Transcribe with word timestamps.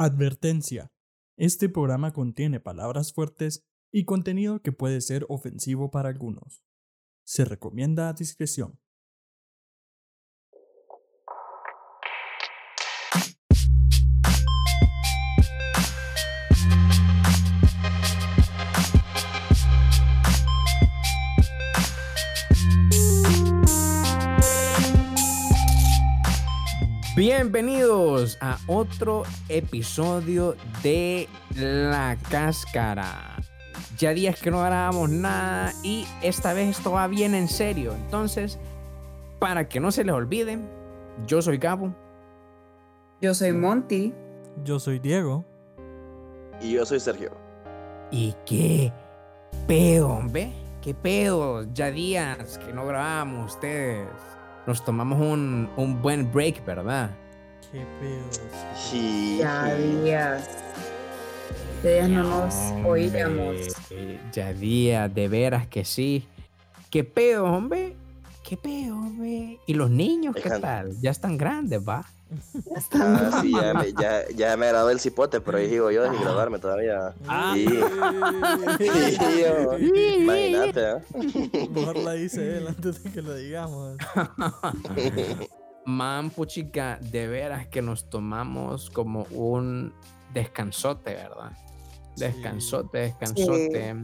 Advertencia. 0.00 0.92
Este 1.36 1.68
programa 1.68 2.12
contiene 2.12 2.60
palabras 2.60 3.12
fuertes 3.12 3.66
y 3.92 4.04
contenido 4.04 4.62
que 4.62 4.70
puede 4.70 5.00
ser 5.00 5.26
ofensivo 5.28 5.90
para 5.90 6.08
algunos. 6.08 6.62
Se 7.24 7.44
recomienda 7.44 8.12
discreción. 8.12 8.78
Bienvenidos 27.18 28.38
a 28.40 28.58
otro 28.68 29.24
episodio 29.48 30.54
de 30.84 31.28
La 31.56 32.16
Cáscara. 32.30 33.34
Ya 33.98 34.14
días 34.14 34.40
que 34.40 34.52
no 34.52 34.62
grabamos 34.62 35.10
nada 35.10 35.72
y 35.82 36.06
esta 36.22 36.52
vez 36.52 36.78
esto 36.78 36.92
va 36.92 37.08
bien 37.08 37.34
en 37.34 37.48
serio. 37.48 37.92
Entonces, 37.92 38.60
para 39.40 39.68
que 39.68 39.80
no 39.80 39.90
se 39.90 40.04
les 40.04 40.14
olvide, 40.14 40.60
yo 41.26 41.42
soy 41.42 41.58
Gabo. 41.58 41.92
Yo 43.20 43.34
soy 43.34 43.52
Monty. 43.52 44.14
Yo 44.62 44.78
soy 44.78 45.00
Diego. 45.00 45.44
Y 46.60 46.74
yo 46.74 46.86
soy 46.86 47.00
Sergio. 47.00 47.32
¿Y 48.12 48.32
qué 48.46 48.92
pedo, 49.66 50.08
hombre? 50.08 50.52
¿Qué 50.80 50.94
pedo? 50.94 51.64
Ya 51.74 51.90
días 51.90 52.58
que 52.58 52.72
no 52.72 52.86
grabamos 52.86 53.54
ustedes 53.54 54.06
nos 54.68 54.84
tomamos 54.84 55.18
un, 55.18 55.70
un 55.78 56.02
buen 56.02 56.30
break, 56.30 56.62
¿verdad? 56.66 57.10
Qué 57.72 57.86
pedo. 57.98 58.48
Sí. 58.76 59.38
Ya 59.40 59.74
días. 59.74 60.46
De 61.82 61.94
días 61.94 62.10
no 62.10 62.22
nos 62.22 62.54
oíamos. 62.86 63.56
Ya 64.30 64.52
días, 64.52 65.14
de 65.14 65.26
veras 65.26 65.66
que 65.68 65.86
sí. 65.86 66.28
¿Qué 66.90 67.02
pedo, 67.02 67.46
hombre? 67.46 67.96
¿Qué 68.46 68.58
pedo, 68.58 68.94
hombre? 68.94 69.58
¿Y 69.66 69.72
los 69.72 69.88
niños 69.88 70.36
qué 70.36 70.50
tal? 70.50 70.94
Ya 71.00 71.12
están 71.12 71.38
grandes, 71.38 71.80
¿va? 71.88 72.04
Ah, 72.94 73.38
sí, 73.42 73.52
ya 73.52 73.74
me, 73.74 73.92
ya, 73.94 74.28
ya 74.34 74.56
me 74.56 74.68
gradué 74.68 74.92
el 74.92 75.00
cipote, 75.00 75.40
pero 75.40 75.58
ahí 75.58 75.66
digo 75.68 75.90
yo 75.90 76.10
sin 76.10 76.20
graduarme 76.20 76.58
todavía. 76.58 77.14
Ah. 77.26 77.52
Sí. 77.54 77.66
Sí, 78.78 78.90
yo- 79.40 79.78
Imagínate, 80.22 80.90
¿eh? 80.90 81.68
Mejor 81.70 81.96
la 81.96 82.12
dice 82.12 82.58
él 82.58 82.68
antes 82.68 83.02
de 83.02 83.10
que 83.10 83.22
lo 83.22 83.34
digamos. 83.34 83.96
Man, 85.86 86.30
puchica, 86.30 86.98
de 87.00 87.26
veras 87.28 87.66
que 87.68 87.80
nos 87.80 88.10
tomamos 88.10 88.90
como 88.90 89.22
un 89.30 89.94
descansote, 90.34 91.14
¿verdad? 91.14 91.52
Descansote, 92.16 92.98
descansote. 92.98 93.96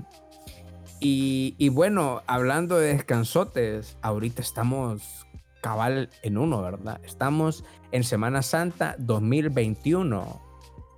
Y, 1.00 1.54
y 1.58 1.68
bueno, 1.68 2.22
hablando 2.26 2.78
de 2.78 2.94
descansotes, 2.94 3.98
ahorita 4.00 4.40
estamos 4.40 5.23
cabal 5.64 6.10
en 6.20 6.36
uno, 6.36 6.60
¿verdad? 6.60 7.00
Estamos 7.04 7.64
en 7.90 8.04
Semana 8.04 8.42
Santa 8.42 8.96
2021. 8.98 10.42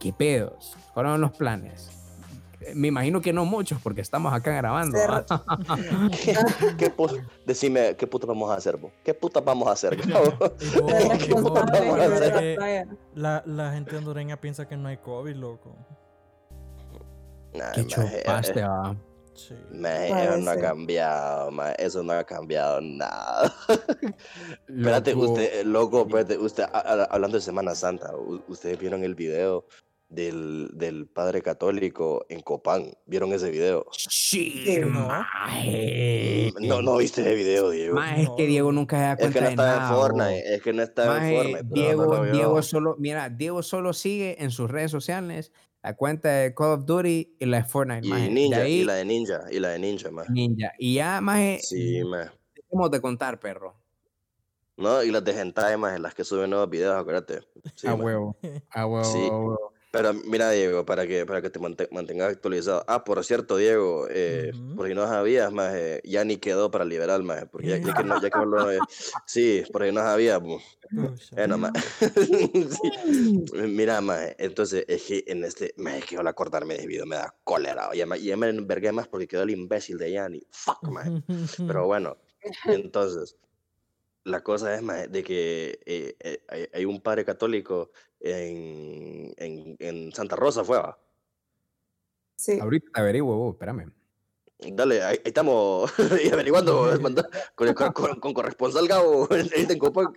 ¿Qué 0.00 0.12
pedos? 0.12 0.77
¿Cuáles 0.92 1.12
son 1.12 1.20
los 1.20 1.31
planes? 1.31 1.89
Eh, 2.61 2.72
Me 2.75 2.89
imagino 2.89 3.20
que 3.20 3.33
no 3.33 3.44
muchos 3.44 3.81
porque 3.81 4.00
estamos 4.00 4.34
acá 4.34 4.50
grabando. 4.50 4.98
¿va? 4.98 5.25
¿Qué, 6.11 6.37
qué 6.77 6.92
Decime, 7.47 7.94
¿qué 7.94 8.09
puta 8.09 8.27
vamos 8.27 8.50
a 8.50 8.55
hacer, 8.55 8.77
vos? 8.77 8.91
¿Qué 9.05 9.14
puta 9.14 9.41
vamos 9.41 9.69
a 9.69 9.70
hacer, 9.70 9.97
la 13.14 13.44
la, 13.47 13.72
gente 13.72 13.97
hondureña 13.97 14.41
piensa 14.41 14.67
que 14.67 14.77
no 14.77 14.89
hay 14.89 14.97
COVID, 14.97 15.37
loco. 15.37 15.77
Nah, 17.55 17.70
Qué 17.70 17.83
maje, 17.84 18.19
chupaste, 18.19 18.59
eh, 18.59 18.67
va. 18.67 18.97
Sí. 19.37 19.55
maje, 19.70 20.25
eso 20.25 20.37
no 20.39 20.51
ha 20.51 20.56
cambiado, 20.56 21.51
eso 21.78 22.03
no 22.03 22.12
ha 22.15 22.25
cambiado 22.25 22.81
nada. 22.81 23.55
Espérate, 24.69 25.12
Loco. 25.12 25.33
usted, 25.33 25.65
loco, 25.65 26.00
espérate, 26.06 26.38
usted, 26.38 26.65
a- 26.65 26.78
a- 26.78 27.05
hablando 27.05 27.37
de 27.37 27.43
Semana 27.43 27.75
Santa, 27.75 28.12
ustedes 28.49 28.78
vieron 28.78 29.05
el 29.05 29.15
video 29.15 29.66
del, 30.09 30.71
del 30.75 31.06
padre 31.09 31.43
católico 31.43 32.25
en 32.28 32.41
Copán, 32.41 32.93
¿vieron 33.06 33.33
ese 33.33 33.50
video? 33.50 33.87
Sí, 33.93 34.78
¿no? 34.81 35.09
maje. 35.09 36.53
No, 36.61 36.81
no 36.81 36.97
viste 36.97 37.22
ese 37.22 37.34
video, 37.34 37.71
Diego. 37.71 37.94
Maje, 37.97 38.22
es 38.22 38.31
que 38.37 38.47
Diego 38.47 38.72
nunca 38.72 38.97
se 38.97 39.03
da 39.03 39.12
Es 39.12 39.19
cuenta 39.19 39.38
que 39.38 39.41
no 39.41 39.47
de 39.47 39.53
en 39.53 39.56
nada. 39.56 39.88
Fortnite, 39.94 40.25
bo. 40.49 40.55
es 40.55 40.62
que 40.62 40.72
no 40.72 40.82
estaba 40.82 41.15
Maje, 41.19 41.37
en 41.37 41.43
Fortnite. 41.50 41.75
Diego, 41.75 42.05
no. 42.25 42.32
Diego 42.32 42.62
solo, 42.62 42.97
mira, 42.99 43.28
Diego 43.31 43.62
solo 43.62 43.93
sigue 43.93 44.43
en 44.43 44.50
sus 44.50 44.71
redes 44.71 44.91
sociales 44.91 45.53
la 45.87 45.95
cuenta 45.95 46.29
de 46.29 46.53
Call 46.53 46.81
of 46.81 46.85
Duty 46.85 47.37
y 47.39 47.47
la 47.47 47.59
de 47.59 47.65
Fortnite, 47.65 48.05
Y 48.05 48.11
maje. 48.11 48.23
De 48.25 48.31
Ninja, 48.31 48.61
ahí, 48.63 48.73
y 48.81 48.85
la 48.85 48.95
de 48.95 49.05
Ninja, 49.05 49.45
y 49.53 49.61
la 49.61 49.69
de 49.69 49.79
Ninja, 49.79 50.11
más. 50.11 50.29
Ninja. 50.29 50.73
Y 50.81 50.95
ya, 50.95 51.21
maje, 51.21 51.61
Sí, 51.63 52.03
más. 52.03 52.33
dejemos 52.57 52.91
de 52.91 53.01
contar, 53.01 53.39
perro. 53.39 53.77
No, 54.77 55.01
y 55.05 55.13
las 55.13 55.23
de 55.23 55.41
hentai, 55.41 55.77
más, 55.77 56.01
las 56.01 56.13
que 56.13 56.25
suben 56.25 56.51
nuevos 56.51 56.69
videos, 56.69 56.97
acuérdate. 57.01 57.43
Sí, 57.77 57.87
a 57.87 57.95
huevo, 57.95 58.37
a 58.71 58.85
huevo, 58.85 59.05
Sí. 59.05 59.27
a 59.27 59.31
huevo. 59.31 59.73
Pero 59.97 60.15
mira, 60.15 60.51
Diego, 60.51 60.84
para 60.84 61.07
que, 61.07 61.27
para 61.27 61.43
que 61.43 61.51
te 61.51 61.59
mante- 61.59 61.89
mantengas 61.91 62.33
actualizado. 62.33 62.84
Ah, 62.87 63.05
por 63.05 63.25
cierto, 63.25 63.57
Diego, 63.57 64.07
eh, 64.11 64.53
Ujú. 64.55 64.77
por 64.77 64.89
si 64.89 64.95
no 64.95 65.07
sabías, 65.07 65.53
más, 65.53 65.75
ya 66.05 66.25
ni 66.25 66.37
quedó 66.37 66.71
para 66.71 66.84
liberal, 66.84 67.23
más, 67.23 67.47
porque 67.51 67.69
ya, 67.69 67.79
ya 67.79 67.95
que 67.95 68.05
no, 68.05 68.17
ya 68.17 68.31
que 68.31 68.39
lo, 68.39 68.71
eh, 68.71 68.83
sí, 69.27 69.65
por 69.73 69.85
si 69.85 69.93
no 69.93 70.03
Pucha. 70.95 71.37
bueno, 71.37 71.59
más. 71.59 71.73
Sí. 72.81 72.93
Mira, 73.53 74.01
más, 74.01 74.35
entonces, 74.39 74.85
es 74.89 75.03
que 75.03 75.25
en 75.27 75.45
este, 75.45 75.75
me 75.77 76.01
quiero 76.01 76.29
acordarme 76.29 76.77
de 76.77 76.87
video, 76.87 77.06
me 77.06 77.17
da 77.17 77.35
cólera, 77.45 77.91
y 77.93 77.99
ya 77.99 78.06
me, 78.06 78.21
ya 78.21 78.37
me 78.37 78.49
envergué 78.49 78.93
más 78.93 79.09
porque 79.09 79.27
quedó 79.27 79.43
el 79.43 79.51
imbécil 79.51 79.99
de 79.99 80.12
Yanni, 80.12 80.43
fuck, 80.51 80.89
man. 80.89 81.25
Pero 81.67 81.87
bueno, 81.87 82.19
entonces, 82.67 83.37
la 84.25 84.43
cosa 84.43 84.75
es 84.75 84.83
más 84.83 85.11
de 85.11 85.23
que 85.23 85.79
eh, 85.87 86.17
eh, 86.21 86.71
hay 86.73 86.85
un 86.85 87.01
padre 87.01 87.25
católico 87.25 87.93
en, 88.31 89.34
en, 89.37 89.76
en 89.78 90.12
Santa 90.12 90.37
Rosa, 90.37 90.64
fue, 90.64 90.78
va. 90.78 90.98
Sí. 92.37 92.59
Ahorita 92.60 92.87
averiguo, 92.94 93.37
bo, 93.37 93.50
espérame. 93.53 93.91
Dale, 94.59 95.03
ahí, 95.03 95.16
ahí 95.16 95.22
estamos 95.26 95.92
averiguando 96.32 96.88
manda- 97.00 97.28
con, 97.54 97.72
con, 97.92 98.20
con 98.20 98.32
corresponsal 98.32 98.88
Gabo 98.88 99.28
en, 99.54 99.78
Copán. 99.78 100.09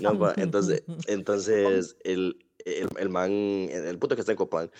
No, 0.00 0.18
pa, 0.18 0.34
entonces, 0.36 0.82
entonces 1.06 1.96
el, 2.04 2.36
el, 2.64 2.88
el 2.98 3.08
man, 3.08 3.30
el, 3.32 3.98
puto 3.98 4.14
que 4.14 4.20
está 4.20 4.32
en 4.32 4.38
Copán, 4.38 4.70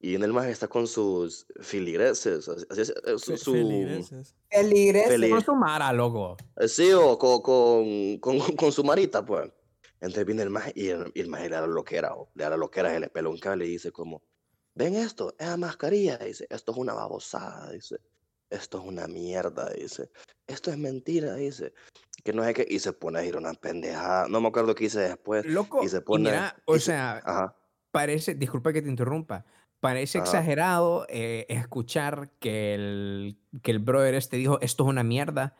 y 0.00 0.16
en 0.16 0.22
el 0.24 0.32
man 0.32 0.48
está 0.48 0.68
con 0.68 0.86
sus 0.86 1.46
filigreses, 1.60 2.48
así- 2.48 2.82
es, 2.82 2.90
eh, 2.90 3.18
su, 3.18 3.36
su-. 3.36 3.52
Feligreses. 3.52 4.34
Feli- 4.50 5.30
Con 5.30 5.44
su 5.44 5.54
mara, 5.54 5.92
loco. 5.92 6.36
Eh, 6.56 6.68
Sí, 6.68 6.92
o 6.92 7.16
con, 7.18 7.40
con, 7.42 8.18
con, 8.18 8.38
con 8.56 8.70
su 8.72 8.82
marita, 8.84 9.24
pues. 9.24 9.50
Entonces 10.04 10.26
viene 10.26 10.42
el 10.42 10.50
maje 10.50 10.72
y 10.74 10.88
el, 10.88 11.10
y 11.14 11.20
el 11.20 11.28
maje 11.28 11.48
le 11.48 11.54
da 11.56 11.62
la 11.62 11.66
loquera, 11.68 12.14
o 12.14 12.30
le 12.34 12.44
da 12.44 12.50
la 12.50 12.56
loquera, 12.56 12.90
se 12.90 13.00
le 13.00 13.08
pela 13.08 13.28
un 13.30 13.38
cable 13.38 13.66
y 13.66 13.70
dice 13.70 13.90
como, 13.90 14.22
ven 14.74 14.94
esto, 14.94 15.34
es 15.38 15.56
mascarilla, 15.58 16.18
dice, 16.18 16.46
esto 16.50 16.72
es 16.72 16.78
una 16.78 16.92
babosada, 16.94 17.70
dice, 17.72 17.96
esto 18.50 18.78
es 18.80 18.84
una 18.84 19.06
mierda, 19.06 19.70
dice, 19.70 20.10
esto 20.46 20.70
es 20.70 20.78
mentira, 20.78 21.34
dice, 21.34 21.72
que 22.22 22.32
no 22.32 22.44
sé 22.44 22.54
qué, 22.54 22.66
y 22.68 22.78
se 22.80 22.92
pone 22.92 23.18
a 23.18 23.22
decir 23.22 23.36
una 23.36 23.54
pendejada, 23.54 24.28
no 24.28 24.40
me 24.40 24.48
acuerdo 24.48 24.74
qué 24.74 24.84
hice 24.84 25.00
después, 25.00 25.44
Loco, 25.46 25.82
y 25.82 25.88
se 25.88 25.98
y 25.98 26.00
pone, 26.00 26.24
mira, 26.30 26.62
o 26.66 26.76
y 26.76 26.80
se- 26.80 26.90
sea, 26.90 27.22
ajá, 27.24 27.56
parece, 27.90 28.34
disculpa 28.34 28.72
que 28.72 28.82
te 28.82 28.88
interrumpa, 28.88 29.46
parece 29.80 30.18
Ajá. 30.18 30.26
exagerado 30.26 31.06
eh, 31.08 31.46
escuchar 31.48 32.30
que 32.40 32.74
el, 32.74 33.38
que 33.62 33.70
el 33.70 33.78
brother 33.78 34.14
este 34.14 34.36
dijo 34.36 34.58
esto 34.60 34.84
es 34.84 34.90
una 34.90 35.02
mierda, 35.04 35.56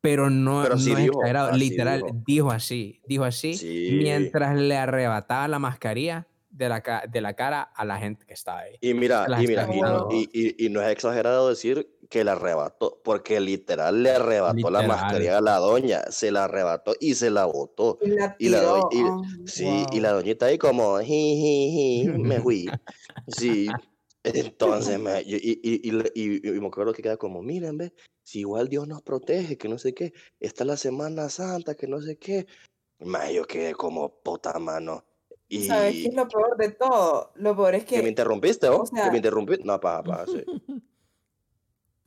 pero 0.00 0.30
no, 0.30 0.62
Pero 0.62 0.74
no 0.76 0.80
sí 0.80 0.92
es 0.92 0.98
dijo, 0.98 1.12
exagerado, 1.14 1.48
así 1.50 1.58
literal, 1.58 2.02
dijo. 2.02 2.22
dijo 2.26 2.50
así, 2.50 3.00
dijo 3.06 3.24
así, 3.24 3.54
Sí. 3.54 3.90
mientras 3.92 4.56
le 4.56 4.76
arrebataba 4.76 5.48
la 5.48 5.58
mascarilla 5.58 6.26
de 6.50 6.68
la, 6.68 6.80
ca- 6.82 7.04
de 7.08 7.20
la 7.20 7.34
cara 7.34 7.62
a 7.62 7.84
la 7.84 7.98
gente 7.98 8.24
que 8.26 8.32
estaba 8.34 8.60
ahí. 8.60 8.76
y 8.80 8.94
mira, 8.94 9.26
y 9.42 9.46
mira, 9.46 9.68
y 9.72 9.80
no, 9.80 10.08
y, 10.10 10.28
y- 10.32 10.66
y 10.66 10.68
no 10.70 10.80
es 10.82 10.88
exagerado 10.90 11.48
decir 11.48 11.88
que 12.08 12.24
la 12.24 12.32
arrebató, 12.32 13.00
porque 13.04 13.38
literal 13.38 14.02
le 14.02 14.12
arrebató 14.12 14.70
la 14.70 14.80
Literal. 14.80 14.88
mascarilla 14.88 15.38
a 15.38 15.40
la 15.42 15.56
doña, 15.58 16.02
se 16.10 16.32
la 16.32 16.44
arrebató 16.44 16.94
y 16.98 17.14
se 17.14 17.30
la 17.30 17.44
botó. 17.44 17.98
Y 18.00 18.08
la 18.08 18.34
Y 18.38 18.48
la 18.48 18.58
y- 18.90 19.02
ah, 19.04 19.20
Sí, 19.44 19.64
y 19.92 19.94
wow. 19.94 20.00
la 20.00 20.12
doñita 20.12 20.46
ahí 20.46 20.56
como, 20.58 20.98
ji, 21.00 21.04
ji, 21.06 21.70
ji, 22.04 22.08
me 22.18 22.40
fui. 22.40 22.66
Sí, 23.28 23.68
entonces, 24.24 24.98
me, 24.98 25.22
y, 25.22 25.36
y, 25.36 25.60
y, 26.14 26.48
y 26.48 26.60
me 26.60 26.66
acuerdo 26.66 26.92
que 26.92 27.02
queda 27.02 27.16
como, 27.16 27.42
miren, 27.42 27.78
ve, 27.78 27.94
si 28.22 28.40
igual 28.40 28.68
Dios 28.68 28.86
nos 28.86 29.02
protege, 29.02 29.56
que 29.56 29.68
no 29.68 29.78
sé 29.78 29.94
qué, 29.94 30.12
está 30.40 30.64
la 30.64 30.76
Semana 30.76 31.28
Santa, 31.28 31.74
que 31.74 31.86
no 31.86 32.00
sé 32.00 32.18
qué. 32.18 32.46
Ma, 33.00 33.30
yo 33.30 33.46
quedé 33.46 33.74
como 33.74 34.20
puta 34.22 34.58
mano. 34.58 35.04
Y 35.48 35.64
¿Sabes 35.66 35.94
qué 35.94 36.08
es 36.08 36.14
lo 36.14 36.28
peor 36.28 36.56
de 36.58 36.70
todo? 36.72 37.32
Lo 37.36 37.56
peor 37.56 37.74
es 37.76 37.84
que 37.84 37.96
me 37.98 38.02
que 38.02 38.08
interrumpiste, 38.10 38.68
¿o? 38.68 38.82
o 38.82 38.84
que 38.84 39.10
me 39.10 39.16
interrumpiste. 39.16 39.64
No, 39.64 39.80
paja, 39.80 40.02
paja, 40.02 40.26
sí. 40.26 40.44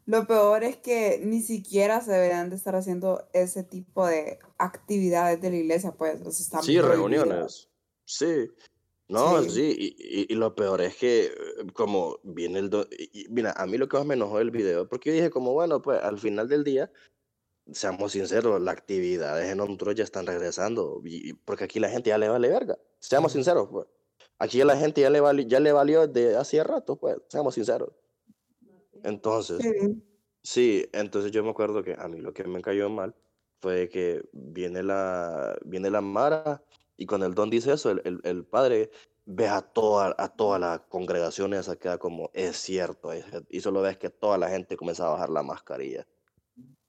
Lo 0.05 0.27
peor 0.27 0.63
es 0.63 0.77
que 0.77 1.21
ni 1.23 1.41
siquiera 1.41 2.01
se 2.01 2.11
deberían 2.11 2.49
de 2.49 2.55
estar 2.55 2.75
haciendo 2.75 3.29
ese 3.33 3.63
tipo 3.63 4.05
de 4.05 4.39
actividades 4.57 5.39
de 5.41 5.49
la 5.51 5.55
iglesia, 5.57 5.91
pues. 5.93 6.19
O 6.21 6.31
sea, 6.31 6.43
están 6.43 6.63
Sí, 6.63 6.77
prohibidas. 6.77 6.89
reuniones. 6.97 7.69
Sí. 8.03 8.49
No, 9.11 9.43
Sí. 9.43 9.49
sí, 9.49 9.75
y, 9.77 10.21
y- 10.21 10.25
y 10.29 10.35
lo 10.35 10.55
peor 10.55 10.79
es 10.81 10.95
que 10.95 11.25
eh, 11.25 11.31
como 11.73 12.19
viene 12.23 12.59
el... 12.59 12.69
do- 12.69 12.87
y- 12.91 13.27
mira, 13.29 13.51
a 13.51 13.65
mí 13.67 13.77
lo 13.77 13.87
que 13.89 13.97
más 13.97 14.05
me 14.05 14.13
enojó 14.13 14.37
del 14.37 14.51
video, 14.51 14.87
porque 14.87 15.09
yo 15.09 15.15
dije 15.15 15.29
como, 15.29 15.51
bueno, 15.53 15.81
pues 15.81 16.01
al 16.01 16.17
final 16.17 16.47
del 16.47 16.63
día, 16.63 16.89
seamos 17.71 18.13
sinceros, 18.13 18.61
las 18.61 18.73
actividades 18.77 19.51
en 19.51 19.59
Honduras 19.59 19.95
ya 19.95 20.03
están 20.05 20.25
regresando, 20.25 21.01
y, 21.03 21.33
porque 21.33 21.65
aquí 21.65 21.79
la 21.79 21.89
gente 21.89 22.09
ya 22.09 22.17
le 22.17 22.29
vale 22.29 22.47
verga, 22.47 22.77
seamos 22.99 23.33
sinceros, 23.33 23.67
pues. 23.69 23.85
Aquí 24.39 24.59
a 24.61 24.65
la 24.65 24.77
gente 24.77 25.01
ya 25.01 25.09
le, 25.09 25.19
vali- 25.21 25.45
ya 25.45 25.59
le 25.59 25.71
valió 25.71 26.07
de 26.07 26.35
hacía 26.37 26.63
rato, 26.63 26.95
pues, 26.95 27.17
seamos 27.27 27.53
sinceros. 27.55 27.89
Entonces, 29.03 29.61
Sí. 29.61 30.03
Sí, 30.43 30.85
entonces 30.93 31.31
yo 31.31 31.43
me 31.43 31.51
acuerdo 31.51 31.83
que 31.83 31.93
a 31.99 32.07
mí 32.07 32.19
lo 32.19 32.33
que 32.33 32.43
me 32.45 32.61
cayó 32.63 32.89
mal 32.89 33.13
fue 33.59 33.89
que 33.89 34.23
viene 34.31 34.81
la, 34.81 35.55
viene 35.65 35.91
la 35.91 36.01
Mara 36.01 36.63
y 37.01 37.05
cuando 37.07 37.25
el 37.25 37.33
don 37.33 37.49
dice 37.49 37.73
eso, 37.73 37.89
el, 37.89 37.99
el, 38.05 38.21
el 38.23 38.45
padre 38.45 38.91
ve 39.25 39.47
a 39.47 39.61
toda, 39.61 40.15
a 40.19 40.29
toda 40.29 40.59
la 40.59 40.85
congregación 40.87 41.53
esa 41.55 41.75
queda 41.75 41.97
como, 41.97 42.29
es 42.33 42.57
cierto, 42.57 43.09
y 43.49 43.59
solo 43.59 43.81
ves 43.81 43.97
que 43.97 44.11
toda 44.11 44.37
la 44.37 44.49
gente 44.49 44.77
comienza 44.77 45.07
a 45.07 45.09
bajar 45.09 45.29
la 45.31 45.41
mascarilla. 45.41 46.05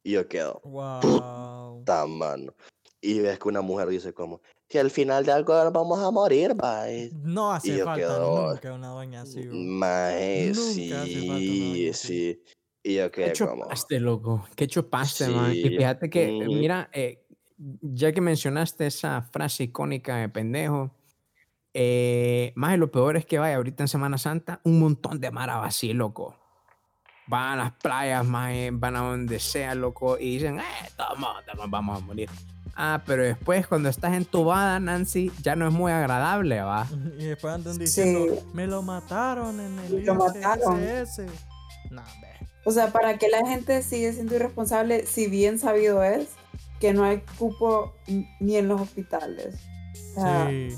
Y 0.02 0.12
yo 0.12 0.28
quedo, 0.28 0.60
Wow. 0.64 1.82
tan 1.84 2.10
mano. 2.18 2.54
Y 3.00 3.20
ves 3.20 3.38
que 3.38 3.48
una 3.48 3.62
mujer 3.62 3.88
dice 3.88 4.12
como, 4.12 4.42
que 4.68 4.78
al 4.80 4.90
final 4.90 5.24
de 5.24 5.32
algo 5.32 5.54
vamos 5.70 5.98
a 6.00 6.10
morir, 6.10 6.52
bye. 6.54 7.10
No 7.14 7.52
hace 7.52 7.78
yo 7.78 7.84
falta 7.84 8.06
quedo- 8.06 8.52
nunca 8.52 8.72
una 8.74 8.88
doña 8.88 9.22
así. 9.22 9.40
Mae, 9.50 10.52
sí, 10.54 11.90
sí. 11.94 12.42
Y 12.84 12.96
yo 12.96 13.10
¿Qué 13.12 13.22
quedé 13.32 13.32
como, 13.38 13.62
chupaste, 13.64 14.00
loco? 14.00 14.44
¿Qué 14.56 14.66
chupaste, 14.66 15.28
man? 15.28 15.52
Y 15.52 15.62
Sí, 15.62 15.68
fíjate 15.76 16.10
que, 16.10 16.32
ujú. 16.32 16.52
mira, 16.52 16.90
eh, 16.92 17.21
ya 17.80 18.12
que 18.12 18.20
mencionaste 18.20 18.86
esa 18.86 19.22
frase 19.22 19.64
icónica 19.64 20.16
de 20.16 20.28
pendejo, 20.28 20.90
eh, 21.74 22.52
más 22.54 22.76
lo 22.78 22.90
peor 22.90 23.16
es 23.16 23.24
que 23.24 23.38
vaya 23.38 23.56
ahorita 23.56 23.84
en 23.84 23.88
Semana 23.88 24.18
Santa, 24.18 24.60
un 24.64 24.78
montón 24.80 25.20
de 25.20 25.30
mara 25.30 25.58
va 25.58 25.66
así, 25.66 25.92
loco. 25.92 26.36
Van 27.26 27.52
a 27.60 27.64
las 27.64 27.72
playas, 27.72 28.26
más 28.26 28.52
van 28.72 28.96
a 28.96 29.00
donde 29.00 29.38
sea, 29.38 29.74
loco, 29.74 30.18
y 30.18 30.34
dicen, 30.34 30.58
eh, 30.58 30.62
toma, 30.96 31.36
toma, 31.46 31.66
vamos 31.68 32.02
a 32.02 32.04
morir. 32.04 32.28
Ah, 32.74 33.02
pero 33.06 33.22
después 33.22 33.66
cuando 33.66 33.88
estás 33.88 34.14
entubada, 34.14 34.80
Nancy, 34.80 35.30
ya 35.42 35.54
no 35.56 35.66
es 35.66 35.72
muy 35.72 35.92
agradable, 35.92 36.60
va. 36.62 36.86
Y 37.18 37.24
después 37.26 37.54
andan 37.54 37.74
Sí. 37.74 37.80
diciendo, 37.80 38.42
me 38.54 38.66
lo 38.66 38.82
mataron 38.82 39.60
en 39.60 39.78
el 39.78 40.04
lo 40.04 40.14
mataron". 40.14 40.82
ICSS". 40.82 41.26
Nah, 41.90 42.02
ve. 42.20 42.48
O 42.64 42.70
sea, 42.70 42.90
para 42.92 43.18
que 43.18 43.28
la 43.28 43.46
gente 43.46 43.82
sigue 43.82 44.12
siendo 44.12 44.34
irresponsable, 44.36 45.06
si 45.06 45.26
bien 45.28 45.58
sabido 45.58 46.02
es 46.02 46.28
que 46.82 46.92
no 46.92 47.04
hay 47.04 47.22
cupo 47.38 47.94
ni 48.40 48.56
en 48.56 48.66
los 48.66 48.80
hospitales. 48.80 49.54
O 50.16 50.20
sea, 50.20 50.48
Sí. 50.50 50.68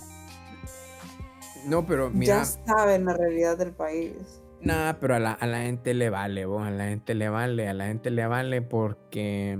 No, 1.67 1.87
pero 1.87 2.11
mira, 2.11 2.41
ya 2.41 2.45
saben 2.45 3.07
la 3.07 3.15
realidad 3.15 3.57
del 3.57 3.73
país. 3.73 4.43
Nah, 4.61 4.93
pero 5.01 5.15
a 5.15 5.19
la, 5.19 5.33
a 5.33 5.47
la 5.47 5.63
gente 5.63 5.95
le 5.95 6.11
vale, 6.11 6.45
vos, 6.45 6.63
a 6.63 6.71
la 6.71 6.89
gente 6.89 7.15
le 7.15 7.31
vale, 7.31 7.69
a 7.69 7.73
la 7.73 7.87
gente 7.87 8.11
le 8.11 8.27
vale 8.27 8.61
porque 8.61 9.59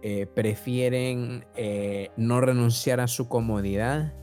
eh, 0.00 0.26
prefieren 0.26 1.44
eh, 1.54 2.12
no 2.16 2.40
renunciar 2.40 3.00
a 3.00 3.06
su 3.06 3.28
comodidad 3.28 4.14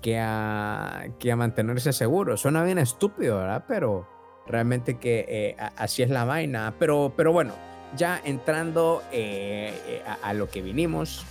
que 0.00 0.18
a, 0.18 1.04
que 1.18 1.32
a 1.32 1.36
mantenerse 1.36 1.92
seguros. 1.92 2.40
Suena 2.40 2.64
bien 2.64 2.78
estúpido, 2.78 3.36
¿verdad? 3.36 3.66
Pero 3.68 4.08
realmente 4.46 4.98
que 4.98 5.26
eh, 5.28 5.56
así 5.76 6.02
es 6.02 6.08
la 6.08 6.24
vaina. 6.24 6.74
Pero, 6.78 7.12
pero 7.14 7.30
bueno, 7.30 7.52
ya 7.96 8.20
entrando 8.24 9.02
eh, 9.12 9.74
eh, 9.86 10.02
a, 10.22 10.32
lo 10.34 10.48
que 10.48 10.62
vinimos 10.62 11.24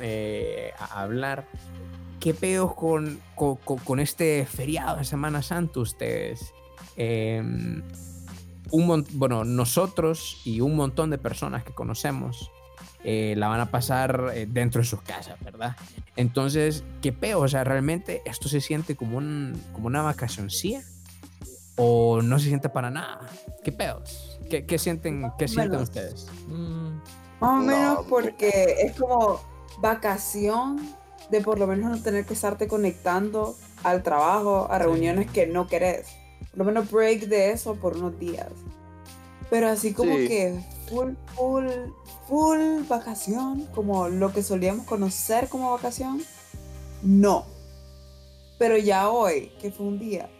eh, 0.00 0.72
a 0.78 1.02
hablar, 1.02 1.46
¿qué 2.20 2.34
pedos 2.34 2.74
con, 2.74 3.20
con, 3.34 4.00
este 4.00 4.46
feriado 4.46 4.96
de 4.96 5.04
Semana 5.04 5.42
Santa 5.42 5.80
ustedes? 5.80 6.52
Em, 6.96 7.82
un 8.70 9.06
bueno, 9.12 9.44
nosotros 9.44 10.40
y 10.44 10.60
un 10.60 10.76
montón 10.76 11.10
de 11.10 11.18
personas 11.18 11.64
que 11.64 11.72
conocemos 11.72 12.50
la 13.04 13.48
van 13.48 13.58
a 13.58 13.66
pasar 13.66 14.32
dentro 14.46 14.80
de 14.80 14.86
sus 14.86 15.02
casas, 15.02 15.36
¿verdad? 15.40 15.76
Entonces, 16.14 16.84
¿qué 17.02 17.12
peo? 17.12 17.40
O 17.40 17.48
sea, 17.48 17.64
¿realmente 17.64 18.22
esto 18.24 18.48
se 18.48 18.60
siente 18.60 18.94
como, 18.94 19.18
un, 19.18 19.60
como 19.72 19.88
una 19.88 20.02
vacacioncilla? 20.02 20.82
¿O 21.76 22.22
no 22.22 22.38
se 22.38 22.46
siente 22.46 22.68
para 22.68 22.90
nada? 22.90 23.28
¿Qué 23.64 23.72
peos? 23.72 24.31
¿Qué, 24.48 24.66
qué 24.66 24.78
sienten, 24.78 25.30
qué 25.38 25.48
sienten 25.48 25.80
ustedes? 25.80 26.26
Mm, 26.48 26.88
Más 27.40 27.50
o 27.50 27.56
No, 27.56 27.62
menos 27.62 27.94
no. 27.98 28.04
porque 28.08 28.76
es 28.82 28.98
como 28.98 29.40
vacación 29.80 30.80
de 31.30 31.40
por 31.40 31.58
lo 31.58 31.66
menos 31.66 31.90
no 31.90 32.02
tener 32.02 32.24
que 32.24 32.34
estarte 32.34 32.68
conectando 32.68 33.56
al 33.82 34.02
trabajo, 34.02 34.66
a 34.70 34.76
Sí. 34.78 34.84
reuniones 34.84 35.30
que 35.30 35.46
no 35.46 35.66
querés. 35.66 36.06
Por 36.50 36.58
lo 36.58 36.64
menos 36.64 36.90
break 36.90 37.22
de 37.26 37.50
eso 37.52 37.74
por 37.76 37.96
unos 37.96 38.18
días. 38.18 38.48
Pero 39.50 39.68
así 39.68 39.92
como 39.92 40.14
Sí. 40.16 40.28
que 40.28 40.60
full, 40.88 41.12
full, 41.34 41.66
full 42.28 42.84
vacación, 42.88 43.66
como 43.74 44.08
lo 44.08 44.32
que 44.32 44.42
solíamos 44.42 44.86
conocer 44.86 45.48
como 45.48 45.70
vacación, 45.72 46.22
no. 47.02 47.44
Pero 48.58 48.76
ya 48.76 49.10
hoy, 49.10 49.52
que 49.60 49.70
fue 49.72 49.86
un 49.86 49.98
día 49.98 50.30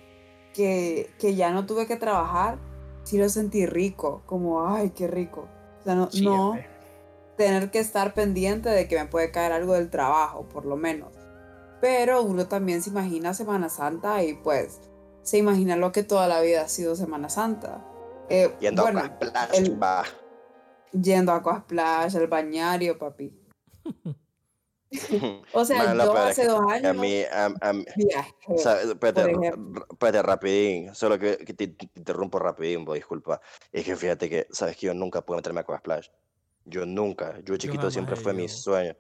que, 0.54 1.10
que 1.18 1.34
ya 1.34 1.50
no 1.50 1.66
tuve 1.66 1.86
que 1.86 1.96
trabajar, 1.96 2.58
sí 3.04 3.18
lo 3.18 3.28
sentí 3.28 3.66
rico, 3.66 4.22
como, 4.26 4.66
ay, 4.68 4.90
qué 4.90 5.06
rico. 5.06 5.48
O 5.80 5.84
sea, 5.84 5.94
no, 5.94 6.10
Sí, 6.10 6.24
no 6.24 6.50
hombre. 6.50 6.66
tener 7.36 7.70
que 7.70 7.78
estar 7.80 8.14
pendiente 8.14 8.68
de 8.68 8.86
que 8.88 8.96
me 8.98 9.06
puede 9.06 9.30
caer 9.30 9.52
algo 9.52 9.74
del 9.74 9.90
trabajo, 9.90 10.48
por 10.48 10.64
lo 10.64 10.76
menos. 10.76 11.12
Pero 11.80 12.22
uno 12.22 12.46
también 12.46 12.82
se 12.82 12.90
imagina 12.90 13.34
Semana 13.34 13.68
Santa 13.68 14.22
y 14.22 14.34
pues 14.34 14.80
se 15.22 15.38
imagina 15.38 15.74
lo 15.76 15.90
que 15.92 16.02
toda 16.04 16.28
la 16.28 16.40
vida 16.40 16.62
ha 16.62 16.68
sido 16.68 16.94
Semana 16.94 17.28
Santa. 17.28 17.84
Eh, 18.28 18.54
Yendo 18.60 18.82
bueno, 18.82 19.00
a 19.00 19.06
Splash, 19.06 19.54
el- 19.58 19.82
va. 19.82 20.04
yendo 20.92 21.32
a 21.32 21.36
Aquasplash, 21.36 22.16
al 22.16 22.28
bañario, 22.28 22.96
papi. 22.98 23.36
O 25.52 25.64
sea, 25.64 25.94
yo 25.94 26.16
hace 26.16 26.42
que 26.42 26.48
dos 26.48 26.60
años 26.70 26.84
A 26.90 26.92
mí, 26.92 27.22
a, 27.22 27.54
a 27.60 27.72
mí- 27.72 27.84
viajé. 27.96 28.58
¿sabes? 28.58 28.86
Espérate, 28.86 30.22
rapidín, 30.22 30.94
solo 30.94 31.18
que, 31.18 31.38
que 31.38 31.54
te, 31.54 31.68
te 31.68 31.88
interrumpo 31.94 32.38
rapidín, 32.38 32.84
bo, 32.84 32.94
disculpa. 32.94 33.40
Es 33.72 33.84
que 33.84 33.96
fíjate 33.96 34.28
que, 34.28 34.46
sabes 34.50 34.76
que 34.76 34.86
yo 34.86 34.94
nunca 34.94 35.20
pude 35.22 35.36
meterme 35.36 35.60
a 35.60 35.62
Aqua 35.62 35.78
Splash. 35.78 36.08
Yo 36.64 36.86
nunca, 36.86 37.40
yo 37.44 37.56
chiquito 37.56 37.80
jamás 37.82 37.92
siempre 37.94 38.16
fue 38.16 38.32
mi 38.32 38.44
ido. 38.44 38.54
sueño. 38.54 38.96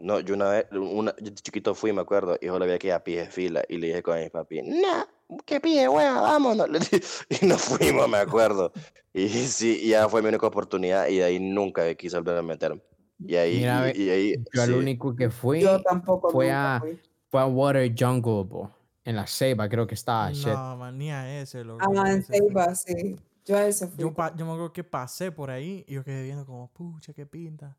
No, 0.00 0.18
yo 0.20 0.34
una 0.34 0.50
vez, 0.50 0.66
una, 0.72 1.14
yo 1.20 1.30
chiquito 1.30 1.74
fui, 1.74 1.92
me 1.92 2.00
acuerdo, 2.00 2.36
y 2.40 2.46
solo 2.46 2.64
había 2.64 2.78
que 2.78 2.88
ir 2.88 2.92
a 2.94 3.04
pie 3.04 3.20
de 3.20 3.30
fila, 3.30 3.62
y 3.68 3.78
le 3.78 3.86
dije 3.88 4.02
con 4.02 4.18
mi 4.18 4.28
papi, 4.28 4.62
no, 4.62 5.06
que 5.46 5.60
pie, 5.60 5.88
hueva, 5.88 6.20
vámonos. 6.20 6.68
Le 6.68 6.80
Y 7.40 7.46
nos 7.46 7.62
fuimos, 7.62 8.08
me 8.08 8.18
acuerdo. 8.18 8.72
Y 9.12 9.28
sí, 9.28 9.86
ya 9.86 10.08
fue 10.08 10.20
mi 10.20 10.28
única 10.28 10.46
oportunidad, 10.48 11.06
y 11.06 11.18
de 11.18 11.24
ahí 11.24 11.38
nunca 11.38 11.94
quise 11.94 12.16
volver 12.16 12.38
a 12.38 12.42
meterme. 12.42 12.82
Y 13.18 13.36
ahí, 13.36 13.58
Mira, 13.58 13.92
y, 13.94 14.02
y 14.02 14.10
ahí, 14.10 14.34
Yo 14.52 14.62
al 14.62 14.68
sí. 14.68 14.74
único 14.74 15.14
que 15.14 15.30
fui 15.30 15.60
Yo 15.60 15.80
tampoco 15.82 16.30
fue 16.30 16.50
a- 16.50 16.78
fui. 16.80 17.00
fue 17.28 17.40
a 17.40 17.46
Water 17.46 17.94
Jungle, 17.98 18.44
bo, 18.44 18.70
en 19.04 19.16
la 19.16 19.26
Ceiba, 19.26 19.68
creo 19.68 19.86
que 19.86 19.94
estaba. 19.94 20.30
shit. 20.32 20.48
no, 20.48 20.76
man, 20.76 20.98
ni 20.98 21.10
a 21.10 21.40
ese, 21.40 21.64
loco. 21.64 21.84
Ah, 21.96 22.10
en. 22.12 22.22
Ceiba, 22.22 22.74
sí. 22.74 23.16
Yo 23.44 23.56
a 23.56 23.66
ese 23.66 23.86
fui. 23.88 23.98
Yo, 24.02 24.10
yo 24.36 24.46
me 24.46 24.52
acuerdo 24.52 24.72
que 24.72 24.84
pasé 24.84 25.30
por 25.30 25.50
ahí 25.50 25.84
y 25.86 25.94
yo 25.94 26.04
quedé 26.04 26.22
viendo 26.24 26.44
como, 26.46 26.68
pucha, 26.72 27.12
qué 27.12 27.26
pinta. 27.26 27.76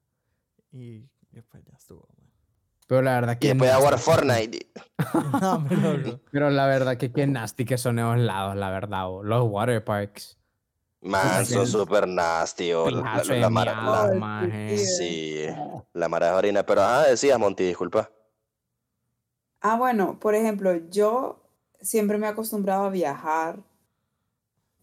Y 0.72 1.06
después 1.32 1.64
ya 1.66 1.74
estuvo, 1.78 2.08
man. 2.18 2.28
Pero 2.88 3.02
la 3.02 3.16
verdad 3.16 3.34
Y 3.34 3.40
que. 3.40 3.48
después 3.50 3.72
a 3.72 3.78
jugar 3.78 3.94
nasty. 3.94 4.12
Fortnite. 4.12 4.68
no, 5.82 5.98
loco. 5.98 6.20
Pero 6.32 6.50
la 6.52 6.68
verdad 6.68 6.98
que 6.98 7.12
qué 7.12 7.26
nasty 7.28 7.66
que 7.66 7.78
son 7.78 7.98
esos 8.00 8.18
lados, 8.20 8.56
la 8.56 8.70
verdad, 8.70 9.08
bo, 9.08 9.24
los 9.24 9.44
water 9.50 9.84
parks. 9.84 10.38
Man, 11.06 11.46
son 11.46 11.62
el 11.62 11.68
súper 11.68 12.08
nasty, 12.08 12.74
o 12.74 12.90
la, 12.90 13.02
la, 13.24 13.36
la 13.36 13.50
mara- 13.50 13.76
miau, 13.84 14.14
la- 14.14 14.14
sí. 14.80 15.46
la 15.94 16.10
mara 16.10 16.32
de 16.32 16.34
orina. 16.34 16.66
Pero, 16.66 16.82
ah, 16.82 17.04
decías, 17.08 17.38
Monty, 17.40 17.64
disculpa. 17.64 18.10
Ah, 19.62 19.78
bueno, 19.78 20.20
por 20.20 20.36
ejemplo, 20.36 20.76
yo 20.90 21.44
siempre 21.82 22.18
me 22.18 22.28
he 22.28 22.30
acostumbrado 22.30 22.86
a 22.86 22.90
viajar 22.90 23.60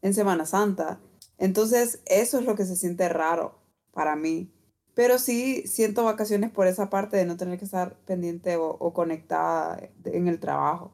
en 0.00 0.14
Semana 0.14 0.46
Santa. 0.46 1.00
Entonces, 1.38 2.00
eso 2.06 2.38
es 2.38 2.44
lo 2.44 2.54
que 2.56 2.64
se 2.64 2.76
siente 2.76 3.08
raro 3.08 3.58
para 3.92 4.16
mí. 4.16 4.52
Pero 4.94 5.18
sí 5.18 5.66
siento 5.66 6.04
vacaciones 6.04 6.50
por 6.50 6.66
esa 6.66 6.90
parte 6.90 7.16
de 7.16 7.24
no 7.24 7.36
tener 7.36 7.58
que 7.58 7.64
estar 7.64 7.94
pendiente 8.04 8.56
o, 8.56 8.66
o 8.68 8.92
conectada 8.92 9.80
en 10.04 10.28
el 10.28 10.38
trabajo. 10.38 10.92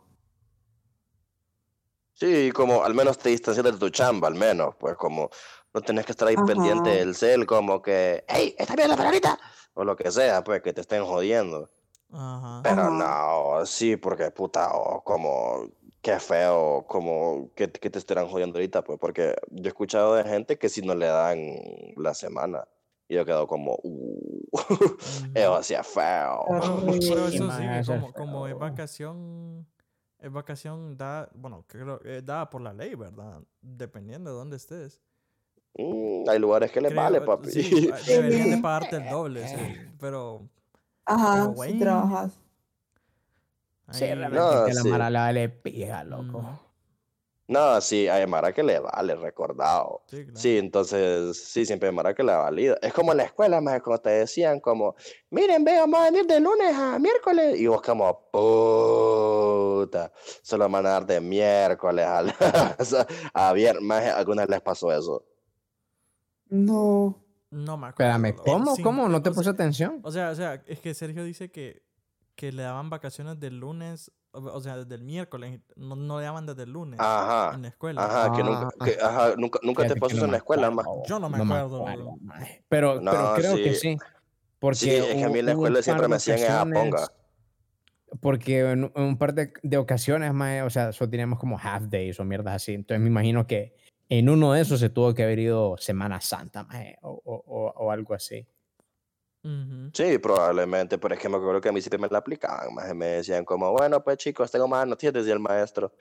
Sí, 2.18 2.50
como 2.50 2.82
al 2.82 2.94
menos 2.94 3.16
te 3.16 3.28
distancias 3.28 3.64
de 3.64 3.72
tu 3.74 3.90
chamba, 3.90 4.26
al 4.26 4.34
menos. 4.34 4.74
Pues 4.76 4.96
como 4.96 5.30
no 5.72 5.80
tenés 5.80 6.04
que 6.04 6.12
estar 6.12 6.26
ahí 6.26 6.34
pendiente 6.34 6.90
Ajá. 6.90 6.98
del 6.98 7.14
cel, 7.14 7.46
como 7.46 7.80
que, 7.80 8.24
hey, 8.26 8.56
¿está 8.58 8.74
bien 8.74 8.88
la 8.88 8.96
pelarita? 8.96 9.38
O 9.74 9.84
lo 9.84 9.94
que 9.94 10.10
sea, 10.10 10.42
pues 10.42 10.60
que 10.60 10.72
te 10.72 10.80
estén 10.80 11.04
jodiendo. 11.04 11.68
Ajá. 12.12 12.60
Pero 12.64 12.82
Ajá. 12.82 12.90
no, 12.90 13.66
sí, 13.66 13.96
porque 13.96 14.32
puta, 14.32 14.72
o 14.74 15.04
como, 15.04 15.68
qué 16.02 16.18
feo, 16.18 16.84
como 16.88 17.50
que, 17.54 17.70
que 17.70 17.88
te 17.88 18.00
estarán 18.00 18.26
jodiendo 18.28 18.58
ahorita, 18.58 18.82
pues, 18.82 18.98
porque 18.98 19.36
yo 19.50 19.66
he 19.66 19.68
escuchado 19.68 20.16
de 20.16 20.24
gente 20.24 20.58
que 20.58 20.68
si 20.68 20.82
no 20.82 20.96
le 20.96 21.06
dan 21.06 21.38
la 21.96 22.14
semana, 22.14 22.66
y 23.06 23.14
yo 23.14 23.24
quedo 23.24 23.46
como, 23.46 23.78
uh, 23.80 24.48
eso 25.34 25.60
es 25.60 25.86
feo. 25.86 26.44
Pero, 26.48 27.28
eso 27.28 27.30
sí, 27.30 27.86
como, 27.86 28.12
como 28.12 28.48
es 28.48 28.58
vacación, 28.58 29.68
es 30.20 30.32
vacación 30.32 30.96
da, 30.96 31.28
bueno, 31.34 31.64
creo 31.66 31.98
que 32.00 32.22
da 32.22 32.48
por 32.50 32.60
la 32.60 32.72
ley, 32.72 32.94
¿verdad? 32.94 33.40
Dependiendo 33.60 34.30
de 34.30 34.36
dónde 34.36 34.56
estés. 34.56 35.00
Mm, 35.76 36.28
hay 36.28 36.38
lugares 36.38 36.70
que 36.72 36.80
les 36.80 36.90
Creo- 36.90 37.02
vale, 37.02 37.20
papi. 37.20 37.50
sí, 37.50 37.60
deberían 38.06 38.50
de 38.50 38.58
pagarte 38.58 38.96
el 38.96 39.08
doble, 39.08 39.46
sí, 39.46 39.56
pero 40.00 40.42
Ajá, 41.04 41.32
Pero, 41.34 41.44
si 41.48 41.54
güey. 41.54 41.78
trabajas. 41.78 42.32
Sí, 43.92 44.04
realmente 44.04 44.36
No, 44.54 44.64
que 44.66 44.74
la 44.74 44.82
sí. 44.82 44.88
mara 44.90 45.08
le 45.08 45.18
vale 45.18 45.48
pija, 45.48 46.04
loco. 46.04 46.42
Mm. 46.42 46.58
No, 47.50 47.80
sí, 47.80 48.06
hay 48.08 48.26
Mara 48.26 48.52
que 48.52 48.62
le 48.62 48.78
vale, 48.78 49.14
recordado. 49.14 50.02
Sí, 50.06 50.22
claro. 50.24 50.38
Sí, 50.38 50.58
entonces, 50.58 51.34
sí, 51.48 51.64
siempre 51.64 51.88
hay 51.88 51.94
Mara 51.94 52.12
que 52.12 52.22
le 52.22 52.34
valida. 52.34 52.76
Es 52.82 52.92
como 52.92 53.12
en 53.12 53.16
la 53.16 53.24
escuela, 53.24 53.58
más 53.62 53.80
como 53.80 53.96
te 53.98 54.10
decían, 54.10 54.60
como, 54.60 54.94
miren, 55.30 55.64
ve, 55.64 55.78
vamos 55.78 55.98
a 55.98 56.04
venir 56.10 56.26
de 56.26 56.40
lunes 56.40 56.76
a 56.76 56.98
miércoles. 56.98 57.58
Y 57.58 57.66
vos 57.66 57.80
como, 57.80 58.28
puta, 59.84 60.12
solo 60.42 60.68
van 60.68 60.86
a 60.86 60.90
dar 60.90 61.06
de 61.06 61.20
miércoles 61.20 62.06
a, 62.06 62.22
la- 62.22 62.76
o 62.78 62.84
sea, 62.84 63.06
a 63.32 63.52
viernes. 63.52 63.82
Más, 63.82 64.04
¿alguna 64.04 64.42
vez 64.42 64.50
les 64.50 64.60
pasó 64.60 64.92
eso? 64.92 65.24
No. 66.48 67.22
No 67.50 67.76
me 67.78 67.88
acuerdo. 67.88 68.12
Espérame. 68.12 68.36
¿cómo? 68.44 68.76
Sí, 68.76 68.82
¿Cómo? 68.82 69.08
¿No 69.08 69.22
te 69.22 69.30
puse 69.30 69.44
sea- 69.44 69.52
atención? 69.52 70.00
O 70.02 70.10
sea, 70.12 70.30
o 70.30 70.34
sea, 70.34 70.62
es 70.66 70.80
que 70.80 70.92
Sergio 70.94 71.24
dice 71.24 71.50
que, 71.50 71.82
que 72.34 72.52
le 72.52 72.62
daban 72.62 72.90
vacaciones 72.90 73.40
del 73.40 73.58
lunes, 73.58 74.12
o, 74.32 74.60
sea, 74.60 74.76
desde 74.76 74.94
el 74.94 75.02
miércoles, 75.02 75.60
no, 75.74 75.96
no 75.96 76.18
le 76.18 76.24
daban 76.26 76.44
desde 76.44 76.64
el 76.64 76.70
lunes 76.72 77.00
Ajá, 77.00 77.54
en 77.54 77.62
la 77.62 77.68
escuela. 77.68 78.04
ajá, 78.04 78.32
que 78.36 78.44
nunca, 78.44 78.68
Ah. 78.78 78.84
que, 78.84 78.98
ajá, 79.00 79.34
nunca, 79.38 79.58
nunca 79.62 79.86
te 79.86 79.96
pasó 79.96 80.12
no 80.12 80.16
eso 80.18 80.24
en 80.26 80.30
la 80.32 80.36
escuela, 80.36 80.70
más. 80.70 80.86
Yo 81.06 81.18
no 81.18 81.30
me 81.30 81.42
acuerdo. 81.42 81.84
Pero, 82.68 83.00
No, 83.00 83.10
pero 83.10 83.32
creo 83.36 83.56
que 83.56 83.74
sí. 83.74 83.94
sí. 83.94 83.98
Porque 84.58 84.76
Sí, 84.76 84.90
es 84.90 85.04
que 85.06 85.24
a 85.24 85.28
mí 85.30 85.38
en 85.38 85.46
la 85.46 85.52
escuela 85.52 85.82
siempre 85.82 86.06
me 86.08 86.16
hacían 86.16 86.38
esa 86.38 86.64
ponga. 86.64 87.08
Porque 88.20 88.60
en, 88.60 88.90
en 88.94 89.02
un 89.02 89.18
par 89.18 89.34
de, 89.34 89.52
de 89.62 89.76
ocasiones, 89.76 90.32
más, 90.32 90.62
o 90.62 90.70
sea, 90.70 90.92
solo 90.92 91.10
teníamos 91.10 91.38
como 91.38 91.58
half 91.62 91.84
days 91.88 92.18
o 92.20 92.24
mierdas 92.24 92.54
así. 92.56 92.74
Entonces 92.74 93.00
me 93.00 93.08
imagino 93.08 93.46
que 93.46 93.74
en 94.08 94.28
uno 94.28 94.52
de 94.52 94.62
esos 94.62 94.80
se 94.80 94.88
tuvo 94.90 95.14
que 95.14 95.22
haber 95.24 95.38
ido 95.38 95.76
Semana 95.78 96.20
Santa, 96.20 96.64
maje, 96.64 96.96
o, 97.02 97.10
o, 97.24 97.34
o- 97.46 97.72
o 97.76 97.90
algo 97.90 98.14
así. 98.14 98.46
Ujú. 99.44 99.90
Sí, 99.94 100.18
probablemente, 100.18 100.98
pero 100.98 101.14
es 101.14 101.20
que 101.20 101.28
me 101.28 101.36
acuerdo 101.36 101.60
que 101.60 101.68
a 101.68 101.72
mí 101.72 101.80
siempre 101.80 101.98
me 101.98 102.08
la 102.10 102.18
aplicaban, 102.18 102.74
más 102.74 102.94
me 102.94 103.06
decían 103.06 103.44
como, 103.44 103.72
bueno, 103.72 104.02
pues 104.02 104.18
chicos, 104.18 104.50
tengo 104.50 104.66
más 104.68 104.86
noticias, 104.86 105.12
decía 105.14 105.32
el 105.34 105.40
maestro. 105.40 105.92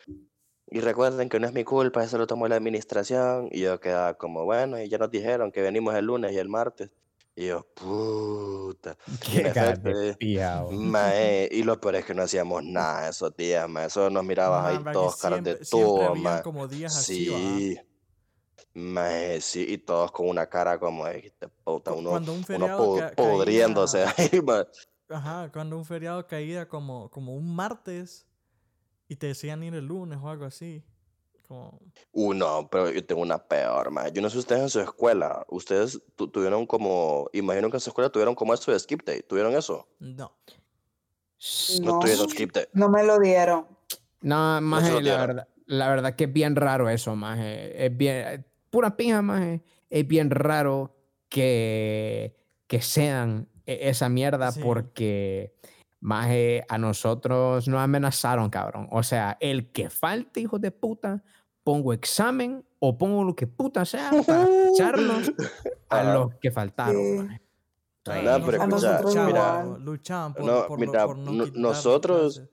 Y 0.69 0.81
recuerden 0.81 1.29
que 1.29 1.39
no 1.39 1.47
es 1.47 1.53
mi 1.53 1.63
culpa, 1.63 2.03
eso 2.03 2.17
lo 2.17 2.27
tomó 2.27 2.47
la 2.47 2.55
administración. 2.57 3.47
Y 3.51 3.61
yo 3.61 3.79
quedaba 3.79 4.15
como, 4.15 4.43
bueno, 4.43 4.81
y 4.81 4.89
ya 4.89 4.97
nos 4.97 5.09
dijeron 5.11 5.51
que 5.51 5.61
venimos 5.61 5.95
el 5.95 6.05
lunes 6.05 6.33
y 6.33 6.37
el 6.37 6.49
martes. 6.49 6.91
Y 7.39 7.45
yo, 7.49 7.67
puta. 7.75 8.97
Qué 9.23 9.41
en 9.47 9.53
cara 9.53 9.69
efecto, 9.73 9.89
de 9.89 10.09
eh, 10.09 10.15
pija, 10.15 10.65
o. 10.65 10.71
Mae, 10.71 11.47
y 11.51 11.61
lo 11.61 11.79
peor 11.79 11.97
es 11.97 12.05
que 12.05 12.15
no 12.15 12.23
hacíamos 12.23 12.63
nada 12.63 13.09
esos 13.09 13.37
días, 13.37 13.69
mae. 13.69 13.85
Eso 13.85 14.09
nos 14.09 14.23
mirabas 14.23 14.65
ahí 14.65 14.83
todos 14.91 15.17
caras 15.17 15.43
de 15.43 15.55
todo, 15.57 16.15
mae. 16.15 16.41
como 16.41 16.67
días 16.67 16.97
así. 16.97 17.25
Sí. 17.27 17.79
Mae, 18.73 19.39
sí, 19.39 19.65
y 19.69 19.77
todos 19.77 20.11
con 20.11 20.27
una 20.29 20.47
cara 20.47 20.79
como 20.79 21.05
de 21.05 21.19
"Hijo 21.19 21.35
de 21.39 21.47
puta, 21.63 21.93
uno, 21.93 22.09
cuando 22.09 22.31
un 22.31 22.37
uno 22.39 22.45
feriado 22.47 22.77
po- 22.85 22.97
ca- 22.99 23.11
podriéndose 23.15 24.03
ahí, 24.17 24.41
mae. 24.43 24.65
Ajá, 25.09 25.51
cuando 25.53 25.77
un 25.77 25.85
feriado 25.85 26.25
caía 26.25 26.67
como, 26.67 27.09
como 27.11 27.35
un 27.35 27.55
martes 27.55 28.25
y 29.07 29.15
te 29.15 29.27
decían 29.27 29.63
ir 29.63 29.75
el 29.75 29.85
lunes 29.85 30.17
o 30.21 30.27
algo 30.29 30.45
así. 30.45 30.83
Como, 31.47 31.79
Uno, 32.11 32.67
pero 32.69 32.89
yo 32.91 33.05
tengo 33.05 33.21
una 33.21 33.37
peor, 33.37 33.89
mae. 33.91 34.11
Yo 34.11 34.21
no 34.21 34.29
sé 34.29 34.37
ustedes 34.37 34.61
en 34.63 34.69
su 34.69 34.81
escuela, 34.81 35.45
ustedes 35.47 36.01
tu- 36.15 36.27
tuvieron 36.27 36.65
como, 36.65 37.29
imagino 37.31 37.69
que 37.69 37.77
en 37.77 37.81
su 37.81 37.89
escuela 37.89 38.09
tuvieron 38.09 38.35
como 38.35 38.53
eso 38.53 38.71
de 38.71 38.79
skip 38.79 39.03
day, 39.05 39.21
¿tuvieron 39.21 39.55
eso? 39.55 39.87
no. 39.99 40.35
No, 41.81 41.85
No. 41.93 41.99
tuvieron 41.99 42.29
skip 42.29 42.51
day. 42.51 42.65
No 42.73 42.89
me 42.89 43.03
lo 43.03 43.19
dieron. 43.19 43.67
No, 44.21 44.59
maje, 44.59 44.91
lo 44.91 44.99
la 45.01 45.17
verdad, 45.17 45.47
la 45.67 45.87
verdad 45.89 46.15
que 46.15 46.23
es 46.23 46.33
bien 46.33 46.55
raro 46.55 46.89
eso, 46.89 47.15
maje. 47.15 47.85
Es 47.85 47.95
bien, 47.95 48.43
pura 48.71 48.97
pija, 48.97 49.21
maje. 49.21 49.61
Es 49.89 50.07
bien 50.07 50.31
raro 50.31 50.95
que, 51.29 52.35
que 52.65 52.81
sean 52.81 53.47
e- 53.67 53.89
esa 53.89 54.09
mierda 54.09 54.51
Sí. 54.51 54.61
porque, 54.63 55.53
maje, 55.99 56.65
a 56.69 56.77
nosotros 56.79 57.67
nos 57.67 57.81
amenazaron, 57.81 58.49
cabrón. 58.49 58.87
O 58.91 59.03
sea, 59.03 59.37
el 59.39 59.71
que 59.71 59.91
falte, 59.91 60.39
hijo 60.39 60.57
de 60.57 60.71
puta, 60.71 61.23
pongo 61.67 61.91
examen 61.91 62.63
o 62.79 62.97
pongo 62.97 63.25
lo 63.25 63.35
que 63.35 63.45
puta 63.45 63.83
sea 63.83 64.09
para 64.25 64.47
echarlos 64.71 65.31
a 65.89 66.03
los 66.13 66.35
que 66.35 66.49
faltaron, 66.49 67.27
Sí. 68.05 68.11
No, 68.23 68.39
pero 68.45 68.51
escucha, 68.63 68.67
nosotros 68.67 69.03
luchaban, 69.15 69.27
mira, 69.27 69.61
igual. 69.65 69.83
luchaban 69.83 70.33
por, 70.33 70.45
No, 70.45 70.67
por 70.67 70.79
mira, 70.79 71.05
por 71.05 71.17
no 71.17 71.31
no- 71.33 71.43
quitarnos 71.43 71.61
nosotros- 71.61 72.35
clases. 72.37 72.49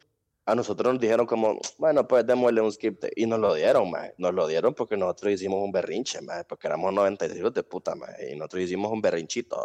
a 0.47 0.55
nosotros 0.57 0.93
nos 0.95 1.01
dijeron 1.01 1.27
como, 1.27 1.61
bueno, 1.79 2.09
pues 2.09 2.27
démosle 2.27 2.61
un 2.61 2.73
skip. 2.73 3.05
Y 3.15 3.25
nos 3.27 3.39
lo 3.39 3.55
dieron, 3.55 3.89
mae. 3.89 4.15
Nos 4.19 4.35
lo 4.35 4.49
dieron 4.49 4.75
porque 4.75 4.97
nosotros 4.97 5.33
hicimos 5.35 5.63
un 5.63 5.71
berrinche, 5.71 6.21
mae. 6.23 6.43
Porque 6.43 6.67
éramos 6.67 6.93
96 6.93 7.53
de 7.55 7.63
puta, 7.63 7.95
mae. 7.95 8.33
Y 8.33 8.37
nosotros 8.37 8.63
hicimos 8.63 8.91
un 8.91 9.01
berrinchito. 9.01 9.57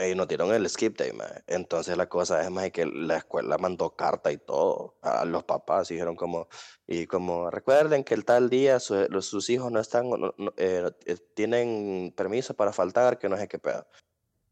¿Va? 0.00 0.06
Y 0.08 0.14
nos 0.14 0.28
dieron 0.28 0.52
el 0.52 0.68
skip 0.68 0.96
day, 0.98 1.12
mae. 1.12 1.42
Entonces 1.46 1.96
la 1.96 2.08
cosa 2.08 2.42
es, 2.42 2.50
mae, 2.50 2.70
que 2.72 2.86
la 2.86 3.18
escuela 3.18 3.58
mandó 3.58 3.94
carta 3.96 4.32
y 4.32 4.38
todo 4.38 4.96
a 5.02 5.24
los 5.24 5.44
papás. 5.44 5.90
Y 5.90 5.94
dijeron 5.94 6.16
como, 6.16 6.48
y 6.86 7.06
como, 7.06 7.50
recuerden 7.50 8.04
que 8.04 8.14
el 8.14 8.24
tal 8.24 8.50
día 8.50 8.80
su- 8.80 9.06
los, 9.10 9.26
sus 9.26 9.50
hijos 9.50 9.70
no 9.72 9.80
están, 9.80 10.08
no- 10.10 10.34
no- 10.36 10.52
eh, 10.56 10.90
eh, 11.06 11.16
tienen 11.34 12.12
permiso 12.16 12.54
para 12.54 12.72
faltar, 12.72 13.18
que 13.18 13.28
no 13.28 13.36
sé 13.36 13.48
qué 13.48 13.58
pedo. 13.58 13.86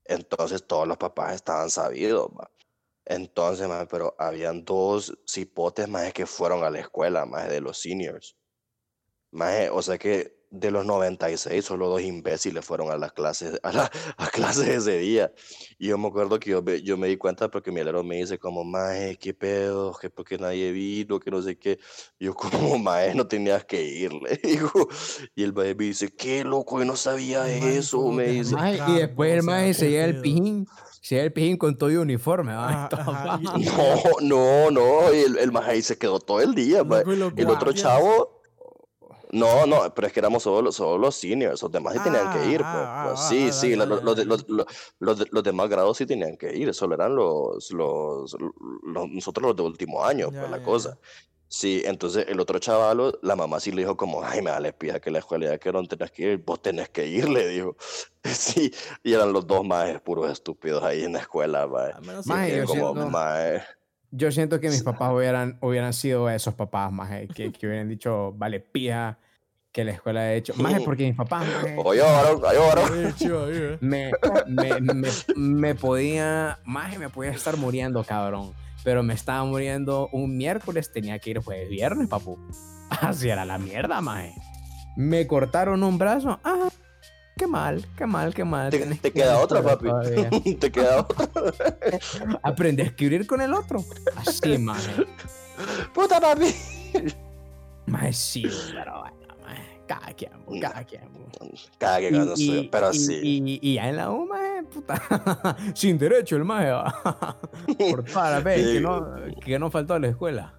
Entonces 0.04 0.66
todos 0.66 0.88
los 0.88 0.96
papás 0.98 1.34
estaban 1.34 1.70
sabidos, 1.70 2.28
va. 2.38 2.50
Entonces, 3.04 3.68
mae, 3.68 3.86
pero 3.86 4.14
habían 4.18 4.64
dos 4.64 5.16
cipotes 5.28 5.88
más 5.88 6.12
que 6.12 6.26
fueron 6.26 6.64
a 6.64 6.70
la 6.70 6.80
escuela, 6.80 7.26
más 7.26 7.48
de 7.48 7.60
los 7.60 7.78
seniors. 7.80 8.36
Maje, 9.32 9.70
o 9.70 9.80
sea 9.82 9.98
que 9.98 10.41
de 10.54 10.70
los 10.70 10.84
96, 10.84 11.64
solo 11.64 11.88
dos 11.88 12.02
imbéciles 12.02 12.62
fueron 12.62 12.90
a 12.92 12.98
las 12.98 13.12
clases, 13.12 13.58
a, 13.62 13.72
la, 13.72 13.90
a 14.18 14.28
clases 14.28 14.68
ese 14.68 14.98
día. 14.98 15.32
Y 15.78 15.88
yo 15.88 15.96
me 15.96 16.08
acuerdo 16.08 16.38
que 16.38 16.50
yo, 16.50 16.60
me- 16.62 16.82
yo 16.82 16.98
me 16.98 17.08
di 17.08 17.16
cuenta 17.16 17.50
porque 17.50 17.72
mi 17.72 17.80
alero 17.80 18.04
me 18.04 18.16
dice 18.18 18.38
como, 18.38 18.62
maje, 18.62 19.16
qué 19.18 19.32
pedo, 19.32 19.96
que 19.98 20.10
porque 20.10 20.36
nadie 20.36 20.70
vino, 20.70 21.18
que 21.18 21.30
no 21.30 21.40
sé 21.40 21.56
qué. 21.58 21.78
Y 22.18 22.26
yo 22.26 22.34
como, 22.34 22.76
maje, 22.78 23.14
no 23.14 23.26
tenías 23.26 23.64
que 23.64 23.82
ir, 23.82 24.12
le 24.12 24.36
digo. 24.44 24.70
Y 25.34 25.42
el 25.42 25.54
maje 25.54 25.74
me 25.74 25.84
dice, 25.86 26.10
qué 26.14 26.44
loco, 26.44 26.78
yo 26.78 26.84
no 26.84 26.96
sabía 26.96 27.48
eso, 27.48 27.96
¿cómo 27.96 28.12
me 28.12 28.26
dice. 28.26 28.54
Y 28.90 28.94
después 28.98 29.32
el 29.32 29.42
maje 29.44 29.72
se 29.72 29.88
lleva 29.88 30.04
el 30.04 30.20
pijín, 30.20 30.66
se 31.00 31.14
lleva 31.14 31.24
el 31.24 31.32
pijín 31.32 31.56
con 31.56 31.78
todo 31.78 31.90
y 31.90 31.96
uniforme, 31.96 32.52
¿va? 32.54 32.90
Ajá, 32.92 33.40
Y 33.40 33.44
No, 33.64 34.02
no, 34.20 34.70
no, 34.70 35.14
y 35.14 35.20
el, 35.20 35.38
el 35.38 35.50
maje 35.50 35.70
ahí 35.70 35.82
se 35.82 35.96
quedó 35.96 36.20
todo 36.20 36.42
el 36.42 36.54
día. 36.54 36.82
Loco, 36.82 37.10
El 37.38 37.48
otro 37.48 37.72
chavo, 37.72 38.41
no, 39.32 39.66
no, 39.66 39.92
pero 39.94 40.06
es 40.06 40.12
que 40.12 40.20
éramos 40.20 40.42
solo, 40.44 40.62
los- 40.62 40.76
solo 40.76 40.98
los 40.98 41.16
seniors, 41.16 41.60
los 41.62 41.72
demás 41.72 41.94
sí 41.94 42.00
tenían 42.04 42.32
que 42.32 42.46
ir, 42.46 42.58
pues. 42.58 42.66
Ah, 42.68 43.04
pues, 43.08 43.20
ah, 43.20 43.28
sí, 43.28 43.46
ah, 43.48 43.52
sí, 43.52 43.74
los, 43.74 43.88
los 43.88 44.04
los- 44.26 44.46
los- 44.48 44.66
los 45.00 45.18
de- 45.18 45.26
los 45.30 45.42
demás 45.42 45.68
grados 45.68 45.96
sí 45.96 46.06
tenían 46.06 46.36
que 46.36 46.54
ir, 46.56 46.72
solo 46.74 46.94
eran 46.94 47.16
los, 47.16 47.70
los, 47.72 48.36
los- 48.84 49.08
nosotros 49.10 49.46
los 49.48 49.56
de 49.56 49.62
último 49.62 50.04
año, 50.04 50.30
Ya, 50.30 50.38
pues 50.40 50.50
la 50.50 50.58
ya, 50.58 50.64
cosa. 50.64 50.98
Sí, 51.48 51.82
entonces 51.84 52.24
el 52.28 52.40
otro 52.40 52.58
chaval, 52.58 53.18
la 53.20 53.36
mamá 53.36 53.60
sí 53.60 53.72
le 53.72 53.82
dijo 53.82 53.94
como, 53.94 54.22
ay, 54.24 54.40
me 54.40 54.50
vale 54.50 54.72
pija 54.72 55.00
que 55.00 55.10
la 55.10 55.18
escuela 55.18 55.46
ya 55.50 55.58
que 55.58 55.70
no 55.70 55.86
tenés 55.86 56.10
que 56.10 56.22
ir, 56.32 56.38
vos 56.38 56.62
tenés 56.62 56.88
que 56.88 57.06
ir, 57.06 57.28
le 57.28 57.46
dijo. 57.48 57.76
Sí, 58.24 58.72
y 59.02 59.12
eran 59.12 59.32
los 59.34 59.46
dos 59.46 59.62
más 59.64 60.00
puros 60.00 60.30
estúpidos 60.30 60.82
ahí 60.82 61.04
en 61.04 61.12
la 61.14 61.18
escuela, 61.20 61.66
mae. 61.66 61.92
Sí, 62.22 62.56
yo 62.56 62.64
como, 62.64 62.92
siento- 62.94 63.10
mae. 63.10 63.62
Yo 64.14 64.30
siento 64.30 64.60
que 64.60 64.68
mis 64.68 64.82
papás 64.82 65.10
hubieran, 65.12 65.58
hubieran 65.62 65.94
sido 65.94 66.28
esos 66.28 66.54
papás, 66.54 66.92
maje, 66.92 67.28
que, 67.28 67.50
que 67.50 67.66
hubieran 67.66 67.88
dicho, 67.88 68.32
vale, 68.36 68.60
pija, 68.60 69.18
que 69.72 69.84
la 69.84 69.92
escuela 69.92 70.20
ha 70.20 70.34
hecho. 70.34 70.52
Maje, 70.56 70.80
porque 70.84 71.06
mis 71.06 71.16
papás, 71.16 71.46
maje, 71.46 71.76
Oye, 71.82 72.02
varón, 72.02 72.40
varón. 72.40 73.14
Eh. 73.20 73.78
me, 73.80 74.12
me, 74.46 74.80
me, 74.80 75.08
me 75.34 75.74
podía, 75.74 76.58
maje, 76.64 76.98
me 76.98 77.08
podía 77.08 77.30
estar 77.30 77.56
muriendo, 77.56 78.04
cabrón. 78.04 78.52
Pero 78.84 79.02
me 79.02 79.14
estaba 79.14 79.44
muriendo 79.44 80.08
un 80.12 80.36
miércoles, 80.36 80.92
tenía 80.92 81.18
que 81.18 81.30
ir 81.30 81.38
jueves 81.38 81.70
viernes, 81.70 82.08
papu. 82.08 82.38
Así 82.90 83.30
era 83.30 83.44
la 83.44 83.58
mierda, 83.58 84.00
maje. 84.00 84.34
Me 84.94 85.26
cortaron 85.26 85.82
un 85.82 85.96
brazo, 85.96 86.38
ah, 86.44 86.68
qué 87.36 87.46
mal, 87.46 87.84
qué 87.96 88.06
mal, 88.06 88.34
qué 88.34 88.44
mal. 88.44 88.70
Te, 88.70 88.80
que 89.00 89.12
queda 89.12 89.38
otra, 89.38 89.62
papi. 89.62 89.86
todavía. 89.88 90.30
te 90.58 90.70
queda 90.72 91.00
otra. 91.00 91.28
Aprendí 92.42 92.82
a 92.82 92.86
escribir 92.86 93.26
con 93.26 93.40
el 93.40 93.52
otro. 93.54 93.84
Así, 94.16 94.58
maje. 94.58 95.06
Puta, 95.94 96.20
papi. 96.20 96.54
Sí, 98.12 98.44
pero 98.72 99.00
bueno, 99.00 99.16
maje, 99.42 99.80
cada 99.86 100.12
quien, 100.14 100.32
cada 100.60 100.84
quien. 100.84 101.02
Cada 101.78 102.00
gano 102.00 102.32
y- 102.36 102.46
soy, 102.46 102.68
pero 102.68 102.90
y- 102.92 102.98
sí. 102.98 103.20
Y, 103.22 103.58
y 103.70 103.74
ya 103.74 103.88
en 103.88 103.96
la 103.96 104.10
U, 104.10 104.26
maje, 104.26 104.62
puta, 104.72 105.56
sin 105.74 105.98
derecho 105.98 106.36
el 106.36 106.44
maje, 106.44 106.70
va. 106.70 107.38
Por 107.78 108.08
la 108.14 108.40
vez 108.40 108.66
que 108.74 108.80
no, 108.80 109.14
que 109.44 109.58
no 109.58 109.70
faltó 109.70 109.94
a 109.94 109.98
la 109.98 110.08
escuela. 110.08 110.54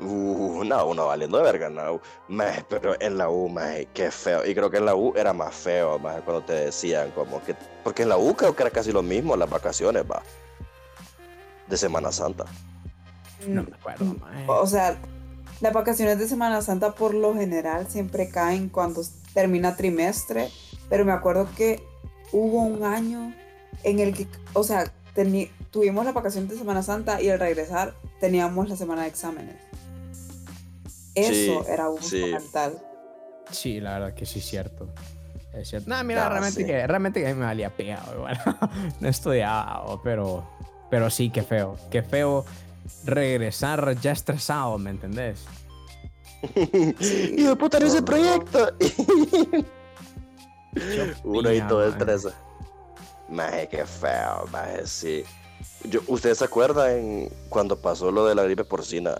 Uh, 0.00 0.62
no, 0.64 0.86
uno 0.86 1.06
valiendo 1.06 1.38
de 1.38 1.44
verga, 1.44 1.68
no. 1.68 2.00
Maje, 2.28 2.64
pero 2.68 3.00
en 3.00 3.18
la 3.18 3.28
U, 3.28 3.48
maje, 3.48 3.88
qué 3.92 4.10
feo. 4.10 4.46
Y 4.46 4.54
creo 4.54 4.70
que 4.70 4.78
en 4.78 4.86
la 4.86 4.94
U 4.94 5.12
era 5.16 5.32
más 5.32 5.54
feo, 5.54 5.98
maje, 5.98 6.20
cuando 6.20 6.42
te 6.44 6.52
decían 6.52 7.10
como 7.12 7.42
que... 7.42 7.56
Porque 7.82 8.02
en 8.02 8.08
la 8.08 8.16
U 8.16 8.34
creo 8.34 8.54
que 8.54 8.62
era 8.62 8.70
casi 8.70 8.92
lo 8.92 9.02
mismo, 9.02 9.36
las 9.36 9.50
vacaciones, 9.50 10.04
va. 10.10 10.22
De 11.66 11.76
Semana 11.76 12.12
Santa. 12.12 12.44
No 13.46 13.62
me 13.62 13.74
acuerdo, 13.74 14.04
Mm. 14.04 14.48
O 14.48 14.66
sea, 14.66 14.98
las 15.60 15.72
vacaciones 15.72 16.18
de 16.18 16.28
Semana 16.28 16.62
Santa 16.62 16.94
por 16.94 17.14
lo 17.14 17.34
general 17.34 17.88
siempre 17.88 18.28
caen 18.28 18.68
cuando 18.68 19.02
termina 19.34 19.76
trimestre, 19.76 20.50
pero 20.88 21.04
me 21.04 21.12
acuerdo 21.12 21.48
que 21.56 21.82
hubo 22.32 22.62
un 22.62 22.84
año 22.84 23.34
en 23.82 23.98
el 23.98 24.14
que, 24.14 24.26
o 24.52 24.62
sea, 24.64 24.92
tuvimos 25.70 26.04
la 26.04 26.12
vacación 26.12 26.48
de 26.48 26.56
Semana 26.56 26.82
Santa 26.82 27.20
y 27.20 27.28
al 27.28 27.40
regresar 27.40 27.94
teníamos 28.20 28.68
la 28.68 28.76
semana 28.76 29.02
de 29.02 29.08
exámenes. 29.08 29.67
Eso 31.18 31.64
Sí, 31.64 31.72
era 31.72 31.88
un 31.88 32.02
sí. 32.02 32.34
Sí, 33.50 33.80
la 33.80 33.98
verdad 33.98 34.14
que 34.14 34.26
sí 34.26 34.40
es 34.40 34.46
cierto. 34.46 34.88
Es 35.52 35.68
cierto. 35.68 35.88
No, 35.88 36.02
mira, 36.04 36.28
realmente, 36.28 36.60
sí. 36.60 36.66
que, 36.66 36.86
realmente 36.86 37.20
que 37.20 37.28
a 37.28 37.34
mí 37.34 37.40
me 37.40 37.46
valía 37.46 37.70
pegado. 37.70 38.14
Igual. 38.14 38.38
no 39.00 39.08
estudiaba, 39.08 40.00
pero, 40.02 40.48
pero 40.90 41.10
sí, 41.10 41.30
qué 41.30 41.42
feo. 41.42 41.76
Qué 41.90 42.02
feo 42.02 42.44
regresar 43.04 43.98
ya 44.00 44.12
estresado, 44.12 44.78
¿me 44.78 44.90
entendés? 44.90 45.44
Y 46.50 47.42
de 47.42 47.56
puta, 47.56 47.80
no 47.80 47.86
hice 47.86 48.02
proyecto. 48.02 48.72
Uno 51.24 51.52
y 51.52 51.60
todo. 51.62 51.92
13. 51.96 52.28
Maje, 53.28 53.68
qué 53.68 53.84
feo, 53.84 54.46
maje, 54.52 54.86
sí. 54.86 55.24
Yo, 55.84 56.00
¿Ustedes 56.06 56.38
se 56.38 56.44
acuerdan 56.44 57.28
cuando 57.48 57.80
pasó 57.80 58.12
lo 58.12 58.26
de 58.26 58.34
la 58.34 58.44
gripe 58.44 58.64
porcina? 58.64 59.16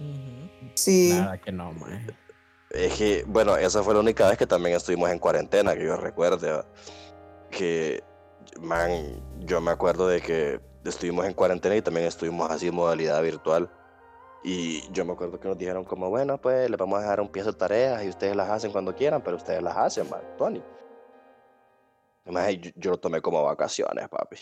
Ujú. 0.00 0.37
Sí, 0.78 1.12
verdad 1.12 1.40
que 1.40 1.50
no, 1.50 1.72
mae. 1.72 2.06
Es 2.70 2.94
que, 2.94 3.24
bueno, 3.26 3.56
esa 3.56 3.82
fue 3.82 3.94
la 3.94 4.00
única 4.00 4.28
vez 4.28 4.38
que 4.38 4.46
también 4.46 4.76
estuvimos 4.76 5.10
en 5.10 5.18
cuarentena, 5.18 5.74
que 5.74 5.84
yo 5.84 5.96
recuerde. 5.96 6.62
Que, 7.50 8.04
man, 8.60 9.20
yo 9.40 9.60
me 9.60 9.72
acuerdo 9.72 10.06
de 10.06 10.20
que 10.20 10.60
estuvimos 10.84 11.26
en 11.26 11.32
cuarentena 11.32 11.74
y 11.74 11.82
también 11.82 12.06
estuvimos 12.06 12.48
así 12.50 12.68
en 12.68 12.74
modalidad 12.74 13.20
virtual. 13.22 13.68
Y 14.44 14.88
yo 14.92 15.04
me 15.04 15.14
acuerdo 15.14 15.40
que 15.40 15.48
nos 15.48 15.58
dijeron 15.58 15.84
como, 15.84 16.10
bueno, 16.10 16.40
pues 16.40 16.70
les 16.70 16.78
vamos 16.78 16.98
a 16.98 17.02
dejar 17.02 17.20
un 17.20 17.28
pie 17.28 17.42
de 17.42 17.52
tareas 17.52 18.04
y 18.04 18.08
ustedes 18.08 18.36
las 18.36 18.48
hacen 18.48 18.70
cuando 18.70 18.94
quieran, 18.94 19.20
pero 19.20 19.36
ustedes 19.36 19.62
las 19.62 19.76
hacen, 19.76 20.08
man, 20.08 20.22
Tony. 20.36 20.62
Maje, 22.26 22.58
yo, 22.58 22.70
yo 22.76 22.90
lo 22.92 23.00
tomé 23.00 23.20
como 23.20 23.42
vacaciones, 23.42 24.08
papi. 24.08 24.36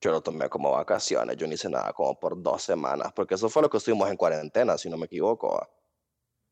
Yo 0.00 0.10
lo 0.10 0.20
tomé 0.20 0.48
como 0.48 0.72
vacaciones, 0.72 1.36
yo 1.36 1.46
no 1.46 1.54
hice 1.54 1.68
nada 1.70 1.92
como 1.92 2.18
por 2.18 2.40
dos 2.42 2.62
semanas, 2.62 3.12
porque 3.14 3.34
eso 3.34 3.48
fue 3.48 3.62
lo 3.62 3.70
que 3.70 3.78
estuvimos 3.78 4.10
en 4.10 4.16
cuarentena, 4.16 4.76
si 4.76 4.90
no 4.90 4.96
me 4.96 5.06
equivoco. 5.06 5.54
¿va? 5.54 5.68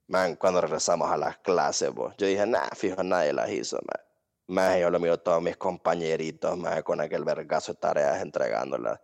Man, 0.09 0.37
cuando 0.37 0.61
regresamos 0.61 1.11
a 1.11 1.17
las 1.17 1.39
clases, 1.39 1.93
vos, 1.93 2.15
yo 2.19 2.27
dije, 2.27 2.47
nah, 2.47 2.69
fijo, 2.75 3.03
nadie 3.03 3.33
las 3.33 3.51
hizo, 3.51 3.77
man. 3.77 4.01
Más 4.47 4.79
yo 4.79 4.91
lo 4.91 4.99
miro 5.01 5.15
a 5.15 5.19
todos 5.19 5.41
mis 5.43 5.57
compañeritos, 5.57 6.57
más 6.59 6.83
con 6.83 7.01
aquel 7.01 7.25
vergazo 7.25 7.73
de 7.73 7.79
tareas 7.79 8.23
entregándolas. 8.23 9.01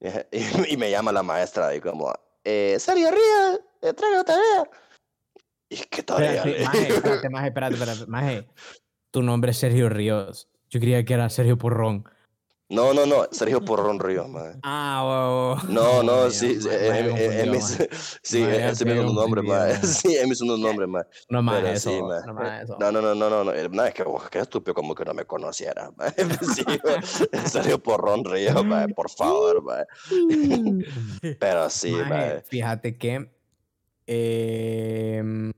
Y, 0.32 0.72
y 0.72 0.76
me 0.78 0.90
llama 0.90 1.12
la 1.12 1.22
maestra 1.22 1.74
y 1.74 1.80
como, 1.80 2.10
eh, 2.42 2.76
Sergio 2.80 3.10
Ríos, 3.10 3.60
traigo 3.96 4.24
tarea. 4.24 4.64
Y 5.68 5.76
qué 5.76 6.02
tarea. 6.02 6.32
Espérate, 6.42 6.58
le- 6.58 6.64
maje, 6.64 6.88
espérate, 6.94 7.28
maje, 7.30 7.46
espérate, 7.48 7.74
espérate, 7.74 8.06
maje. 8.06 8.48
Tu 9.10 9.22
nombre 9.22 9.50
es 9.50 9.58
Sergio 9.58 9.88
Ríos. 9.90 10.48
Yo 10.70 10.80
creía 10.80 11.04
que 11.04 11.12
era 11.14 11.28
Sergio 11.28 11.58
Porrón. 11.58 12.08
No, 12.70 12.94
no, 12.94 13.04
no, 13.04 13.26
Sergio 13.32 13.60
Porrón 13.64 13.98
Ríos, 13.98 14.28
man. 14.28 14.60
Ah, 14.62 15.56
huevo. 15.58 15.72
No, 15.72 16.02
no, 16.04 16.30
sí, 16.30 16.60
sí, 16.60 16.68
maje, 16.68 17.00
es, 17.10 17.10
maje, 17.10 17.24
es- 17.24 17.34
es 17.34 17.48
confundió, 17.48 17.52
mi, 17.52 17.58
maje. 17.58 17.88
sí, 18.22 18.42
es, 18.42 18.58
es 18.58 18.84
me 18.86 18.92
segundo 18.94 19.20
nombre, 19.22 19.42
maje. 19.42 19.86
Sí, 19.86 20.14
es 20.16 20.28
mi 20.28 20.34
segundo 20.36 20.56
nombre, 20.68 20.86
man. 20.86 21.04
No 21.28 21.42
más 21.42 21.56
Pero 21.56 21.68
eso. 21.68 21.90
sí, 21.90 22.00
ma. 22.02 22.20
no 22.26 22.34
más 22.34 22.62
eso. 22.64 22.76
No, 22.78 22.92
no, 22.92 23.02
no, 23.02 23.14
no, 23.14 23.28
no, 23.30 23.44
no, 23.44 23.68
no, 23.68 23.84
es 23.84 23.94
que 23.94 24.02
vos, 24.04 24.30
qué 24.30 24.38
estúpido 24.38 24.72
como 24.74 24.94
que 24.94 25.04
no 25.04 25.12
me 25.14 25.24
conocieras, 25.24 25.90
man. 25.96 26.14
Sí. 26.54 26.64
Sergio 27.46 27.82
Porrón 27.82 28.24
Ríos, 28.24 28.64
man, 28.64 28.92
por 28.94 29.10
favor, 29.10 29.62
man. 29.62 29.84
Pero 31.40 31.68
sí, 31.70 31.90
man. 31.92 32.42
fíjate 32.46 32.96
que. 32.96 33.30
em, 34.06 35.52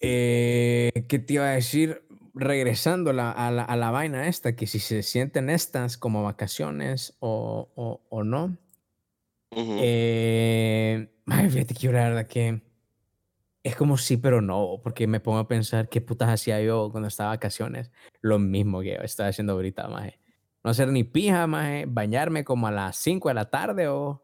eh, 0.00 0.92
¿Qué 1.08 1.18
te 1.18 1.34
iba 1.34 1.44
a 1.48 1.52
decir? 1.52 2.02
Regresando 2.34 3.10
a 3.10 3.12
la, 3.12 3.30
a 3.30 3.50
la, 3.50 3.62
a 3.62 3.76
la 3.76 3.90
vaina 3.90 4.26
esta, 4.26 4.56
que 4.56 4.66
si 4.66 4.80
se 4.80 5.02
sienten 5.02 5.48
estas 5.50 5.96
como 5.96 6.22
vacaciones 6.24 7.16
o, 7.20 7.70
o, 7.76 8.06
o 8.08 8.24
no. 8.24 8.58
Ujú. 9.52 9.76
Eh, 9.80 11.14
maje, 11.26 11.50
fíjate 11.50 11.74
que 11.74 11.80
yo 11.80 11.92
la 11.92 12.08
verdad 12.08 12.26
que 12.26 12.62
es 13.62 13.76
como 13.76 13.96
sí, 13.96 14.16
pero 14.18 14.42
no, 14.42 14.80
porque 14.82 15.06
me 15.06 15.20
pongo 15.20 15.38
a 15.38 15.48
pensar 15.48 15.88
qué 15.88 16.00
putas 16.00 16.28
hacía 16.28 16.60
yo 16.60 16.90
cuando 16.90 17.08
estaba 17.08 17.30
de 17.30 17.36
vacaciones. 17.36 17.90
Lo 18.20 18.38
mismo 18.38 18.82
que 18.82 18.98
estoy 19.02 19.26
haciendo 19.26 19.54
ahorita, 19.54 19.88
maje. 19.88 20.20
No 20.62 20.70
hacer 20.70 20.88
ni 20.88 21.04
pija, 21.04 21.46
maje. 21.46 21.86
Bañarme 21.88 22.44
como 22.44 22.66
a 22.66 22.70
las 22.70 22.96
5 22.96 23.28
de 23.28 23.34
la 23.34 23.50
tarde 23.50 23.88
o 23.88 24.22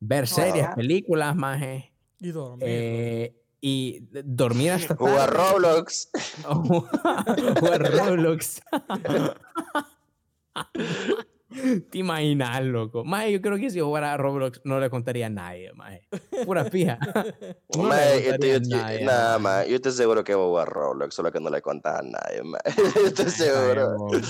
ver 0.00 0.26
series, 0.26 0.68
películas, 0.68 1.36
maje. 1.36 1.92
Y 2.20 2.30
dormir. 2.30 2.66
eh, 2.66 3.39
y 3.60 4.06
dormir 4.24 4.72
hasta 4.72 4.96
Jugar 4.96 5.30
tarde. 5.32 5.50
Roblox. 5.52 6.08
O 6.48 6.54
jugar 6.62 7.92
Roblox. 7.92 8.60
Te 11.90 11.98
imaginas, 11.98 12.62
loco. 12.62 13.02
Maje, 13.04 13.32
yo 13.32 13.40
creo 13.40 13.56
que 13.58 13.70
si 13.70 13.80
jugara 13.80 14.12
a 14.12 14.16
Roblox 14.16 14.60
no 14.64 14.78
le 14.78 14.88
contaría 14.88 15.26
a 15.26 15.30
nadie, 15.30 15.72
maje. 15.72 16.02
Pura 16.46 16.64
pija. 16.64 16.96
No 17.76 17.84
Mae, 17.84 18.22
yo 18.24 18.38
te- 18.38 18.60
yo- 18.68 18.76
a 18.78 18.82
nadie, 18.82 19.04
Nada, 19.04 19.38
más. 19.38 19.66
Yo 19.66 19.76
estoy 19.76 19.92
seguro 19.92 20.22
que 20.24 20.34
voy 20.34 20.44
a 20.44 20.48
jugar 20.48 20.68
Roblox, 20.68 21.14
solo 21.14 21.30
que 21.32 21.40
no 21.40 21.50
le 21.50 21.60
contás 21.62 22.00
a 22.00 22.02
nadie, 22.02 22.42
mae. 22.44 22.60
Yo 22.94 23.06
estoy 23.06 23.30
seguro. 23.30 24.06
bien, 24.10 24.22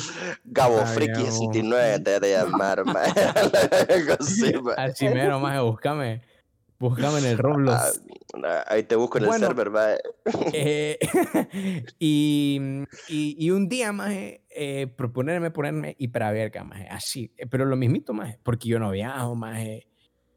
Gabo 0.45 0.75
Está 0.79 0.87
Friki 0.87 1.21
bien, 1.21 1.33
69 1.33 2.01
te 2.01 2.11
debe 2.21 2.33
llamar, 2.33 2.85
mae. 2.87 3.11
Así, 4.19 4.53
mae. 5.09 5.15
Mero, 5.15 5.41
maje, 5.41 5.61
búscame. 5.61 6.23
Búscame 6.81 7.19
en 7.19 7.25
el 7.27 7.39
Roblox. 7.39 8.03
Ah, 8.43 8.65
Ahí 8.67 8.83
te 8.83 8.97
busco 8.97 9.19
en 9.19 9.25
el 9.25 9.29
Bueno. 9.31 9.47
server, 9.47 9.71
mae. 9.71 9.99
Eh, 10.53 10.99
y, 11.99 12.61
y, 13.09 13.37
y 13.39 13.51
un 13.51 13.69
día, 13.69 13.93
maje, 13.93 14.45
eh, 14.51 14.87
proponerme 14.87 15.51
ponerme 15.51 15.95
hiperabierta, 15.99 16.65
maje, 16.65 16.89
así. 16.89 17.33
eh, 17.37 17.47
Pero 17.47 17.65
lo 17.67 17.77
mismito, 17.77 18.13
maje, 18.13 18.39
porque 18.43 18.69
yo 18.69 18.79
no 18.79 18.91
viajo, 18.91 19.35
maje, 19.35 19.87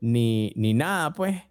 ni, 0.02 0.52
ni 0.56 0.74
nada, 0.74 1.12
pues. 1.14 1.42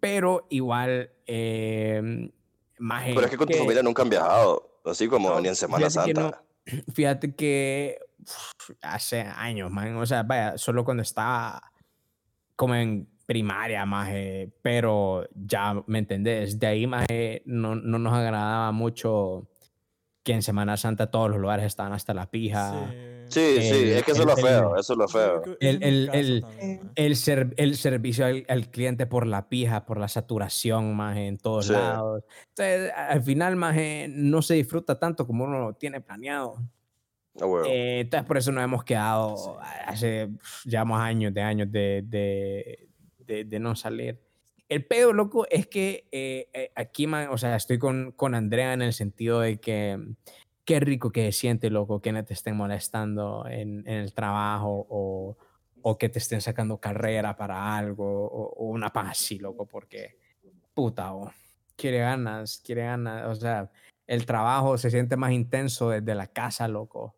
Pero 0.00 0.46
igual, 0.50 1.10
eh, 1.26 2.30
maje. 2.78 3.14
Pero 3.14 3.24
es 3.24 3.30
que 3.30 3.36
con 3.38 3.46
tu 3.48 3.52
que- 3.54 3.58
familia 3.58 3.82
nunca 3.82 4.02
han 4.02 4.10
viajado. 4.10 4.80
Así 4.84 5.06
como 5.08 5.30
No, 5.30 5.40
ni 5.40 5.48
en 5.48 5.56
Semana 5.56 5.88
fíjate 5.88 6.12
que 6.12 6.20
Santa. 6.20 6.44
Fíjate 6.94 7.34
que 7.36 7.98
uf, 8.20 8.70
hace 8.82 9.20
años, 9.20 9.70
man. 9.70 9.96
O 9.96 10.04
sea, 10.06 10.24
vaya, 10.24 10.58
solo 10.58 10.84
cuando 10.84 11.02
estaba 11.04 11.62
como 12.56 12.74
en 12.74 13.08
primaria, 13.32 13.86
más, 13.86 14.10
pero 14.60 15.26
ya, 15.34 15.82
¿me 15.86 15.98
entendés? 16.00 16.58
De 16.58 16.66
ahí, 16.66 16.86
más, 16.86 17.06
no, 17.46 17.74
no 17.74 17.98
nos 17.98 18.12
agradaba 18.12 18.70
mucho 18.72 19.48
que 20.22 20.32
en 20.34 20.42
Semana 20.42 20.76
Santa 20.76 21.10
todos 21.10 21.30
los 21.30 21.40
lugares 21.40 21.64
estaban 21.66 21.92
hasta 21.94 22.12
la 22.14 22.30
pija. 22.30 22.92
Sí, 23.28 23.40
sí, 23.62 23.68
el- 23.70 23.88
es 23.92 24.02
que 24.04 24.12
eso 24.12 24.22
es 24.22 24.28
el- 24.28 24.34
lo 24.34 24.36
feo, 24.36 24.74
el- 24.74 24.80
eso 24.80 24.92
es 24.92 24.98
lo 24.98 25.08
feo. 25.08 25.42
El- 25.60 25.82
el- 25.82 26.10
el- 26.12 26.44
Eh, 26.60 26.80
El, 26.94 27.16
ser- 27.16 27.54
el 27.56 27.76
servicio 27.76 28.26
al, 28.26 28.44
al 28.48 28.70
cliente 28.70 29.06
por 29.06 29.26
la 29.26 29.48
pija, 29.48 29.86
por 29.86 29.98
la 29.98 30.08
saturación, 30.08 30.94
más 30.94 31.16
en 31.16 31.38
todos 31.38 31.66
Sí. 31.68 31.72
lados. 31.72 32.22
Entonces, 32.50 32.92
al 32.94 33.22
final, 33.22 33.56
más 33.56 33.74
no 34.10 34.42
se 34.42 34.54
disfruta 34.54 34.98
tanto 34.98 35.26
como 35.26 35.44
uno 35.44 35.72
tiene 35.74 36.02
planeado. 36.02 36.56
Eh, 37.66 38.00
entonces 38.00 38.26
por 38.28 38.36
eso 38.36 38.52
nos 38.52 38.62
hemos 38.62 38.84
quedado 38.84 39.36
Sí. 39.38 39.50
hace 39.86 40.28
llevamos 40.66 41.00
años 41.00 41.32
de 41.32 41.40
años 41.40 41.72
de, 41.72 42.02
de, 42.04 42.88
de- 43.32 43.44
de 43.44 43.58
no 43.58 43.74
salir. 43.74 44.20
El 44.68 44.86
pedo, 44.86 45.12
loco, 45.12 45.46
es 45.50 45.66
que 45.66 46.08
eh, 46.12 46.48
eh, 46.52 46.72
aquí, 46.74 47.06
man, 47.06 47.28
o 47.30 47.36
sea, 47.38 47.56
estoy 47.56 47.78
con, 47.78 48.12
con 48.12 48.34
Andrea 48.34 48.72
en 48.72 48.82
el 48.82 48.92
sentido 48.92 49.40
de 49.40 49.58
que 49.60 49.98
qué 50.64 50.80
rico 50.80 51.10
que 51.10 51.24
se 51.26 51.32
siente, 51.32 51.70
loco, 51.70 52.00
que 52.00 52.12
no 52.12 52.24
te 52.24 52.34
estén 52.34 52.56
molestando 52.56 53.44
en, 53.48 53.86
en 53.86 53.94
el 53.98 54.14
trabajo 54.14 54.86
o, 54.88 55.36
o 55.82 55.98
que 55.98 56.08
te 56.08 56.18
estén 56.20 56.40
sacando 56.40 56.78
carrera 56.78 57.36
para 57.36 57.76
algo 57.76 58.26
o, 58.26 58.52
o 58.54 58.64
una 58.66 58.90
paz 58.90 59.08
así, 59.10 59.38
loco, 59.38 59.66
porque 59.66 60.16
puta, 60.72 61.12
oh, 61.14 61.30
quiere 61.76 61.98
ganas, 61.98 62.62
quiere 62.64 62.84
ganas, 62.84 63.26
o 63.26 63.34
sea, 63.34 63.70
el 64.06 64.24
trabajo 64.24 64.78
se 64.78 64.90
siente 64.90 65.16
más 65.16 65.32
intenso 65.32 65.90
desde 65.90 66.14
la 66.14 66.28
casa, 66.28 66.68
loco, 66.68 67.16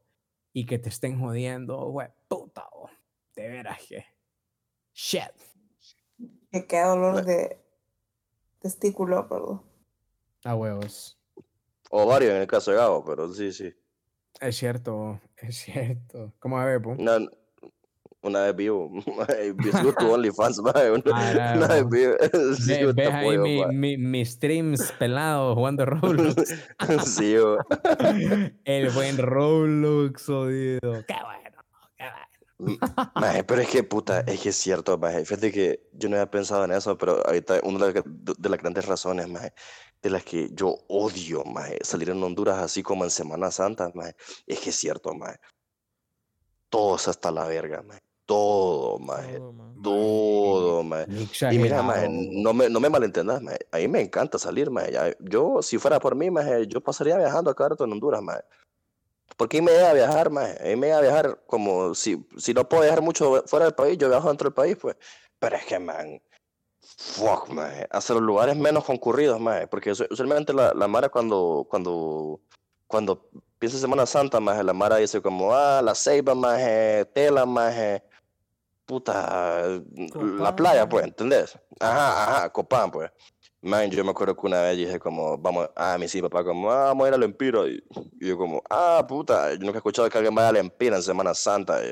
y 0.53 0.65
que 0.67 0.79
te 0.79 0.89
estén 0.89 1.21
jodiendo, 1.21 1.79
güey, 1.91 2.09
puta, 2.27 2.67
oh, 2.73 2.89
de 3.37 3.49
veras 3.49 3.79
que, 3.87 4.05
shit. 4.95 5.31
Que 6.63 6.67
qué 6.67 6.81
dolor 6.83 7.25
de 7.25 7.59
testículo, 8.61 9.29
perdón. 9.29 9.63
A 10.45 10.55
huevos. 10.55 11.19
O 11.91 12.07
varios 12.07 12.33
en 12.33 12.43
el 12.43 12.47
caso 12.47 12.71
de 12.71 12.77
Gabo, 12.77 13.05
pero 13.05 13.33
sí, 13.33 13.53
sí. 13.53 13.73
Es 14.41 14.57
cierto, 14.57 15.21
es 15.37 15.57
cierto. 15.57 16.33
¿Cómo 16.39 16.59
a 16.59 16.65
ver, 16.65 16.81
po? 16.83 16.91
Una, 16.91 17.19
una 18.23 18.41
vez 18.43 18.57
vivo. 18.57 18.91
Vi 19.57 19.71
tu 19.99 20.13
OnlyFans, 20.13 20.61
mae. 20.61 20.91
Una, 20.91 21.03
Ah, 21.15 21.55
una 21.57 21.67
vez 21.69 21.89
vivo. 21.89 22.15
Sí, 22.57 22.73
Ve- 22.85 22.93
¿Ves 22.95 23.15
ahí 23.15 23.39
mi, 23.39 23.65
mi- 23.67 23.97
mis 23.99 24.31
streams 24.33 24.93
pelados 24.99 25.55
jugando 25.55 25.85
Roblox? 25.87 26.35
Sí, 27.05 27.33
yo. 27.33 27.59
El 28.65 28.91
buen 28.91 29.19
Roblox, 29.19 30.27
jodido. 30.27 31.05
Qué 31.07 31.15
bueno. 31.25 31.54
Maje, 33.17 33.45
pero 33.45 33.61
es 33.63 33.69
que, 33.69 33.83
puta, 33.83 34.21
es 34.21 34.41
que 34.41 34.49
es 34.51 34.57
cierto, 34.57 34.97
maje. 34.99 35.25
Fíjate 35.25 35.53
que 35.53 35.89
yo 35.93 36.09
no 36.09 36.17
había 36.17 36.31
pensado 36.31 36.65
en 36.65 36.73
eso, 36.73 36.97
pero 36.99 37.25
ahorita 37.27 37.61
una 37.65 37.87
de, 37.87 38.03
de 38.05 38.49
las 38.49 38.61
grandes 38.61 38.87
razones, 38.87 39.29
maje, 39.29 39.53
de 40.03 40.11
las 40.11 40.25
que 40.25 40.51
yo 40.53 40.77
odio, 40.89 41.45
maje, 41.45 41.79
salir 41.83 42.11
en 42.11 42.23
Honduras 42.23 42.59
así 42.59 42.83
como 42.83 43.05
en 43.05 43.11
Semana 43.11 43.51
Santa, 43.51 43.91
maje, 43.95 44.15
es 44.47 44.61
que 44.61 44.71
es 44.71 44.77
cierto, 44.77 45.15
maje. 45.15 45.39
Todos 46.71 47.09
hasta 47.09 47.31
la 47.31 47.47
verga, 47.47 47.83
maje. 47.83 48.01
Todo, 48.27 48.99
maje. 48.99 49.39
Todo, 49.83 50.83
maje. 50.83 51.07
Y 51.55 51.59
mira, 51.59 51.83
maje, 51.83 52.09
no 52.11 52.53
me, 52.55 52.69
no 52.69 52.81
me 52.81 52.89
malentendas, 52.89 53.41
maje. 53.43 53.59
A 53.71 53.77
mí 53.79 53.89
me 53.89 54.01
encanta 54.01 54.39
salir, 54.39 54.71
maje. 54.71 54.93
Ya- 54.93 55.17
Yo, 55.21 55.63
si 55.63 55.79
fuera 55.79 56.01
por 56.01 56.15
mí, 56.17 56.31
maje, 56.31 56.67
yo 56.67 56.81
pasaría 56.81 57.17
viajando 57.19 57.51
acá 57.51 57.69
rato 57.69 57.85
en 57.85 57.93
Honduras, 57.93 58.23
maje. 58.23 58.43
Porque 59.37 59.61
me 59.61 59.73
llega 59.73 59.91
a 59.91 59.95
viajar, 59.95 60.31
mí 60.31 60.39
me 60.77 60.87
llega 60.87 60.99
a 60.99 61.03
viajar 61.03 61.41
como 61.47 61.95
si, 61.95 62.25
si 62.37 62.55
no 62.55 62.69
puedo 62.69 62.83
viajar 62.83 63.03
mucho 63.03 63.43
fuera 63.47 63.65
del 63.67 63.75
país, 63.75 63.99
yo 63.99 64.09
viajo 64.09 64.29
dentro 64.29 64.49
del 64.49 64.55
país, 64.55 64.77
pues. 64.81 64.97
Pero 65.39 65.57
es 65.57 65.65
que, 65.67 65.79
man, 65.79 66.23
fuck, 66.81 67.49
maje. 67.49 67.87
Hacia 67.91 68.15
los 68.15 68.23
lugares 68.23 68.57
menos 68.57 68.85
concurridos, 68.85 69.41
maje. 69.41 69.67
Porque 69.67 69.91
usu- 69.93 70.07
usualmente 70.11 70.53
la, 70.53 70.73
la 70.75 70.87
Mara 70.87 71.09
cuando, 71.09 71.67
cuando, 71.69 72.41
cuando 72.87 73.29
piensa 73.59 73.77
en 73.77 73.81
Semana 73.83 74.07
Santa, 74.07 74.39
maje, 74.41 74.63
la 74.63 74.73
Mara 74.73 74.97
dice 74.97 75.21
como, 75.21 75.53
ah, 75.55 75.83
la 75.83 75.95
ceiba, 75.95 76.35
maje, 76.35 77.05
tela, 77.07 77.45
maje, 77.45 78.05
puta, 78.87 79.67
la 79.67 80.09
Copán, 80.11 80.57
playa, 80.57 80.81
maje. 80.83 80.91
pues, 80.91 81.05
¿entendés? 81.07 81.59
Ajá, 81.81 82.23
ajá, 82.39 82.51
Copán, 82.51 82.91
pues. 82.91 83.11
Man, 83.65 83.91
yo 83.91 84.05
me 84.05 84.11
acuerdo 84.11 84.37
que 84.37 84.47
una 84.47 84.61
vez 84.63 84.77
dije 84.77 84.99
como, 84.99 85.39
vamos, 85.39 85.71
ah, 85.75 85.97
mi 85.99 86.07
sí, 86.07 86.21
papá, 86.21 86.45
como, 86.45 86.71
ah, 86.71 86.85
vamos 86.87 87.05
a 87.07 87.09
ir 87.09 87.15
al 87.15 87.23
Empira. 87.23 87.61
Y, 87.67 87.83
y 88.21 88.29
yo 88.29 88.37
como, 88.37 88.63
ah, 88.69 89.05
puta, 89.09 89.53
yo 89.55 89.59
nunca 89.61 89.73
he 89.73 89.77
escuchado 89.79 90.09
que 90.11 90.19
alguien 90.19 90.35
vaya 90.35 90.49
al 90.51 90.57
Empira 90.59 90.97
en 90.97 91.03
Semana 91.03 91.33
Santa. 91.35 91.83
Y, 91.83 91.89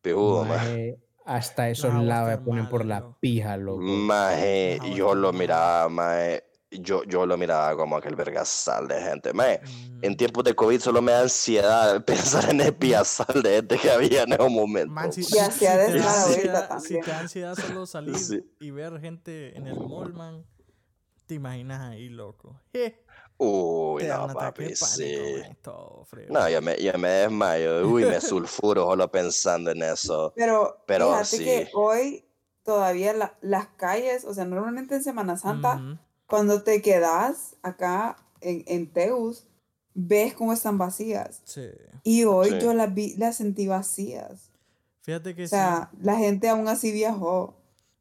pijudo, 0.00 0.44
man. 0.44 0.96
Hasta 1.26 1.68
esos 1.68 1.92
vos 1.92 2.02
lados 2.04 2.30
me 2.30 2.38
ponen 2.38 2.68
por 2.70 2.80
mal, 2.80 2.88
la 2.88 3.00
loco. 3.00 3.16
pija, 3.20 3.56
loco. 3.58 3.82
Maje, 3.82 4.78
Ajá, 4.80 4.88
yo 4.94 5.14
lo 5.14 5.30
miraba, 5.34 5.86
maje, 5.90 6.44
yo, 6.70 7.04
yo 7.04 7.26
lo 7.26 7.36
miraba 7.36 7.76
como 7.76 7.96
aquel 7.98 8.16
vergasal 8.16 8.88
de 8.88 8.98
gente. 9.02 9.34
Maje, 9.34 9.60
en 10.00 10.12
Mm, 10.12 10.16
tiempos 10.16 10.44
de 10.44 10.54
COVID 10.54 10.80
solo 10.80 11.02
me 11.02 11.12
da 11.12 11.20
ansiedad 11.20 12.02
pensar 12.06 12.48
en 12.48 12.62
el 12.62 12.74
piazal 12.74 13.42
de 13.42 13.56
gente 13.56 13.76
que 13.76 13.90
había 13.90 14.22
en 14.22 14.32
esos 14.32 14.50
momentos. 14.50 14.94
Man, 14.94 15.12
si, 15.12 15.20
Y 15.20 15.24
si- 15.24 15.38
así 15.38 15.58
si 15.60 15.66
ansiedad- 15.66 16.62
si 16.62 16.68
también. 16.68 17.04
te 17.04 17.10
da 17.10 17.18
ansiedad 17.18 17.54
solo 17.56 17.84
salir 17.84 18.16
Sí. 18.18 18.40
y 18.60 18.70
ver 18.70 18.98
gente 19.00 19.54
en 19.54 19.66
el 19.66 19.76
mall, 19.80 20.14
man, 20.14 20.46
te 21.28 21.34
imaginas 21.34 21.80
ahí, 21.82 22.08
loco. 22.08 22.60
Je, 22.72 23.04
Uy, 23.40 24.02
te 24.02 24.08
da 24.08 24.16
no, 24.18 24.24
un 24.24 24.30
ataque 24.32 24.62
de 24.64 24.68
papi, 24.70 24.80
pánico, 24.80 25.24
sí. 25.26 25.40
man, 25.42 25.56
todo 25.62 26.04
frío. 26.06 26.26
No, 26.28 26.48
yo 26.48 26.60
me, 26.60 26.76
yo 26.82 26.92
me 26.98 27.08
desmayo. 27.08 27.88
Uy, 27.88 28.04
me 28.04 28.20
sulfuro 28.20 28.82
solo 28.84 29.08
pensando 29.12 29.70
en 29.70 29.82
eso. 29.84 30.32
Pero, 30.34 30.82
Pero 30.86 31.06
fíjate 31.24 31.44
que 31.44 31.70
hoy 31.74 32.24
todavía 32.64 33.12
la- 33.12 33.38
las 33.40 33.68
calles, 33.76 34.24
o 34.24 34.34
sea, 34.34 34.44
normalmente 34.44 34.96
en 34.96 35.04
Semana 35.04 35.36
Santa, 35.36 35.76
Ujú. 35.76 35.98
cuando 36.26 36.62
te 36.64 36.82
quedas 36.82 37.54
acá 37.62 38.16
en, 38.40 38.64
en 38.66 38.92
Teus, 38.92 39.46
ves 39.94 40.34
cómo 40.34 40.52
están 40.52 40.76
vacías. 40.76 41.40
Sí. 41.44 41.68
Y 42.02 42.24
hoy 42.24 42.50
Sí. 42.50 42.58
yo 42.60 42.74
las 42.74 42.92
vi, 42.92 43.14
las 43.16 43.36
sentí 43.36 43.68
vacías. 43.68 44.50
Fíjate 45.02 45.34
que 45.36 45.44
O 45.44 45.48
sea, 45.48 45.90
la 46.02 46.16
gente 46.16 46.48
aún 46.48 46.66
así 46.68 46.90
viajó. 46.90 47.54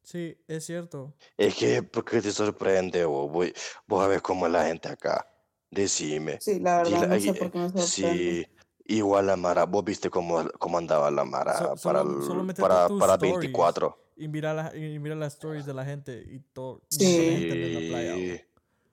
Sí, 0.08 0.36
sí, 0.36 0.38
es 0.48 0.65
cierto. 0.65 1.13
Es 1.38 1.56
que, 1.56 1.84
¿por 1.84 2.06
qué 2.06 2.22
te 2.22 2.32
sorprende 2.32 3.04
vos? 3.06 3.30
Voy- 3.32 3.54
Vos 3.88 4.04
a 4.04 4.08
ver 4.08 4.22
cómo 4.22 4.46
es 4.48 4.52
la 4.54 4.65
gente 4.65 4.88
acá. 4.89 5.28
Decime. 5.70 6.38
Sí, 6.39 6.60
la 6.60 6.78
verdad, 6.78 7.02
Dile- 7.02 7.08
no 7.08 7.20
sé 7.20 7.34
por 7.34 7.52
qué 7.52 7.58
me 7.60 7.65
sorprende. 7.70 7.88
Sí, 7.88 8.48
igual 8.86 9.28
la 9.28 9.36
Mara. 9.36 9.65
Vos 9.65 9.84
viste 9.84 10.10
cómo, 10.10 10.48
cómo 10.60 10.78
andaba 10.78 11.12
la 11.12 11.26
Mara 11.26 11.58
So- 11.58 11.65
para, 11.84 12.02
solo- 12.04 12.20
el- 12.20 12.26
solo 12.26 12.48
para, 12.56 12.88
para 12.88 13.13
stories. 13.15 13.20
24. 13.39 14.04
Y 14.15 14.28
mira, 14.30 14.54
la- 14.54 14.76
y 14.76 14.98
mira 14.98 15.15
las 15.15 15.34
stories 15.34 15.65
de 15.65 15.74
la 15.74 15.86
gente 15.86 16.24
y 16.26 16.39
todo. 16.54 16.82
Sí. 16.89 17.06
gente 17.06 17.65
en 17.67 17.74
la 17.74 17.80
playa. 17.98 18.15
Sí, 18.15 18.41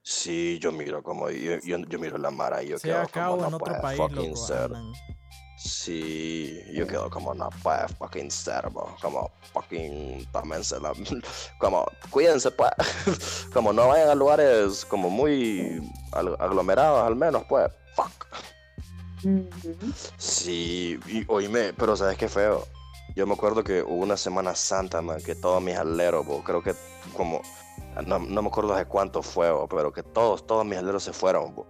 sí, 0.03 0.59
yo 0.59 0.71
miro 0.71 1.01
como, 1.01 1.29
yo, 1.31 1.57
yo, 1.63 1.77
yo 1.79 1.97
miro 1.99 2.17
la 2.17 2.29
Mara 2.29 2.61
y 2.61 2.67
yo 2.67 2.77
Sea 2.77 2.91
quedo 2.93 3.01
acá 3.03 3.27
como 3.29 3.41
o 3.41 3.45
en 3.45 3.51
no 3.51 3.57
otro 3.57 3.81
país, 3.81 3.99
loco. 4.11 4.35
ser. 4.35 4.71
Sí, 5.57 6.61
yo 6.73 6.85
quedo 6.85 7.09
como 7.09 7.33
puede 7.63 7.87
fucking 7.87 8.29
ser, 8.29 8.69
bo, 8.69 8.93
como 9.01 9.31
fucking 9.53 10.25
tómense 10.31 10.79
la, 10.81 10.91
como 11.59 11.85
cuídense 12.09 12.51
pues, 12.51 12.71
como 13.53 13.71
no 13.71 13.87
vayan 13.87 14.09
a 14.09 14.15
lugares 14.15 14.83
como 14.85 15.09
muy 15.09 15.81
aglomerados 16.11 17.07
al 17.07 17.15
menos 17.15 17.43
pues, 17.47 17.71
fuck. 17.95 18.27
Sí, 20.17 20.99
y 21.07 21.23
oíme, 21.27 21.73
pero 21.73 21.95
¿sabes 21.95 22.17
qué 22.17 22.27
feo? 22.27 22.63
Yo 23.15 23.25
me 23.25 23.33
acuerdo 23.33 23.63
que 23.63 23.81
hubo 23.81 24.03
una 24.03 24.17
Semana 24.17 24.53
Santa, 24.55 25.01
man, 25.01 25.21
que 25.23 25.35
todos 25.35 25.63
mis 25.63 25.77
aleros, 25.77 26.25
bo, 26.25 26.43
creo 26.43 26.61
que 26.61 26.75
como, 27.15 27.41
no, 28.05 28.19
no 28.19 28.41
me 28.41 28.47
acuerdo 28.49 28.75
de 28.75 28.85
cuánto 28.85 29.23
fue, 29.23 29.49
bo, 29.51 29.67
pero 29.69 29.93
que 29.93 30.03
todos, 30.03 30.45
todos 30.45 30.65
mis 30.65 30.77
aleros 30.77 31.03
se 31.03 31.13
fueron, 31.13 31.55
bo. 31.55 31.65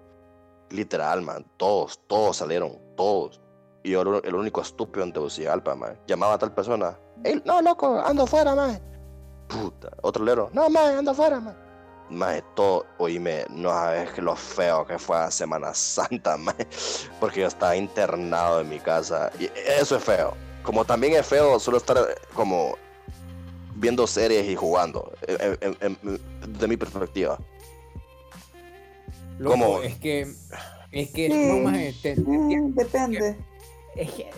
Literal, 0.72 1.22
man, 1.22 1.46
todos, 1.58 2.00
todos 2.08 2.38
salieron, 2.38 2.78
todos. 2.98 3.40
Y 3.86 3.92
yo 3.92 4.02
era 4.02 4.18
el 4.28 4.34
único 4.34 4.62
estúpido 4.62 5.04
en 5.06 5.14
Tegucigalpa, 5.14 5.76
man. 5.76 5.96
Llamaba 6.08 6.34
a 6.34 6.38
tal 6.40 6.52
persona, 6.56 6.98
"Ey, 7.24 7.40
no, 7.46 7.62
loco, 7.62 8.00
ando 8.04 8.24
afuera, 8.24 8.56
man. 8.56 8.82
Puta, 9.48 9.90
otro 10.02 10.24
alero, 10.24 10.50
no, 10.54 10.68
man, 10.72 10.98
ando 10.98 11.12
afuera, 11.12 11.40
man. 11.40 11.56
Mae, 12.10 12.42
todo, 12.56 12.84
oíme, 12.98 13.46
no 13.52 13.70
sabes 13.70 14.10
que 14.12 14.24
lo 14.24 14.36
feo 14.36 14.88
que 14.88 14.98
fue 14.98 15.18
a 15.18 15.30
Semana 15.30 15.72
Santa, 15.76 16.36
mae, 16.38 16.68
porque 17.20 17.42
yo 17.42 17.48
estaba 17.48 17.76
internado 17.76 18.62
en 18.62 18.70
mi 18.70 18.80
casa. 18.80 19.30
Y 19.40 19.50
eso 19.80 19.98
es 19.98 20.04
feo. 20.04 20.34
Como 20.64 20.84
también 20.84 21.14
es 21.14 21.28
feo 21.28 21.60
solo 21.60 21.78
estar 21.78 21.96
eh, 21.98 22.16
como 22.34 22.76
viendo 23.76 24.08
series 24.08 24.48
y 24.48 24.56
jugando, 24.56 25.12
de 25.28 26.68
mi 26.68 26.76
perspectiva. 26.76 27.38
Loco, 29.38 29.52
¿Cómo? 29.60 29.82
Es 29.84 29.96
que. 30.00 30.22
Es 30.92 31.10
que. 31.12 31.28
Sí. 31.28 31.48
No, 31.52 31.58
maje, 31.70 31.94
te- 32.02 32.16
te- 32.16 32.24
depende. 32.84 33.38
Es 33.96 34.12
que. 34.12 34.30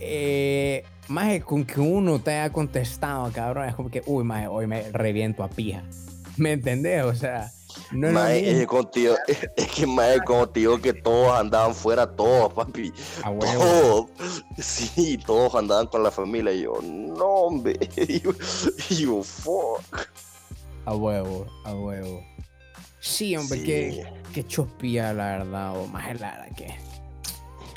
Eh, 0.00 0.84
maje, 1.08 1.40
con 1.40 1.64
que 1.64 1.80
uno 1.80 2.20
te 2.20 2.30
haya 2.30 2.52
contestado, 2.52 3.30
cabrón, 3.32 3.68
es 3.68 3.74
como 3.74 3.90
que, 3.90 4.02
uy, 4.06 4.24
maje, 4.24 4.46
hoy 4.46 4.66
me 4.66 4.90
reviento 4.92 5.42
a 5.42 5.48
pija. 5.48 5.82
¿Me 6.36 6.52
entendés? 6.52 7.02
O 7.02 7.14
sea, 7.14 7.50
no 7.90 8.08
es 8.08 8.42
mismo. 8.42 8.60
es, 8.60 8.66
contigo, 8.66 9.14
es, 9.56 9.66
que 9.72 9.86
mae, 9.86 10.20
contigo 10.20 10.80
que 10.80 10.92
todos 10.92 11.38
andaban 11.38 11.74
fuera, 11.74 12.06
todos, 12.06 12.52
papi. 12.52 12.92
A 13.22 13.30
huevo. 13.30 14.08
Todos. 14.16 14.44
Sí, 14.58 15.18
todos 15.24 15.54
andaban 15.54 15.86
con 15.86 16.02
la 16.02 16.10
familia. 16.10 16.52
Y 16.52 16.62
yo, 16.62 16.80
no, 16.82 17.24
hombre. 17.24 17.78
Y 17.96 18.96
yo, 18.96 19.22
fuck. 19.22 19.82
A 20.84 20.94
huevo, 20.94 21.46
a 21.64 21.74
huevo. 21.74 22.22
Sí, 23.00 23.36
hombre, 23.36 23.58
Sí. 23.58 23.64
qué, 23.64 24.06
qué 24.32 24.46
chopía, 24.46 25.12
la 25.12 25.38
verdad, 25.38 25.76
o 25.76 25.86
más 25.86 26.04
la 26.20 26.32
verdad 26.32 26.56
que. 26.56 26.74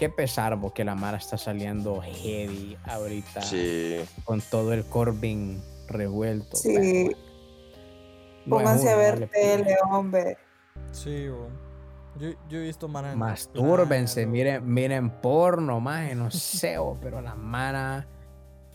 Qué 0.01 0.09
pesar, 0.09 0.59
porque 0.59 0.83
la 0.83 0.95
Mara 0.95 1.17
está 1.19 1.37
saliendo 1.37 2.01
heavy 2.01 2.75
ahorita. 2.85 3.43
Sí. 3.43 3.99
Con 4.23 4.41
todo 4.41 4.73
el 4.73 4.83
Corbin 4.83 5.61
revuelto. 5.87 6.57
Sí. 6.57 7.11
no 8.47 8.57
Pónganse 8.57 8.89
a 8.89 8.95
ver 8.95 9.29
tele, 9.29 9.77
hombre. 9.91 10.39
Sí, 10.91 11.29
bo. 11.29 11.49
Yo, 12.17 12.31
yo 12.49 12.57
he 12.57 12.63
visto 12.63 12.87
manas. 12.87 13.15
Mastúrbense, 13.15 14.21
Claro. 14.21 14.31
miren, 14.31 14.73
miren 14.73 15.21
porno, 15.21 15.79
más 15.79 16.15
no 16.15 16.31
sé, 16.31 16.79
pero 16.99 17.21
la 17.21 17.35
Mara. 17.35 18.07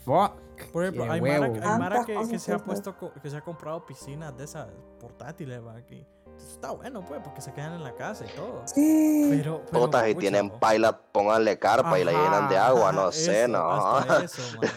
Fuck. 0.04 0.70
Por 0.72 0.84
ejemplo, 0.84 1.10
hay. 1.10 1.20
Mara, 1.20 1.46
hay 1.46 1.60
Mara 1.60 2.04
Tantas 2.04 2.28
que, 2.28 2.38
se 2.38 2.52
ha 2.52 2.58
que 2.58 2.62
puesto, 2.62 2.94
que 3.20 3.28
se 3.28 3.36
ha 3.36 3.40
comprado 3.40 3.84
piscinas 3.84 4.38
de 4.38 4.44
esas 4.44 4.68
portátiles, 5.00 5.60
va 5.60 5.74
aquí. 5.74 6.06
Está 6.38 6.70
bueno, 6.70 7.04
pues, 7.04 7.20
porque 7.22 7.40
se 7.40 7.52
quedan 7.52 7.74
en 7.74 7.84
la 7.84 7.94
casa 7.94 8.24
y 8.24 8.28
todo. 8.36 8.62
Sí. 8.66 9.26
Pero, 9.30 9.62
pero 9.70 9.84
y 9.84 9.88
pucha, 9.88 10.18
tienen 10.18 10.50
paila, 10.50 10.98
pónganle 11.12 11.58
carpa 11.58 11.98
y 11.98 12.04
la 12.04 12.12
llenan 12.12 12.48
de 12.48 12.56
agua, 12.56 12.92
no 12.92 13.10
sé, 13.12 13.46
no. 13.48 14.00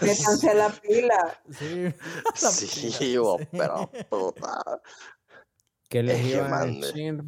Métanse 0.02 0.54
la 0.56 0.70
pila. 0.70 1.42
Sí, 1.52 1.84
la 2.42 2.50
Sí, 2.50 2.92
pila, 3.00 3.22
bo, 3.22 3.38
sí. 3.40 3.48
pero 3.52 3.92
puta. 4.10 4.62
¿Qué 5.90 6.04
les 6.04 6.24
iba 6.26 6.46
a 6.46 6.50
mande. 6.50 6.88
decir? 6.88 7.24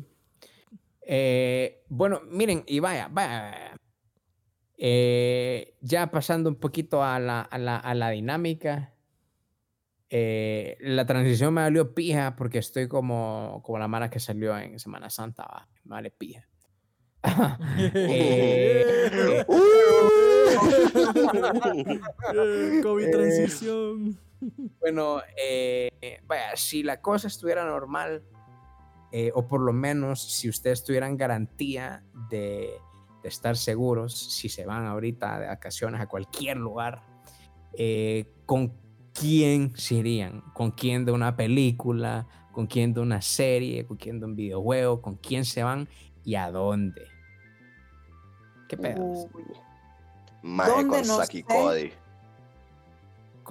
Eh, 1.02 1.84
bueno, 1.90 2.22
miren, 2.26 2.64
y 2.68 2.80
vaya, 2.80 3.08
vaya. 3.12 3.76
Eh, 4.78 5.76
ya 5.82 6.10
pasando 6.10 6.50
un 6.50 6.56
poquito 6.56 7.04
a 7.04 7.20
la, 7.20 7.42
a 7.42 7.58
la, 7.58 7.78
a 7.78 7.94
la 7.94 8.10
dinámica. 8.10 8.91
Eh, 10.14 10.78
la 10.82 11.06
transición 11.06 11.54
me 11.54 11.62
valió 11.62 11.96
pija 11.96 12.36
porque 12.36 12.58
estoy 12.58 12.90
como, 12.90 13.62
como 13.64 13.80
la 13.80 13.88
mara 13.88 14.10
que 14.10 14.20
salió 14.20 14.58
en 14.58 14.78
Semana 14.78 15.10
Santa. 15.10 15.44
va, 15.44 15.70
Me 15.86 15.92
vale 15.92 16.12
pija. 16.12 16.48
Eh, 17.94 19.46
Eh, 22.34 22.82
COVID 22.84 23.12
transición. 23.12 24.20
Bueno, 24.80 25.22
eh, 25.42 26.20
vaya, 26.26 26.56
si 26.56 26.84
la 26.84 27.00
cosa 27.00 27.28
estuviera 27.28 27.64
normal, 27.64 28.24
eh, 29.12 29.32
o 29.34 29.48
por 29.48 29.62
lo 29.62 29.72
menos 29.72 30.22
si 30.22 30.50
ustedes 30.50 30.84
tuvieran 30.84 31.16
garantía 31.16 32.04
de, 32.30 32.72
de 33.22 33.30
estar 33.30 33.56
seguros 33.56 34.34
si 34.34 34.50
se 34.50 34.66
van 34.66 34.86
ahorita 34.86 35.40
de 35.40 35.48
vacaciones 35.48 36.02
a 36.02 36.08
cualquier 36.08 36.58
lugar, 36.58 37.04
eh, 37.74 38.34
con 38.46 38.81
quién 39.14 39.76
se 39.76 39.96
irían, 39.96 40.42
con 40.54 40.72
quién 40.72 41.06
de 41.06 41.12
una 41.12 41.36
película, 41.36 42.28
con 42.52 42.68
quién 42.68 42.94
de 42.94 43.00
una 43.02 43.22
serie, 43.22 43.86
con 43.86 43.98
quién 43.98 44.20
de 44.20 44.26
un 44.26 44.36
videojuego, 44.36 45.02
con 45.02 45.16
quién 45.16 45.46
se 45.46 45.64
van 45.64 45.88
y 46.24 46.36
a 46.36 46.52
dónde. 46.52 47.08
¿Qué 48.68 48.78
pedo? 48.78 49.04
Uy. 49.04 49.44
Maje 50.44 50.72
¿Dónde? 50.72 50.90
con 50.90 51.08
No 51.08 51.18
Saki 51.18 51.38
sé. 51.40 51.44
Cody. 51.44 51.92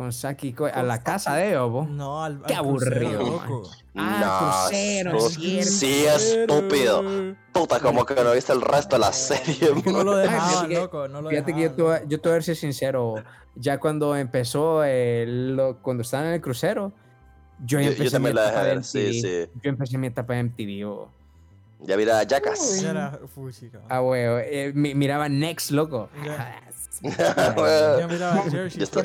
Con 0.01 0.15
Saki 0.15 0.55
Ko- 0.55 0.65
a 0.65 0.83
la 0.83 1.03
casa 1.03 1.35
de 1.35 1.59
vos. 1.59 1.87
No, 1.87 2.25
al, 2.25 2.41
Qué 2.47 2.55
al 2.55 2.65
crucero, 2.65 3.07
aburrido, 3.11 3.23
loco. 3.23 3.71
Ah, 3.95 4.63
No, 4.65 4.69
crucero, 4.71 5.17
es 5.19 5.35
cierto. 5.35 5.71
Sí, 5.71 6.05
estúpido. 6.07 7.03
Puta, 7.53 7.81
como 7.81 8.07
que 8.07 8.15
no 8.15 8.33
viste 8.33 8.51
el 8.55 8.63
resto 8.63 8.97
de 8.97 9.01
la 9.01 9.13
serie. 9.13 9.69
No 9.85 10.03
lo 10.03 10.17
dejaban, 10.17 10.69
que- 10.71 10.75
loco, 10.77 11.07
no 11.07 11.21
lo 11.21 11.29
Fíjate 11.29 11.53
que 11.55 11.61
yo 11.61 11.71
te, 11.73 11.83
dejaban. 11.83 12.01
voy- 12.01 12.09
yo 12.11 12.19
te 12.19 12.29
voy 12.31 12.39
a 12.39 12.41
ser 12.41 12.57
sincero. 12.57 13.17
Ya 13.57 13.79
cuando 13.79 14.17
empezó, 14.17 14.83
eh, 14.87 15.27
lo- 15.29 15.83
cuando 15.83 16.01
estaban 16.01 16.29
en 16.29 16.33
el 16.33 16.41
crucero, 16.41 16.93
yo 17.67 17.79
Yo, 17.79 17.91
empecé 17.91 18.09
yo 18.09 18.21
mi 18.21 18.33
la 18.33 18.41
etapa 18.49 18.63
dejé 18.63 18.69
de 18.71 18.75
ver, 18.77 18.85
sí, 18.85 18.99
MTV. 19.01 19.13
sí. 19.21 19.61
Yo 19.63 19.69
empecé 19.69 19.99
mi 19.99 20.07
etapa 20.07 20.33
de 20.33 20.39
MTV. 20.45 20.85
bo. 20.87 21.11
Ya 21.81 21.99
mira, 21.99 22.23
Jackass. 22.27 22.83
Ah, 23.91 24.01
huevo. 24.01 24.39
eh, 24.39 24.73
mi- 24.75 24.95
miraba 24.95 25.29
Next, 25.29 25.73
loco. 25.73 26.09
Bueno, 26.25 27.99
Ya 27.99 28.07
miraba 28.09 28.43
Jersey 28.51 28.79
Ya 28.79 28.85
está. 28.85 29.03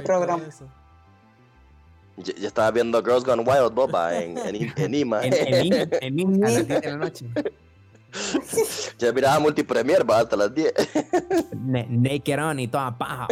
Shore 2.17 2.23
y 2.23 2.23
todo 2.23 2.23
programa. 2.23 2.23
eso. 2.23 2.33
Ya, 2.33 2.33
ya 2.41 2.47
estaba 2.47 2.71
viendo 2.71 3.03
Girls 3.03 3.23
Gone 3.23 3.43
Wild, 3.43 3.73
boba, 3.73 4.15
en, 4.17 4.37
en, 4.37 4.73
en 4.77 4.93
IMA. 5.01 5.21
En, 5.25 5.33
en, 5.33 5.73
en 6.01 6.17
Im- 6.17 6.43
a 6.45 6.49
las 6.49 6.67
10 6.67 6.81
de 6.81 6.89
la 6.91 6.97
noche. 6.97 7.25
Ya 8.97 9.11
miraba 9.11 9.39
Multipremier, 9.39 10.09
va, 10.09 10.19
hasta 10.19 10.37
las 10.37 10.53
10. 10.55 10.73
Ne- 11.57 11.85
naked 11.89 12.39
on 12.41 12.59
y 12.61 12.67
toda 12.69 12.97
paja. 12.97 13.27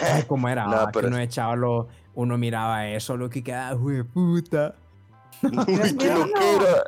Ay, 0.00 0.22
¿Cómo 0.26 0.48
era? 0.48 0.64
No, 0.66 0.76
Ah, 0.76 0.90
pero 0.90 1.08
uno 1.08 1.18
de 1.18 1.28
uno 2.14 2.38
miraba 2.38 2.88
eso, 2.88 3.14
lo 3.18 3.28
que 3.28 3.42
quedaba, 3.44 3.74
güey, 3.74 4.02
puta. 4.02 4.74
Uy, 5.42 5.50
qué 5.98 6.14
loquera. 6.14 6.84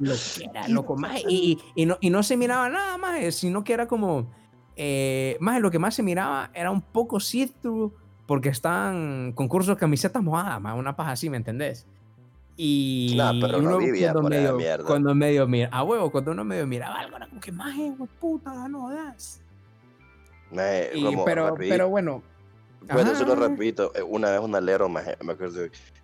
Lo 0.00 0.14
que 0.14 0.44
era, 0.50 0.66
loco, 0.66 0.96
más. 0.96 1.20
Y, 1.28 1.58
y, 1.76 1.82
y 1.82 1.86
no, 1.86 1.96
y 2.00 2.10
no 2.10 2.24
se 2.24 2.36
miraba 2.36 2.68
nada 2.68 2.98
más, 2.98 3.34
sino 3.36 3.62
que 3.62 3.72
era 3.74 3.86
como. 3.86 4.26
Eh, 4.74 5.36
más 5.38 5.60
lo 5.60 5.70
que 5.70 5.78
más 5.78 5.94
se 5.94 6.02
miraba 6.02 6.50
era 6.54 6.72
un 6.72 6.80
poco 6.80 7.20
see-through, 7.20 7.92
porque 8.26 8.48
estaban 8.48 9.32
concursos 9.32 9.76
camisetas 9.76 10.22
mojadas, 10.22 10.60
más 10.60 10.78
una 10.78 10.96
paja 10.96 11.12
así, 11.12 11.28
¿me 11.30 11.36
entendés? 11.36 11.86
Y 12.56 13.14
Nah, 13.16 13.32
pero 13.40 13.62
no 13.62 13.68
uno 13.70 13.78
vivía 13.78 14.12
cuando 14.12 14.22
por 14.22 14.30
medio, 14.30 14.56
mierda. 14.56 14.84
cuando 14.84 15.14
medio 15.14 15.46
mira, 15.46 15.68
a 15.72 15.82
huevo, 15.82 16.10
cuando 16.10 16.32
uno 16.32 16.44
medio 16.44 16.66
miraba 16.66 17.00
algo, 17.00 17.16
era 17.16 17.26
como 17.26 17.40
que 17.40 17.52
más, 17.52 17.74
puta, 18.20 18.68
no 18.68 18.90
das. 18.90 19.40
Y, 20.94 21.02
como 21.02 21.24
pero, 21.24 21.54
pero 21.56 21.88
bueno. 21.88 22.22
Bueno, 22.92 23.12
ajá. 23.12 23.34
repito, 23.34 23.92
eh, 23.94 24.02
una 24.02 24.30
vez 24.32 24.40
un 24.40 24.54
alero, 24.54 24.88
maje, 24.88 25.16
me 25.22 25.32
acuerdo, 25.32 25.62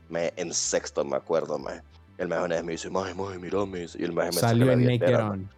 maje, 0.08 0.32
en 0.36 0.54
sexto 0.54 1.04
me 1.04 1.16
acuerdo, 1.16 1.58
maje. 1.58 1.82
El 2.16 2.28
maje 2.28 2.44
una 2.44 2.54
vez 2.54 2.64
me 2.64 2.72
dice, 2.72 2.88
maje, 2.88 3.14
maje, 3.14 3.38
mira, 3.38 3.66
me 3.66 3.80
dice", 3.80 3.98
y 4.00 4.04
el 4.04 4.12
maje 4.12 4.28
me 4.28 4.32
Salió 4.34 4.72
en 4.72 4.84
Naked. 4.84 5.20
On. 5.20 5.57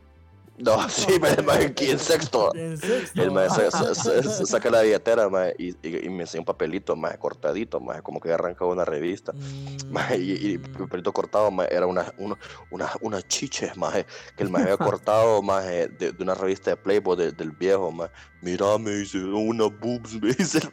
No, 0.63 0.89
sí, 0.89 1.07
el 1.15 1.51
aquí 1.51 1.91
en 1.91 1.99
sexto. 1.99 2.55
En 2.55 2.77
sexto. 2.79 3.23
El 3.23 3.51
sa- 3.51 3.95
saca 4.47 4.71
la 4.71 4.83
billetera, 4.83 5.29
y, 5.59 5.69
y, 5.83 6.07
y 6.07 6.11
me 6.11 6.23
enseña 6.23 6.41
un 6.43 6.45
papelito, 6.47 6.95
maje, 6.97 7.19
cortadito, 7.19 7.81
maje, 7.81 8.03
como 8.03 8.21
que 8.21 8.33
arrancado 8.33 8.71
una 8.71 8.85
revista. 8.85 9.33
Mm, 9.33 9.97
y, 10.19 10.23
y 10.23 10.53
el 10.55 10.61
papelito 10.61 11.13
cortado, 11.13 11.51
maje, 11.51 11.75
era 11.75 11.87
una, 11.87 12.13
una, 12.19 12.37
una, 12.71 12.91
una 13.01 13.23
chiche, 13.23 13.73
maje, 13.77 14.07
que 14.37 14.43
el 14.43 14.51
maje 14.51 14.65
había 14.65 14.77
cortado, 15.01 15.43
maje, 15.43 15.89
de, 15.89 16.13
de 16.13 16.23
una 16.23 16.35
revista 16.35 16.71
de 16.71 16.77
Playboy 16.77 17.17
de- 17.17 17.33
del 17.33 17.51
viejo, 17.53 17.91
maje. 17.91 18.13
Mira, 18.43 18.79
me 18.79 18.91
dice, 18.93 19.19
una 19.19 19.65
boobs, 19.67 20.15
me 20.21 20.33
dice 20.33 20.59
el. 20.59 20.71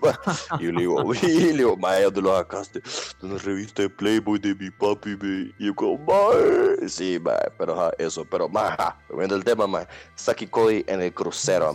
Y 0.59 0.65
yo 0.65 0.71
le 0.71 0.79
digo, 0.81 1.03
uy, 1.03 1.17
le 1.21 1.51
digo, 1.53 1.75
maje, 1.75 2.03
¿dónde 2.03 2.21
lo 2.21 2.37
sacaste? 2.37 2.79
De 2.79 3.27
una 3.27 3.37
revista 3.37 3.81
de 3.81 3.89
Playboy 3.89 4.39
de 4.39 4.55
mi 4.55 4.69
papi, 4.71 5.17
me. 5.21 5.53
Y 5.59 5.65
yo 5.67 5.75
como, 5.75 5.97
maje, 6.05 6.87
sí, 6.87 7.19
maje, 7.21 7.51
pero 7.57 7.73
ajá, 7.73 7.91
eso, 7.97 8.23
pero, 8.29 8.49
ajá, 8.55 8.97
volviendo 9.09 9.35
al 9.35 9.43
tema, 9.43 9.67
Saki 10.15 10.47
Cody 10.47 10.83
en 10.87 11.01
el 11.01 11.13
crucero. 11.13 11.73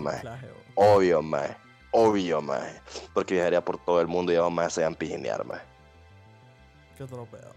Obvio, 0.74 1.22
maje, 1.22 1.56
obvio, 1.90 2.40
maje, 2.40 2.80
porque 3.12 3.34
viajaría 3.34 3.64
por 3.64 3.78
todo 3.78 4.00
el 4.00 4.06
mundo 4.08 4.32
y 4.32 4.36
vamos 4.36 4.52
más 4.52 4.72
se 4.72 4.82
van 4.82 4.94
a 4.94 4.98
pijinear, 4.98 5.44
maje. 5.44 5.62
Qué. 6.96 7.06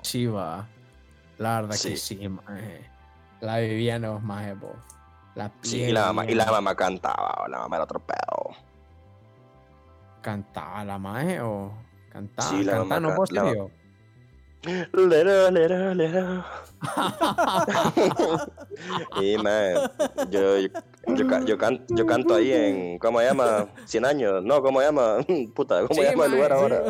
Sí, 0.01 0.25
va. 0.27 0.67
La 1.37 1.61
verdad 1.61 1.75
Sí. 1.75 1.89
que 1.91 1.97
sí, 1.97 2.27
maje. 2.29 2.89
La 3.41 3.57
vivían 3.59 4.01
los 4.01 4.21
majes, 4.23 4.59
vos. 4.59 4.71
La 5.35 5.51
Sí, 5.61 5.81
y 5.83 5.91
la 5.91 6.05
mamá, 6.07 6.25
y 6.25 6.33
la 6.35 6.45
mamá 6.45 6.75
cantaba, 6.75 7.45
la 7.49 7.59
mamá 7.59 7.75
era 7.75 7.83
otro 7.83 7.99
pedo. 7.99 8.55
¿Cantaba 10.21 10.83
la 10.83 10.97
maje 10.97 11.39
o 11.41 11.71
cantaba? 12.09 12.49
Sí, 12.49 12.63
la 12.63 12.77
mamá 12.77 12.95
¿Cantaba, 12.95 12.99
no 13.01 13.09
ca- 13.09 13.15
vos 13.15 13.31
la? 13.31 13.43
Lero, 14.93 15.51
lero, 15.51 15.93
lero. 15.93 16.43
Y 19.21 19.37
man, 19.37 19.75
yo, 20.29 20.57
yo, 20.57 20.67
yo, 21.15 21.45
yo, 21.45 21.57
can- 21.57 21.85
yo 21.89 22.05
canto 22.05 22.35
ahí 22.35 22.51
en, 22.51 22.99
¿cómo 22.99 23.19
se 23.19 23.25
llama? 23.27 23.67
100 23.85 24.05
años, 24.05 24.43
no, 24.43 24.61
¿cómo 24.61 24.79
se 24.79 24.85
llama? 24.87 25.17
Puta, 25.55 25.81
¿cómo 25.81 25.93
Sí, 25.93 26.01
se 26.01 26.09
llama 26.11 26.25
el 26.25 26.31
lugar 26.31 26.51
sí. 26.51 26.57
ahora? 26.57 26.83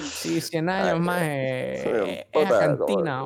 Sí, 0.00 0.40
100 0.40 0.68
años 0.68 1.00
más. 1.00 1.20
sí, 1.22 1.26
eh, 1.28 2.26
es 2.32 2.42
puta, 2.42 2.64
a 2.64 2.76
como- 2.76 2.86
cantina. 2.86 3.24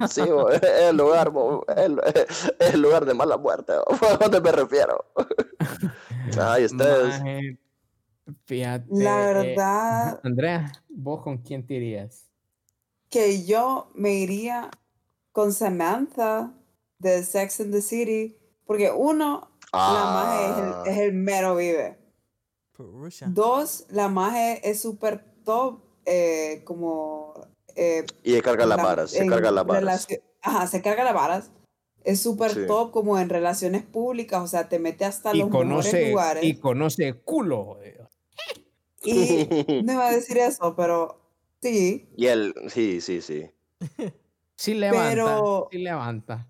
Sí, 0.08 0.22
bo, 0.22 0.50
es 0.50 0.62
el 0.62 0.96
lugar, 0.96 1.30
bo, 1.30 1.64
es 1.68 1.76
el, 1.78 2.00
es 2.58 2.74
el 2.74 2.80
lugar 2.82 3.04
de 3.04 3.14
mala 3.14 3.36
muerte, 3.36 3.72
bo, 3.74 4.06
¿a 4.06 4.16
dónde 4.16 4.40
me 4.40 4.52
refiero? 4.52 5.04
Ay, 6.40 6.64
ustedes, 6.66 7.20
Maje, 7.20 7.58
Fíjate. 8.44 8.86
La 8.90 9.22
eh, 9.24 9.34
verdad 9.34 10.20
Andrea, 10.22 10.72
¿vos 10.88 11.22
con 11.22 11.38
quién 11.38 11.66
te 11.66 11.74
irías? 11.74 12.29
Que 13.10 13.44
yo 13.44 13.90
me 13.94 14.14
iría 14.14 14.70
con 15.32 15.52
Samantha 15.52 16.52
de 16.98 17.22
Sex 17.24 17.60
and 17.60 17.72
the 17.72 17.82
City, 17.82 18.36
porque 18.66 18.90
uno, 18.90 19.50
la 19.72 20.04
maje 20.14 20.44
es 20.44 20.50
Ah. 20.52 20.82
el, 20.86 20.92
es 20.92 20.98
el 20.98 21.12
mero 21.12 21.56
vive. 21.56 21.98
Pucha. 22.72 23.26
Dos, 23.28 23.86
la 23.90 24.08
maje 24.08 24.68
es 24.68 24.80
súper 24.80 25.24
top, 25.44 25.80
eh, 26.06 26.62
como... 26.64 27.34
eh, 27.76 28.04
y 28.22 28.32
se 28.34 28.42
carga 28.42 28.66
las 28.66 28.78
la- 28.78 28.84
varas, 28.84 29.10
se 29.10 29.22
en 29.22 29.28
carga 29.28 29.50
las 29.50 29.66
varas. 29.66 30.06
Ajá, 30.42 30.66
se 30.66 30.80
carga 30.82 31.04
las 31.04 31.14
varas. 31.14 31.50
Es 32.02 32.20
súper 32.22 32.52
Sí. 32.54 32.66
top 32.66 32.90
como 32.92 33.18
en 33.18 33.28
relaciones 33.28 33.82
públicas, 33.82 34.40
o 34.42 34.46
sea, 34.46 34.68
te 34.70 34.78
mete 34.78 35.04
hasta 35.04 35.34
Y 35.34 35.40
los 35.40 35.50
mejores 35.50 35.68
conoce, 35.68 36.10
lugares. 36.10 36.44
y 36.44 36.54
conoce 36.58 37.14
culo. 37.14 37.64
jodido. 37.64 38.08
Y 39.02 39.82
no 39.84 39.92
iba 39.94 40.08
a 40.08 40.12
decir 40.12 40.38
eso, 40.38 40.74
pero 40.76 41.20
sí. 41.62 42.08
Y 42.16 42.26
él, 42.26 42.54
sí, 42.68 43.00
sí, 43.00 43.20
sí. 43.20 43.50
Sí 44.56 44.74
levanta, 44.74 45.08
Pero- 45.10 45.68
sí 45.72 45.78
levanta. 45.78 46.46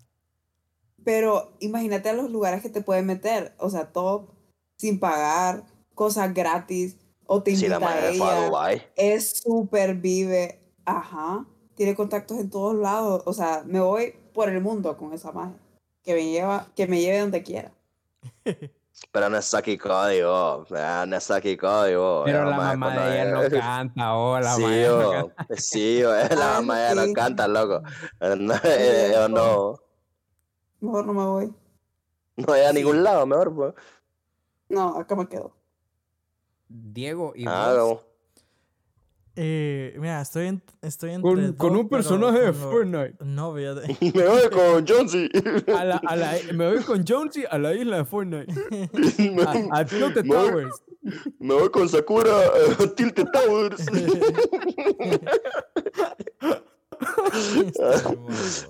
Pero 1.05 1.53
imagínate 1.61 2.09
a 2.09 2.13
los 2.13 2.29
lugares 2.29 2.61
que 2.61 2.69
te 2.69 2.81
pueden 2.81 3.05
meter, 3.05 3.55
o 3.57 3.69
sea, 3.69 3.93
top, 3.93 4.31
sin 4.77 4.99
pagar, 4.99 5.63
cosas 5.95 6.33
gratis, 6.33 6.97
o 7.25 7.41
te 7.41 7.55
Sí, 7.55 7.67
la 7.69 7.75
invita 7.77 7.89
a 7.91 7.95
madre 7.95 8.13
fue 8.17 8.27
a 8.27 8.37
ella. 8.37 8.47
Dubai. 8.47 8.87
Es 8.97 9.37
súper 9.41 9.95
vive, 9.95 10.59
ajá, 10.83 11.47
tiene 11.75 11.95
contactos 11.95 12.37
en 12.39 12.49
todos 12.49 12.75
lados, 12.75 13.23
o 13.25 13.31
sea, 13.33 13.63
me 13.65 13.79
voy 13.79 14.13
por 14.33 14.49
el 14.49 14.59
mundo 14.61 14.97
con 14.97 15.13
esa 15.13 15.31
magia, 15.31 15.57
que 16.03 16.13
me 16.13 16.25
lleva, 16.29 16.67
que 16.75 16.87
me 16.87 16.99
lleve 16.99 17.19
donde 17.19 17.43
quiera. 17.43 17.71
Pero 19.11 19.29
no 19.29 19.37
es 19.37 19.45
Saki 19.45 19.77
código, 19.77 20.65
no 20.69 21.15
es 21.17 21.23
Saki 21.23 21.57
código. 21.57 22.23
Pero 22.25 22.45
la 22.45 22.57
mamá 22.57 22.95
de 23.09 23.21
ella 23.21 23.31
no 23.31 23.49
canta, 23.49 24.15
oh, 24.15 24.39
la 24.39 24.53
Sí, 24.55 24.61
madre 24.61 24.87
no 24.87 25.11
canta. 25.11 25.45
sí, 25.57 26.03
o, 26.03 26.11
la 26.13 26.47
mamá 26.53 26.79
de 26.79 26.91
ella 26.93 27.05
no 27.07 27.13
canta, 27.13 27.47
loco. 27.47 27.81
No, 28.37 28.53
eh, 28.63 29.27
no, 29.29 29.75
Mejor 30.79 31.05
no 31.05 31.13
me 31.13 31.25
voy. 31.25 31.53
no 32.37 32.53
hay 32.53 32.63
a 32.65 32.73
ningún 32.73 33.03
lado, 33.03 33.25
mejor, 33.25 33.53
pues. 33.55 33.73
No, 34.69 34.97
acá 34.97 35.15
me 35.15 35.27
quedo. 35.27 35.53
Diego 36.69 37.33
y 37.35 37.45
Ah, 37.47 37.73
vos, 37.75 37.77
no. 37.77 38.10
Eh, 39.35 39.95
mira, 39.97 40.21
estoy, 40.21 40.47
en, 40.47 40.61
estoy 40.81 41.11
entre 41.11 41.55
con, 41.55 41.75
un 41.77 41.87
personaje 41.87 42.39
de 42.39 42.53
Fortnite. 42.53 43.15
No, 43.23 43.55
fíjate. 43.55 43.97
Me 44.13 44.27
voy 44.27 44.49
con 44.49 44.85
Jonesy. 44.85 45.29
A 45.75 45.85
la, 45.85 45.97
a 46.05 46.15
la, 46.17 46.33
me 46.53 46.73
voy 46.73 46.83
con 46.83 47.05
Jonesy 47.07 47.45
a 47.49 47.57
la 47.57 47.73
isla 47.73 47.97
de 47.97 48.05
Fortnite. 48.05 48.53
A, 49.71 49.79
a 49.79 49.85
Tilted 49.85 50.25
me 50.25 50.35
voy- 50.35 50.49
Towers. 50.49 50.83
me 51.39 51.53
voy 51.53 51.69
con 51.69 51.87
Sakura 51.87 52.31
uh, 52.79 52.87
Tilted 52.87 53.27
Towers. 53.31 53.87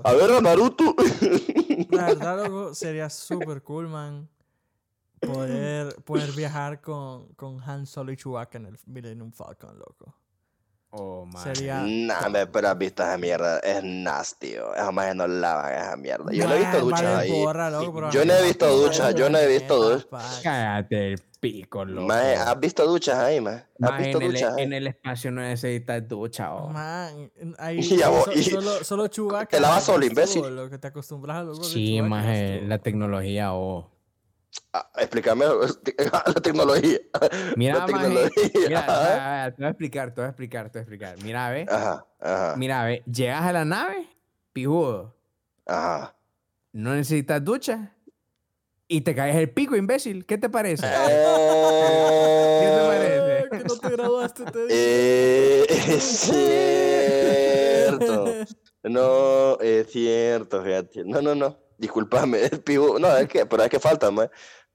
A 0.04 0.14
ver 0.14 0.32
a 0.32 0.42
Naruto. 0.42 0.96
La 1.90 2.06
verdad, 2.06 2.46
loco, 2.46 2.76
sería 2.76 3.10
súper 3.10 3.62
cool, 3.64 3.88
man. 3.88 4.30
Poder, 5.20 5.96
poder 6.04 6.32
viajar 6.32 6.82
con, 6.82 7.34
con 7.34 7.60
Han 7.62 7.86
Solo 7.86 8.12
y 8.12 8.18
Chewbacca 8.18 8.58
en 8.58 8.68
el 8.68 8.78
Millennium 8.86 9.32
Falcon, 9.32 9.78
loco. 9.78 10.16
Oh, 10.94 11.26
man. 11.26 11.42
Sería. 11.56 11.84
Nah, 11.88 12.28
me, 12.30 12.46
pero 12.48 12.68
has 12.70 12.78
visto 12.78 13.02
esa 13.02 13.18
mierda. 13.18 13.60
Es 13.60 13.82
nasty, 13.84 14.58
oh. 14.58 14.74
Esas 14.76 14.92
más 14.94 15.16
no 15.16 15.26
lavan 15.26 15.74
esa 15.74 15.96
mierda. 15.96 16.32
Yo 16.34 16.46
no 16.48 16.54
he 16.56 16.60
Man, 16.60 16.72
visto 16.72 16.86
duchas 16.86 17.04
ahí. 17.18 17.30
Yo 18.12 18.26
no 18.26 18.34
he 18.34 18.44
visto 18.46 18.68
duchas, 18.78 19.16
yo 19.16 19.30
no 19.30 19.38
he 19.38 19.48
visto 19.48 19.76
duchas. 19.78 20.42
Cállate 20.44 21.14
el 21.14 21.20
pico, 21.40 21.86
loco. 21.86 22.12
¿has 22.14 22.60
visto 22.60 22.86
duchas 22.86 23.18
ahí, 23.18 23.40
mae? 23.40 23.64
¿Has 23.82 23.98
visto 24.00 24.18
en, 24.18 24.24
el, 24.24 24.32
duchas 24.34 24.54
ahí? 24.54 24.64
en 24.64 24.74
el 24.74 24.88
espacio 24.88 25.32
no 25.32 25.42
necesitas 25.42 26.08
ducha, 26.08 26.54
oh. 26.54 26.68
Man, 26.70 27.32
ahí 27.58 27.80
Y 27.80 28.02
a 28.02 28.10
vos- 28.10 28.26
so- 28.26 28.34
y- 28.34 28.44
solo, 28.44 28.84
solo 28.84 29.10
te 29.50 29.60
lavas 29.60 29.84
solo, 29.84 30.06
imbécil. 30.06 30.56
Lo 30.56 30.70
que 30.70 30.78
te 30.78 30.88
acostumbras 30.88 31.38
a 31.38 31.44
los 31.44 31.68
Sí, 31.72 32.02
maje, 32.02 32.62
la 32.68 32.78
tecnología, 32.80 33.54
oh. 33.54 33.90
Ah, 34.74 34.90
explícame 34.98 35.46
la 36.12 36.24
tecnología. 36.42 37.00
Mira, 37.56 37.80
la 37.80 37.86
tecnología. 37.86 38.32
mira, 38.54 38.80
Ajá. 38.80 39.52
te 39.52 39.58
voy 39.58 39.66
a 39.66 39.70
explicar, 39.70 40.14
te 40.14 40.22
voy 40.22 40.26
a 40.26 40.30
explicar, 40.30 40.70
te 40.70 40.80
voy 40.80 40.80
a 40.80 40.84
explicar. 40.84 41.18
Mira, 41.24 41.50
ve, 41.50 41.66
Ajá, 41.70 42.06
ajá, 42.20 42.56
mira, 42.58 42.84
ve, 42.86 43.04
llegas 43.06 43.44
a 43.44 43.54
la 43.54 43.66
nave, 43.66 44.08
pijudo, 44.54 45.16
ajá. 45.66 46.16
no 46.74 46.94
necesitas 46.96 47.44
ducha 47.44 47.96
y 48.88 49.02
te 49.02 49.16
caes 49.16 49.36
el 49.38 49.50
pico, 49.50 49.76
imbécil. 49.78 50.26
¿Qué 50.26 50.38
te 50.38 50.50
parece? 50.50 50.86
Eh, 50.86 51.24
te 52.60 52.86
parece? 52.88 53.48
que 53.58 53.64
no 53.64 53.76
te 53.78 53.90
graduaste, 53.90 54.46
te 54.46 54.68
eh, 54.70 55.66
es 55.70 56.04
cierto. 57.88 58.34
No, 58.84 59.60
es 59.60 59.92
cierto, 59.92 60.62
fíjate. 60.64 61.04
No, 61.06 61.22
no, 61.22 61.36
no. 61.36 61.58
Disculpame, 61.82 62.44
es 62.46 62.60
pibu. 62.66 63.00
No, 63.00 63.16
es 63.18 63.28
que, 63.28 63.46
pero 63.46 63.64
es 63.64 63.70
que 63.70 63.80
falta, 63.80 64.12
mae. 64.12 64.30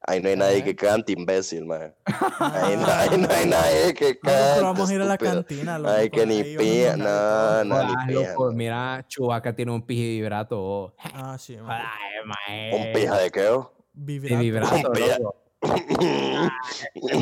Ahí 0.08 0.20
no 0.20 0.28
hay 0.28 0.36
nadie 0.36 0.62
que 0.62 0.76
cante, 0.76 1.12
imbécil, 1.12 1.64
mae. 1.64 1.94
Ahí 2.38 2.76
no, 2.76 2.86
ahí 2.86 3.08
no 3.18 3.28
hay 3.30 3.46
nadie 3.46 3.94
que 3.94 4.18
cante. 4.18 4.38
pero 4.54 4.62
vamos 4.66 4.90
a 4.90 4.94
ir 4.94 5.00
a 5.00 5.04
la 5.04 5.16
cantina, 5.18 5.78
loco. 5.78 5.94
Ay, 5.94 6.10
que 6.10 6.26
ni 6.26 6.42
pía. 6.42 6.96
No, 6.96 7.64
no, 7.64 7.82
ni 7.84 7.94
pía. 8.12 8.34
mira, 8.52 9.04
Chubaca 9.08 9.54
tiene 9.54 9.72
un 9.72 9.82
pije 9.86 10.02
vibrato, 10.02 10.58
oh. 10.60 10.94
Ah, 11.14 11.36
sí, 11.38 11.56
man. 11.56 11.80
Ay, 11.80 12.26
mae. 12.26 12.74
Un 12.74 12.92
pija 12.92 13.16
de 13.18 13.30
qué, 13.30 13.48
oh? 13.48 13.72
De 13.94 14.18
Vibrato. 14.18 14.38
vibrato, 14.42 14.92
Pija. 14.92 15.18
loco. 15.18 15.36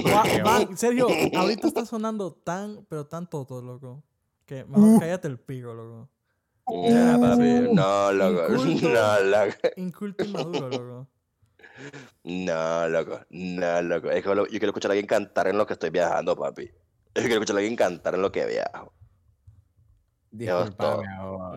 Va- 0.06 0.42
va- 0.44 0.76
Sergio, 0.76 1.08
ahorita 1.36 1.68
está 1.68 1.84
sonando 1.86 2.32
tan, 2.32 2.84
pero 2.88 3.06
tan 3.06 3.28
toto, 3.30 3.62
loco. 3.62 4.02
Que 4.46 4.64
mejor 4.64 5.00
cállate 5.00 5.28
el 5.28 5.38
pico, 5.38 5.72
loco. 5.72 6.08
Ya, 6.66 7.18
papi. 7.20 7.68
No, 7.74 8.12
loco. 8.12 8.54
Inculto. 8.54 8.88
No, 8.88 9.20
loco. 9.20 9.56
Inculto 9.76 10.24
y 10.24 10.28
maduro, 10.28 10.68
loco. 10.70 11.08
No, 12.24 12.88
loco. 12.88 13.20
No, 13.30 13.82
loco. 13.82 14.10
Es 14.10 14.22
que 14.22 14.34
lo- 14.34 14.44
yo 14.46 14.50
quiero 14.50 14.68
escuchar 14.68 14.90
a 14.90 14.92
alguien 14.92 15.06
cantar 15.06 15.48
en 15.48 15.58
lo 15.58 15.66
que 15.66 15.74
estoy 15.74 15.90
viajando, 15.90 16.36
papi. 16.36 16.66
Yo 16.66 16.72
quiero 17.22 17.34
escuchar 17.34 17.56
a 17.56 17.58
alguien 17.58 17.76
cantar 17.76 18.14
en 18.14 18.22
lo 18.22 18.32
que 18.32 18.46
viajo. 18.46 18.92
Disculpame, 20.30 21.06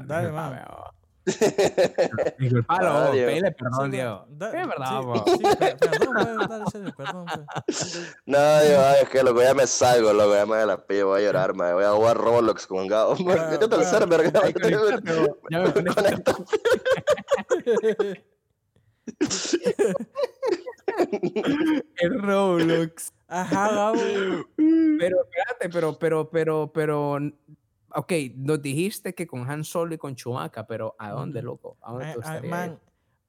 Dale, 0.05 0.29
oh. 0.69 0.91
Disculpalo, 2.39 2.87
Ah, 2.89 3.07
oh, 3.09 3.11
Diego. 3.11 3.29
pídele 3.29 3.51
perdón, 3.51 3.91
Diego. 3.91 4.25
Es 4.31 4.39
verdad, 4.67 5.01
sí, 5.25 5.31
sí, 5.37 5.55
per- 5.57 5.77
perdón, 5.77 6.47
dale, 6.47 6.93
perdón. 6.93 7.25
No, 8.25 8.61
digo, 8.61 8.79
ay, 8.79 8.99
es 9.03 9.09
que 9.09 9.23
loco, 9.23 9.41
ya 9.41 9.53
me 9.53 9.67
salgo, 9.67 10.13
loco, 10.13 10.33
ya 10.35 10.45
me 10.45 10.55
de 10.57 10.65
la 10.65 10.77
pilla, 10.85 11.03
voy 11.05 11.21
a 11.21 11.25
llorar, 11.25 11.53
me 11.53 11.73
voy 11.73 11.83
a 11.83 11.91
jugar 11.91 12.17
Roblox 12.17 12.65
con 12.67 12.87
Gabo. 12.87 13.15
Métete 13.17 13.75
al 13.75 13.85
server, 13.85 14.31
Gabo. 14.31 14.47
Ya 15.49 15.59
me 15.59 15.73
conecto. 15.93 16.45
El 21.97 22.21
Roblox. 22.21 23.11
Ajá, 23.27 23.69
Gabo. 23.71 23.99
Pero 24.55 25.17
espérate, 25.23 25.69
pero, 25.71 25.97
pero, 25.99 26.29
pero, 26.29 26.71
pero. 26.73 27.17
Ok, 27.97 28.13
nos 28.35 28.61
dijiste 28.61 29.15
que 29.15 29.25
con 29.25 29.49
Han 29.49 29.63
Solo 29.63 29.95
y 29.95 29.97
con 29.97 30.15
Chewbacca, 30.15 30.67
pero 30.67 30.95
¿a 30.99 31.09
dónde, 31.11 31.41
loco? 31.41 31.77
¿A 31.81 31.91
dónde 31.93 32.15
Ay, 32.23 32.41
te 32.41 32.47
man, 32.47 32.79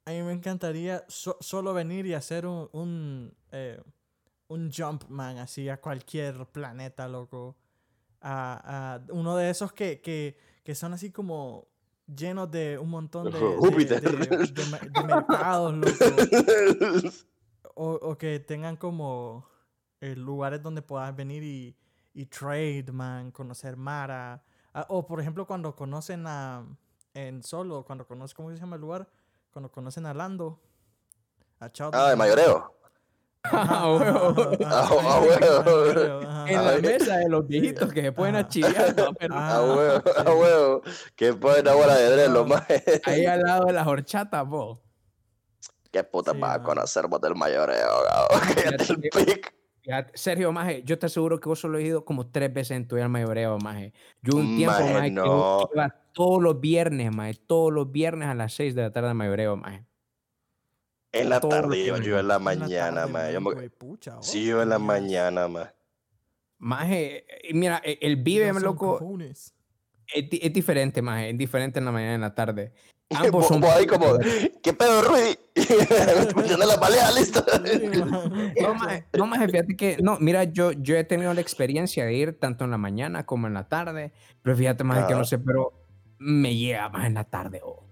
a 0.04 0.10
mí 0.10 0.22
me 0.22 0.32
encantaría 0.32 1.04
so- 1.08 1.38
solo 1.40 1.72
venir 1.72 2.04
y 2.04 2.12
hacer 2.12 2.44
un, 2.46 2.68
un, 2.72 3.34
eh, 3.50 3.80
un 4.48 4.70
jump, 4.70 5.04
man, 5.08 5.38
así 5.38 5.70
a 5.70 5.80
cualquier 5.80 6.44
planeta, 6.46 7.08
loco. 7.08 7.56
A, 8.20 8.96
a 8.96 9.12
uno 9.12 9.36
de 9.36 9.48
esos 9.48 9.72
que, 9.72 10.02
que, 10.02 10.36
que 10.62 10.74
son 10.74 10.92
así 10.92 11.10
como 11.10 11.68
llenos 12.06 12.50
de 12.50 12.76
un 12.78 12.90
montón 12.90 13.30
de, 13.30 13.38
de- 13.38 13.56
Júpiter. 13.56 14.00
de- 14.02 14.26
de 14.48 14.66
me- 14.66 14.90
de 14.90 15.02
mercados, 15.04 15.74
loco. 15.74 17.12
O, 17.74 17.92
o 17.92 18.18
que 18.18 18.38
tengan 18.40 18.76
como 18.76 19.46
eh, 20.00 20.14
lugares 20.16 20.62
donde 20.62 20.82
puedas 20.82 21.14
venir 21.16 21.42
y, 21.42 21.76
y 22.12 22.26
trade, 22.26 22.84
man, 22.92 23.30
conocer 23.30 23.76
Mara. 23.76 24.42
Ah, 24.74 24.86
o 24.88 25.06
por 25.06 25.20
ejemplo, 25.20 25.46
cuando 25.46 25.74
conocen 25.74 26.26
a. 26.26 26.64
En 27.14 27.42
Solo, 27.42 27.84
cuando 27.84 28.06
conocen. 28.06 28.36
¿Cómo 28.36 28.50
se 28.50 28.56
llama 28.58 28.76
el 28.76 28.82
lugar? 28.82 29.08
Cuando 29.50 29.70
conocen 29.72 30.06
a 30.06 30.14
Lando. 30.14 30.60
A 31.60 31.70
Chao. 31.72 31.90
Ah, 31.94 32.10
de 32.10 32.16
mayoreo. 32.16 32.74
Ah, 33.44 33.88
huevo. 33.90 34.34
Ah, 34.66 34.88
ah, 34.90 35.20
huevo. 35.20 36.46
En 36.46 36.64
la 36.64 36.76
mesa 36.78 37.16
de 37.16 37.28
los 37.28 37.46
viejitos 37.46 37.92
que 37.92 38.02
se 38.02 38.12
pueden. 38.12 38.46
Pero 39.18 39.34
Ah, 39.34 39.56
A 39.56 39.62
huevo, 39.62 40.02
a 40.16 40.22
sí. 40.22 40.30
huevo. 40.30 40.82
Que 41.16 41.32
pueden 41.34 41.66
ahora 41.68 41.94
de 41.96 42.10
dread, 42.12 42.28
lo 42.30 42.40
No. 42.42 42.46
más. 42.46 42.64
ahí 43.04 43.24
al 43.26 43.40
lado 43.42 43.64
de 43.66 43.72
las 43.72 43.86
horchatas, 43.86 44.46
vos. 44.46 44.80
Qué 45.90 46.04
puta 46.04 46.32
Sí, 46.32 46.38
vas 46.38 46.56
a 46.56 46.62
conocer 46.62 47.06
vos 47.06 47.20
del 47.20 47.34
mayoreo, 47.34 47.88
Gabo. 48.04 48.28
Cállate 48.54 48.92
el 48.92 49.00
pic. 49.00 49.54
Sergio, 50.14 50.52
maje, 50.52 50.82
yo 50.84 50.98
te 50.98 51.06
aseguro 51.06 51.40
que 51.40 51.48
vos 51.48 51.58
solo 51.60 51.78
has 51.78 51.84
ido 51.84 52.04
como 52.04 52.26
tres 52.26 52.52
veces 52.52 52.72
en 52.76 52.86
tu 52.86 52.96
vida 52.96 53.06
al 53.06 53.10
mayoreo, 53.10 53.58
maje. 53.58 53.92
Yo 54.22 54.36
un 54.36 54.54
tiempo, 54.56 54.72
Maje, 54.80 54.92
maje, 54.94 55.08
que 55.10 55.14
yo 55.16 55.24
no. 55.24 55.68
iba 55.74 55.88
todos 56.12 56.42
los 56.42 56.60
viernes, 56.60 57.14
maje, 57.14 57.34
todos 57.46 57.72
los 57.72 57.90
viernes 57.90 58.28
a 58.28 58.34
las 58.34 58.52
6 58.52 58.74
de 58.74 58.82
la 58.82 58.92
tarde 58.92 59.08
al 59.08 59.14
mayoreo, 59.14 59.56
maje. 59.56 59.84
En 61.12 61.30
la 61.30 61.40
tarde, 61.40 61.84
yo, 61.86 61.96
en 61.96 62.02
la 62.12 62.18
En 62.18 62.28
la 62.28 62.38
mañana, 62.38 63.00
tarde, 63.00 63.12
man. 63.12 63.32
Yo 63.32 63.40
me- 63.40 63.70
oh, 64.16 64.22
Sí, 64.22 64.44
yo 64.44 64.62
en 64.62 64.68
la 64.68 64.78
mañana, 64.78 65.48
man. 65.48 65.68
Maje, 66.58 67.24
eh, 67.48 67.54
mira, 67.54 67.80
e- 67.82 67.98
el 68.02 68.16
vive, 68.16 68.52
loco, 68.60 68.98
es, 69.32 69.54
es 70.30 70.52
diferente, 70.52 71.00
maje, 71.00 71.30
es 71.30 71.38
diferente 71.38 71.78
en 71.78 71.84
la 71.86 71.92
mañana 71.92 72.12
y 72.12 72.14
en 72.16 72.20
la 72.20 72.34
tarde. 72.34 72.72
Ambos 73.10 73.48
son 73.48 73.64
ahí 73.64 73.86
como. 73.86 74.18
¿qué 74.62 74.72
pedo, 74.72 75.02
Rudy? 75.02 75.38
Metiendo 76.36 76.66
la 76.66 76.78
palea, 76.78 77.10
listo. 77.12 77.42
No, 78.60 78.74
maje, 78.74 79.06
no, 79.16 79.26
maje, 79.26 79.48
fíjate 79.48 79.76
que, 79.76 79.96
no, 80.02 80.18
mira, 80.20 80.44
yo, 80.44 80.72
yo 80.72 80.96
he 80.96 81.04
tenido 81.04 81.32
la 81.32 81.40
experiencia 81.40 82.04
de 82.04 82.14
ir 82.14 82.38
tanto 82.38 82.64
en 82.64 82.70
la 82.70 82.78
mañana 82.78 83.24
como 83.24 83.46
en 83.46 83.54
la 83.54 83.68
tarde, 83.68 84.12
pero 84.42 84.56
fíjate, 84.56 84.84
maje, 84.84 85.06
que 85.08 85.14
no 85.14 85.24
sé, 85.24 85.38
pero 85.38 85.72
me 86.18 86.54
llega 86.54 86.88
más 86.90 87.06
en 87.06 87.14
la 87.14 87.24
tarde, 87.24 87.60
oh. 87.64 87.82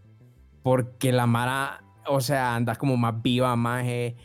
porque 0.62 1.12
la 1.12 1.26
Mara, 1.26 1.82
o 2.06 2.20
sea, 2.20 2.54
anda 2.54 2.76
como 2.76 2.96
más 2.96 3.22
viva, 3.22 3.56
maje. 3.56 4.16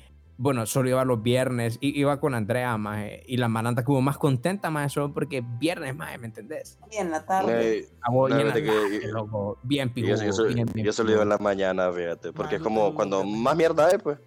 Bueno, 0.44 0.66
solo 0.66 0.90
iba 0.90 1.06
los 1.06 1.22
viernes, 1.22 1.78
iba 1.82 2.20
con 2.20 2.34
Andrea, 2.34 2.76
maje, 2.76 3.22
y 3.28 3.38
la 3.38 3.46
anda 3.46 3.84
como 3.84 4.02
más 4.02 4.18
contenta, 4.18 4.72
maje, 4.72 4.90
solo 4.90 5.14
porque 5.14 5.38
es 5.38 5.44
viernes, 5.60 5.96
maje, 5.96 6.18
¿me 6.18 6.26
entendés? 6.26 6.80
Y 6.92 6.98
en 6.98 7.12
la 7.12 7.24
tarde. 7.24 7.74
Ey, 7.78 7.86
A 8.02 8.10
vos, 8.12 8.28
No, 8.32 8.38
y 8.38 8.42
en 8.42 8.48
la 8.48 8.54
fíjate 8.56 8.64
que- 8.74 9.00
tarde, 9.00 9.12
loco, 9.14 9.60
bien 9.62 9.90
Yo, 9.90 9.94
pijudo, 9.94 10.16
yo, 10.48 10.54
bien, 10.56 10.68
bien 10.74 10.94
solo 10.94 11.12
iba 11.12 11.22
en 11.22 11.30
la 11.30 11.38
mañana, 11.38 11.92
fíjate, 11.92 12.34
porque 12.34 12.56
es 12.56 12.62
como 12.64 12.96
cuando 12.96 13.24
más 13.24 13.56
mierda 13.56 13.86
hay, 13.86 14.00
pues. 14.00 14.18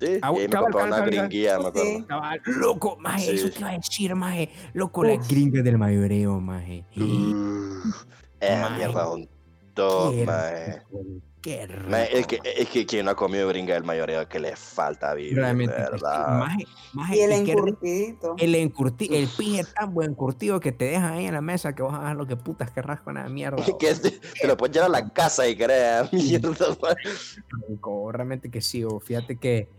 Sí, 0.00 0.18
Ah, 0.22 0.32
y 0.34 0.38
ahí 0.40 0.42
me 0.42 0.48
cabal, 0.48 0.72
cabal, 0.72 0.86
una 0.88 0.96
cabal, 0.96 1.10
gringuilla, 1.10 1.58
me 1.60 1.66
acuerdo. 1.68 2.06
Cabal, 2.08 2.40
Loco, 2.46 2.96
maje, 2.98 3.34
eso 3.34 3.46
Sí. 3.46 3.52
te 3.52 3.58
iba 3.60 3.68
a 3.68 3.72
decir, 3.74 4.14
maje. 4.16 4.50
Loco, 4.72 5.04
las 5.04 5.28
gringas 5.28 5.62
del 5.62 5.78
mayoreo, 5.78 6.40
maje. 6.40 6.84
Uf, 6.96 8.04
Esa 8.40 8.60
Maje, 8.70 8.76
mierda 8.76 9.02
es 9.04 9.08
un 9.14 9.28
top, 9.74 10.14
maje. 10.26 10.72
rico, 10.90 11.00
Qué 11.42 11.66
rico. 11.66 11.96
Es 11.96 12.26
que, 12.26 12.38
es 12.44 12.68
que 12.68 12.84
quien 12.84 13.06
no 13.06 13.12
ha 13.12 13.16
comido 13.16 13.48
gringa 13.48 13.72
del 13.72 13.82
mayoreo 13.84 14.28
que 14.28 14.38
le 14.38 14.54
falta 14.56 15.14
vivir, 15.14 15.36
Realmente, 15.36 15.74
es 15.74 15.84
que, 15.86 15.90
verdad. 15.92 16.38
maje, 16.38 16.64
maje, 16.92 17.16
Y 17.16 17.20
el 17.20 17.30
qué 17.30 17.36
rico. 17.38 17.58
encurtidito. 17.60 18.34
El 18.36 18.54
encurti, 18.56 19.08
el 19.16 19.26
pije 19.38 19.64
tan 19.64 19.94
buen 19.94 20.14
curtido 20.14 20.60
que 20.60 20.70
te 20.72 20.84
deja 20.86 21.12
ahí 21.14 21.24
en 21.24 21.32
la 21.32 21.40
mesa 21.40 21.74
que 21.74 21.82
vos 21.82 21.94
hagas 21.94 22.14
lo 22.14 22.26
que 22.26 22.36
putas 22.36 22.70
querrás 22.70 23.00
con 23.00 23.14
la 23.14 23.26
mierda. 23.30 23.56
que 23.78 23.88
este- 23.88 24.20
te 24.40 24.46
lo 24.46 24.56
puedes 24.58 24.74
llevar 24.74 24.90
a 24.90 24.92
la 24.92 25.08
casa 25.14 25.48
y 25.48 25.56
crea 25.56 26.06
mierda, 26.12 26.50
rico, 27.68 28.12
realmente 28.12 28.50
que 28.50 28.60
sí. 28.60 28.84
o 28.84 29.00
Fíjate 29.00 29.36
que, 29.36 29.70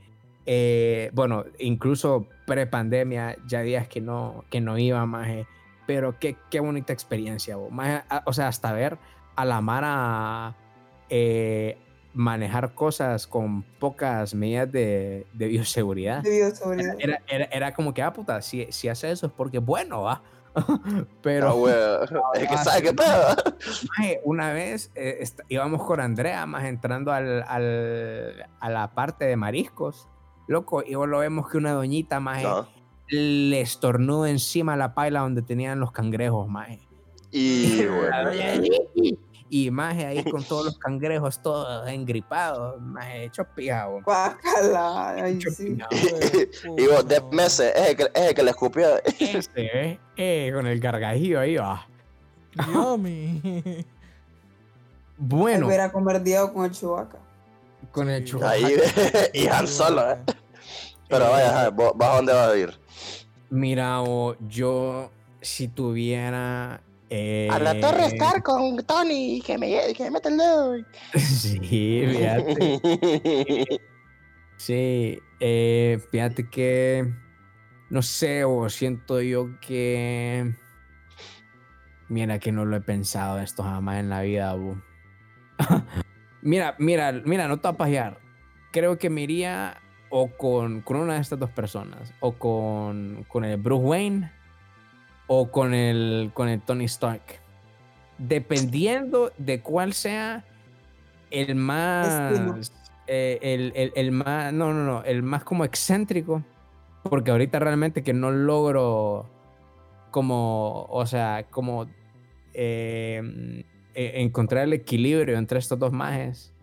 eh, 0.47 1.11
bueno, 1.13 1.45
incluso 1.59 2.27
pre-pandemia, 2.47 3.37
ya 3.47 3.61
días 3.61 3.87
que 3.87 4.01
no, 4.01 4.45
que 4.49 4.61
no 4.61 4.77
iba, 4.79 5.05
maje. 5.05 5.45
Pero 5.85 6.17
qué, 6.19 6.37
qué 6.49 6.59
bonita 6.59 6.91
experiencia, 6.93 7.55
bo, 7.55 7.69
maje, 7.69 8.03
a- 8.09 8.23
o 8.25 8.33
sea, 8.33 8.47
hasta 8.47 8.71
ver 8.73 8.97
a 9.35 9.45
la 9.45 9.61
Mara 9.61 10.55
eh, 11.11 11.77
manejar 12.13 12.73
cosas 12.73 13.27
con 13.27 13.61
pocas 13.79 14.33
medidas 14.33 14.71
de, 14.71 15.27
de 15.33 15.47
bioseguridad. 15.47 16.23
De 16.23 16.31
bioseguridad. 16.31 16.95
Era, 16.99 17.21
era, 17.27 17.45
era 17.45 17.73
como 17.73 17.93
que, 17.93 18.01
ah, 18.01 18.11
puta, 18.11 18.41
si, 18.41 18.65
si 18.71 18.87
hace 18.89 19.11
eso 19.11 19.27
es 19.27 19.31
porque 19.33 19.59
bueno, 19.59 20.01
va. 20.01 20.23
Ah, 20.53 21.05
Pero. 21.21 21.65
Es 22.35 22.49
que 22.49 22.57
sabe. 22.57 22.93
Maje, 23.97 24.19
una 24.25 24.51
vez 24.51 24.91
eh, 24.95 25.23
íbamos 25.47 25.83
con 25.83 26.01
Andrea, 26.01 26.45
más 26.45 26.65
entrando 26.65 27.13
al, 27.13 27.43
al- 27.47 28.45
a 28.59 28.69
la 28.69 28.91
parte 28.93 29.23
de 29.25 29.37
mariscos, 29.37 30.09
loco, 30.47 30.83
y 30.83 30.91
lo 30.91 31.19
vemos 31.19 31.49
que 31.49 31.57
una 31.57 31.71
doñita, 31.71 32.19
más 32.19 32.43
No. 32.43 32.67
le 33.07 33.61
estornuda 33.61 34.29
encima 34.29 34.75
la 34.75 34.93
paila 34.93 35.21
donde 35.21 35.41
tenían 35.41 35.79
los 35.79 35.93
cangrejos, 35.93 36.49
maje. 36.49 36.81
Y 37.31 37.85
bueno. 37.85 38.31
Y 39.53 39.69
más 39.69 39.97
ahí 39.97 40.23
con 40.23 40.43
todos 40.45 40.63
los 40.65 40.77
cangrejos 40.79 41.41
todos 41.41 41.85
engripados, 41.89 42.79
más 42.81 43.05
hecho 43.15 43.43
pijado. 43.53 43.99
Guácala. 44.01 45.09
Ay, 45.09 45.33
Hecho 45.33 45.49
sí. 45.51 45.75
pijao. 45.75 45.89
Y 46.77 46.87
vos, 46.87 47.05
de 47.05 47.19
meses, 47.33 47.73
es 47.75 47.89
el 47.89 47.95
que, 47.97 48.03
es 48.03 48.27
el 48.29 48.33
que 48.33 48.43
le 48.43 48.49
escupió. 48.51 48.87
Ese, 49.19 49.49
eh, 49.55 49.99
eh, 50.15 50.51
con 50.53 50.67
el 50.67 50.79
gargajillo 50.79 51.39
ahí 51.41 51.57
va. 51.57 51.85
Yummy. 52.67 53.85
Bueno, 55.23 55.67
Hubiera 55.67 55.91
comer 55.91 56.23
Diego 56.23 56.51
con 56.51 56.65
el 56.65 56.71
chubaca. 56.71 57.19
con 57.91 58.09
el 58.09 58.25
churrasco. 58.25 58.65
Ahí, 58.65 58.75
y 59.33 59.47
Han 59.47 59.67
Solo, 59.67 60.11
¿eh? 60.13 60.17
Pero 61.07 61.29
vaya, 61.29 61.49
ajá, 61.49 61.69
¿vos, 61.69 61.91
vos 61.95 62.07
a 62.07 62.15
dónde 62.15 62.33
vas 62.33 62.47
a 62.49 62.57
ir? 62.57 62.79
Mira, 63.51 64.01
o 64.01 64.35
yo 64.47 65.11
si 65.41 65.67
tuviera. 65.67 66.81
Eh, 67.11 67.49
A 67.51 67.59
la 67.59 67.79
Torre 67.79 68.05
Star 68.05 68.41
con 68.41 68.77
Tony, 68.85 69.41
que 69.45 69.57
me, 69.57 69.93
que 69.93 70.05
me 70.05 70.11
mete 70.11 70.29
el 70.29 70.37
dedo. 70.37 70.75
Sí, 71.13 72.03
fíjate. 72.07 73.81
Sí, 74.57 75.17
eh, 75.39 75.99
fíjate 76.11 76.47
que. 76.47 77.11
No 77.89 78.03
sé, 78.03 78.43
o 78.43 78.69
siento 78.69 79.19
yo 79.19 79.59
que. 79.59 80.53
Mira 82.09 82.37
que 82.37 82.51
no 82.51 82.65
lo 82.65 82.75
he 82.75 82.81
pensado 82.81 83.39
esto 83.39 83.63
jamás 83.63 83.99
en 83.99 84.09
la 84.09 84.21
vida, 84.21 84.53
bu. 84.53 84.79
mira, 86.43 86.75
mira, 86.77 87.11
mira, 87.25 87.47
no 87.47 87.59
te 87.59 87.67
voy 87.67 87.73
a 87.73 87.77
pajear. 87.77 88.19
Creo 88.71 88.99
que 88.99 89.09
me 89.09 89.23
iría 89.23 89.81
o 90.09 90.29
con, 90.29 90.81
con 90.81 90.97
una 90.97 91.15
de 91.15 91.21
estas 91.21 91.39
dos 91.39 91.49
personas, 91.49 92.13
o 92.19 92.33
con, 92.33 93.25
con 93.29 93.43
el 93.43 93.57
Bruce 93.57 93.83
Wayne, 93.83 94.31
o 95.33 95.49
con 95.49 95.73
el, 95.73 96.31
con 96.33 96.49
el 96.49 96.59
Tony 96.59 96.83
Stark. 96.85 97.21
Dependiendo 98.17 99.31
de 99.37 99.61
cuál 99.61 99.93
sea 99.93 100.43
el 101.29 101.55
más. 101.55 102.29
Destino. 102.33 102.57
eh, 103.07 103.39
el, 103.41 103.71
el- 103.75 103.93
el 103.95 104.11
más. 104.11 104.51
No, 104.51 104.73
no, 104.73 104.83
no. 104.83 105.03
El 105.05 105.23
más 105.23 105.45
como 105.45 105.63
excéntrico. 105.63 106.43
Porque 107.03 107.31
ahorita 107.31 107.59
realmente 107.59 108.03
que 108.03 108.13
no 108.13 108.29
logro. 108.29 109.29
Como. 110.11 110.85
O 110.89 111.05
sea, 111.05 111.45
como. 111.49 111.87
eh, 112.53 113.63
eh, 113.95 114.11
encontrar 114.15 114.65
el 114.65 114.73
equilibrio 114.73 115.37
entre 115.37 115.59
estos 115.59 115.79
dos 115.79 115.93
majes. 115.93 116.53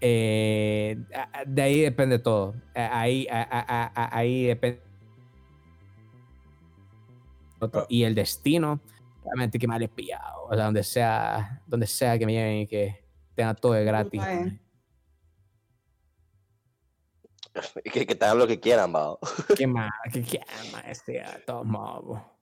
eh, 0.00 0.98
de 1.46 1.62
ahí 1.62 1.80
depende 1.80 2.18
todo. 2.20 2.54
Ahí, 2.74 3.26
a- 3.30 3.42
a- 3.42 3.66
a- 3.86 3.92
a- 3.94 4.16
ahí 4.16 4.44
depende. 4.44 4.80
Otro. 7.62 7.82
Ah. 7.82 7.86
Y 7.88 8.04
el 8.04 8.14
destino, 8.14 8.80
realmente 9.24 9.58
que 9.58 9.68
me 9.68 9.74
haya 9.76 9.88
pillado. 9.88 10.44
O 10.46 10.54
sea, 10.54 10.64
donde 10.64 10.82
sea, 10.82 11.62
donde 11.66 11.86
sea 11.86 12.18
que 12.18 12.26
me 12.26 12.32
lleven 12.32 12.56
y 12.58 12.66
que 12.66 13.04
tenga 13.34 13.54
todo 13.54 13.72
de 13.72 13.84
gratis. 13.84 14.22
Que, 17.84 18.06
que 18.06 18.14
te 18.14 18.24
hagan 18.24 18.38
lo 18.38 18.46
que 18.46 18.58
quieran, 18.58 18.94
va. 18.94 19.18
¿Qué 19.54 19.66
más? 19.66 19.90
¿Qué 20.10 20.22
qué 20.22 20.40
más? 20.72 20.84
Este, 20.86 21.20
a 21.20 21.38
todos 21.44 21.66
modos, 21.66 22.02
bo. 22.02 22.32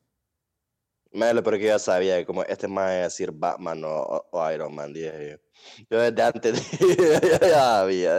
Melo, 1.11 1.43
pero 1.43 1.57
que 1.57 1.65
yo 1.65 1.71
ya 1.71 1.79
sabía, 1.81 2.25
como 2.25 2.45
este 2.45 2.69
más 2.69 2.93
es 2.93 3.03
decir 3.03 3.33
Batman 3.33 3.83
o, 3.85 4.53
Iron 4.55 4.73
Man, 4.73 4.93
dije 4.93 5.31
yo. 5.31 5.85
Yo 5.91 6.01
desde 6.01 6.23
antes 6.23 6.71
ya 7.41 7.49
sabía. 7.49 8.19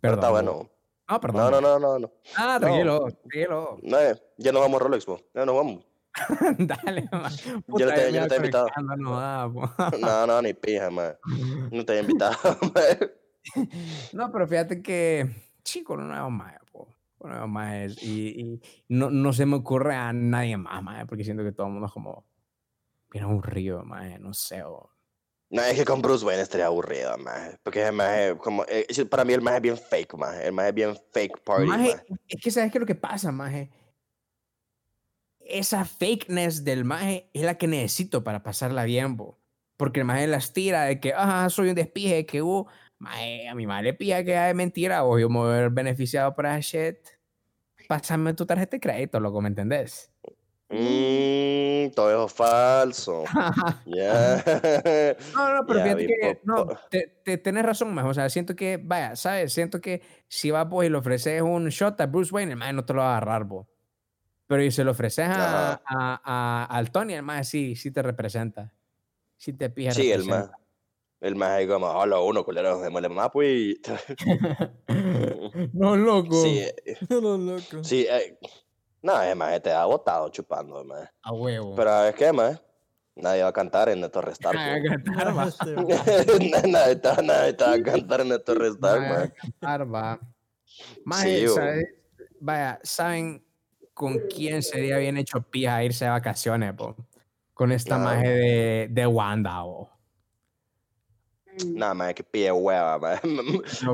Pero 0.00 0.14
está 0.14 0.30
bueno. 0.30 0.70
No, 1.08 1.20
perdón. 1.20 1.50
No, 1.50 1.60
no, 1.60 1.60
no, 1.60 1.78
no, 1.78 1.98
no. 1.98 2.12
Ah, 2.36 2.54
No. 2.54 2.60
tranquilo, 2.60 3.08
tranquilo. 3.08 3.78
No, 3.82 3.98
ya 4.38 4.52
nos 4.52 4.62
vamos 4.62 4.80
a 4.80 4.84
Rolex, 4.84 5.04
bo. 5.06 5.20
Ya 5.34 5.44
nos 5.44 5.54
vamos. 5.54 5.84
Dale, 6.58 7.08
man. 7.12 7.32
Yo 7.66 7.86
no 7.86 7.92
te, 7.94 8.12
yo 8.12 8.20
no 8.20 8.26
te 8.28 8.34
he 8.34 8.36
invitado. 8.38 8.68
no 8.96 9.18
da. 9.20 9.48
No, 10.00 10.26
no, 10.26 10.42
ni 10.42 10.54
pija, 10.54 10.90
man. 10.90 11.16
No 11.70 11.84
te 11.84 11.94
he 11.94 12.00
invitado, 12.00 12.36
man. 12.74 13.10
No, 14.12 14.30
pero 14.32 14.46
fíjate 14.46 14.82
que, 14.82 15.28
chico, 15.64 15.96
no 15.96 16.04
nuevo 16.04 16.30
más, 16.30 16.54
po. 16.72 16.94
Con 17.18 17.30
nuevos 17.30 17.48
majes, 17.48 18.02
Y, 18.02 18.28
y 18.40 18.60
no, 18.88 19.10
no 19.10 19.32
se 19.32 19.44
me 19.46 19.56
ocurre 19.56 19.94
a 19.96 20.12
nadie 20.12 20.56
más, 20.56 20.82
maje, 20.82 21.06
porque 21.06 21.24
siento 21.24 21.42
que 21.42 21.52
todo 21.52 21.66
el 21.66 21.72
mundo 21.72 21.86
es 21.86 21.92
como 21.92 22.24
bien 23.10 23.24
aburrido, 23.24 23.84
maje, 23.84 24.18
no 24.18 24.32
sé. 24.34 24.62
o- 24.62 24.90
No, 25.50 25.62
es 25.62 25.76
que 25.76 25.84
con 25.84 26.00
Bruce 26.02 26.24
Wayne 26.24 26.42
estaría 26.42 26.66
aburrido, 26.66 27.16
man. 27.18 27.58
Porque 27.64 27.84
es 27.86 27.92
más, 27.92 28.34
como, 28.38 28.64
eh, 28.68 28.86
para 29.10 29.24
mí 29.24 29.32
el 29.32 29.40
más 29.40 29.54
es 29.56 29.62
bien 29.62 29.76
fake, 29.78 30.14
man. 30.16 30.40
El 30.42 30.52
más 30.52 30.66
es 30.68 30.74
bien 30.74 30.96
fake 31.12 31.40
party, 31.42 31.66
Maje, 31.66 31.88
man. 31.96 32.18
es 32.28 32.40
que 32.42 32.50
sabes 32.50 32.70
qué 32.70 32.78
es 32.78 32.80
lo 32.80 32.86
que 32.86 32.94
pasa, 32.94 33.32
maje. 33.32 33.70
Esa 35.48 35.84
fakeness 35.86 36.62
del 36.64 36.84
maje 36.84 37.30
es 37.32 37.42
la 37.42 37.56
que 37.56 37.66
necesito 37.66 38.22
para 38.22 38.42
pasarla 38.42 38.84
bien, 38.84 39.16
bo. 39.16 39.38
Porque 39.78 40.00
el 40.00 40.06
maje 40.06 40.26
las 40.26 40.52
tira 40.52 40.84
de 40.84 41.00
que, 41.00 41.14
ah, 41.16 41.48
soy 41.50 41.70
un 41.70 41.74
despije, 41.74 42.26
que 42.26 42.42
uh, 42.42 42.66
maje, 42.98 43.48
a 43.48 43.54
mi 43.54 43.66
madre 43.66 43.84
le 43.84 43.94
pilla 43.94 44.22
que 44.24 44.48
es 44.50 44.54
mentira, 44.54 45.04
o 45.04 45.18
yo 45.18 45.28
me 45.30 45.38
voy 45.38 45.50
a 45.54 45.60
ver 45.60 45.70
beneficiado 45.70 46.34
por 46.34 46.46
esa 46.46 46.60
shit. 46.60 46.96
Pásame 47.88 48.34
tu 48.34 48.44
tarjeta 48.44 48.76
de 48.76 48.80
crédito, 48.80 49.20
loco, 49.20 49.40
¿me 49.40 49.48
entendés? 49.48 50.12
Mmm, 50.70 51.90
todo 51.94 52.10
eso 52.10 52.26
es 52.26 52.32
falso. 52.32 53.24
Ya. 53.86 54.44
No, 55.34 55.54
no, 55.54 55.66
pero 55.66 55.78
Ya 55.78 55.84
fíjate 55.84 56.06
que, 56.06 56.40
no, 56.44 56.66
te, 56.90 57.20
te- 57.24 57.38
tenés 57.38 57.64
razón, 57.64 57.94
maje. 57.94 58.08
O 58.08 58.14
sea, 58.14 58.28
siento 58.28 58.54
que, 58.54 58.76
vaya, 58.82 59.16
¿sabes? 59.16 59.52
Siento 59.52 59.80
que 59.80 60.02
si 60.28 60.50
vas 60.50 60.68
vos 60.68 60.84
y 60.84 60.90
le 60.90 60.96
ofreces 60.98 61.40
un 61.40 61.68
shot 61.68 61.98
a 62.00 62.06
Bruce 62.06 62.34
Wayne, 62.34 62.52
el 62.52 62.58
maje 62.58 62.72
no 62.74 62.84
te 62.84 62.92
lo 62.92 63.00
va 63.00 63.14
a 63.14 63.16
agarrar, 63.16 63.44
bo. 63.44 63.66
Pero 64.48 64.62
si 64.62 64.70
se 64.72 64.82
lo 64.82 64.90
ofreces 64.92 65.28
a, 65.28 65.74
a- 65.84 66.20
a- 66.24 66.64
al 66.64 66.90
Tony, 66.90 67.12
el 67.14 67.22
maje 67.22 67.44
sí, 67.44 67.76
sí 67.76 67.90
te 67.90 68.02
representa. 68.02 68.72
Sí 69.36 69.52
te 69.52 69.70
pilla. 69.70 69.92
Sí, 69.92 70.10
el 70.10 70.24
más. 70.24 70.50
El 71.20 71.36
más 71.36 71.60
es 71.60 71.68
como, 71.68 71.86
hola, 71.86 72.18
uno, 72.20 72.44
culero, 72.44 72.80
de 72.80 72.90
mole 72.90 73.08
mamá, 73.08 73.30
pues. 73.30 73.76
no, 75.74 75.96
loco. 75.96 76.42
Sí, 76.42 76.58
eh, 76.86 76.96
Lo 77.08 77.36
loco. 77.36 77.82
sí. 77.84 78.06
eh, 78.08 78.38
No, 79.02 79.20
es 79.22 79.36
más, 79.36 79.60
te 79.62 79.70
ha 79.72 79.84
botado 79.84 80.28
chupando, 80.30 80.82
más. 80.84 81.08
A 81.22 81.32
huevo. 81.32 81.74
Pero 81.74 82.04
es 82.04 82.14
que, 82.14 82.32
más, 82.32 82.62
nadie 83.16 83.42
va 83.42 83.48
a 83.48 83.52
cantar 83.52 83.88
en 83.90 84.08
Torre 84.10 84.32
Star. 84.32 84.54
Ah, 84.56 84.78
pues. 84.80 84.90
cantar, 85.04 85.36
va. 85.36 85.44
Este, 86.06 86.68
nadie, 86.68 86.96
te, 86.96 87.08
va- 87.08 87.22
nadie 87.22 87.52
te 87.52 87.64
va 87.64 87.72
a 87.74 87.82
cantar 87.82 88.20
en 88.22 88.44
Torre 88.44 88.68
Star, 88.68 88.98
Ah, 88.98 89.08
man. 89.08 89.34
cantar, 89.36 89.94
va. 89.94 90.20
Maje, 91.04 91.48
Sí. 91.48 91.54
¿sabes? 91.54 91.86
Vaya, 92.40 92.78
¿saben 92.82 93.44
con 93.98 94.16
quién 94.32 94.62
sería 94.62 94.96
bien 94.98 95.16
hecho 95.16 95.42
pija 95.42 95.82
irse 95.82 96.04
de 96.04 96.12
vacaciones, 96.12 96.72
po? 96.74 96.94
Con 97.52 97.72
esta 97.72 97.96
Ah. 97.96 97.98
maje 97.98 98.28
de, 98.28 98.88
de 98.92 99.06
Wanda, 99.08 99.60
bo. 99.62 99.90
Nada 101.66 101.92
más, 101.94 102.14
que 102.14 102.22
pie 102.22 102.52
hueva, 102.52 102.96
man. 103.00 103.18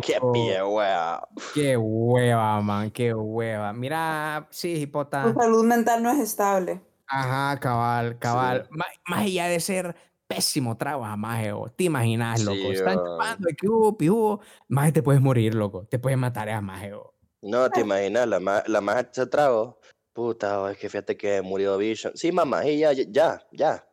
Qué 0.04 0.18
pie 0.34 0.62
hueva. 0.62 1.26
Qué 1.54 1.76
hueva, 1.78 2.60
man, 2.60 2.90
qué 2.90 3.14
hueva. 3.14 3.72
Mira, 3.72 4.46
sí, 4.50 4.74
Tu 4.74 4.80
hipota. 4.82 5.32
salud 5.32 5.64
mental 5.64 6.02
no 6.02 6.10
es 6.10 6.18
estable. 6.18 6.82
Ajá, 7.06 7.58
cabal, 7.58 8.18
cabal. 8.18 8.68
Ma- 8.70 8.84
Más 9.08 9.20
allá 9.22 9.46
de 9.46 9.58
ser 9.60 9.96
pésimo 10.26 10.76
trabajo, 10.76 11.16
maje, 11.16 11.52
o 11.52 11.70
te 11.70 11.84
imaginas, 11.84 12.44
loco. 12.44 12.56
Sí, 12.58 12.72
Están 12.72 12.96
chupando, 12.98 13.48
de 13.48 13.54
que 13.54 13.68
hubo, 13.68 13.96
pijudo. 13.96 14.40
Maje, 14.68 14.92
te 14.92 15.02
puedes 15.02 15.22
morir, 15.22 15.54
loco. 15.54 15.86
Te 15.86 15.98
puedes 15.98 16.18
matar 16.18 16.50
a 16.50 16.60
maje. 16.60 16.92
No, 17.40 17.70
te 17.70 17.80
imaginas, 17.80 18.26
la 18.28 18.40
más, 18.40 18.68
la 18.68 19.08
se 19.10 19.26
trago. 19.26 19.78
Puta, 20.14 20.62
oh, 20.62 20.68
es 20.68 20.78
que 20.78 20.88
fíjate 20.88 21.16
que 21.16 21.42
murió 21.42 21.76
Vision. 21.76 22.12
Sí, 22.16 22.30
mamá, 22.32 22.64
y 22.66 22.78
ya, 22.78 22.92
ya, 22.92 23.42
ya. 23.52 23.86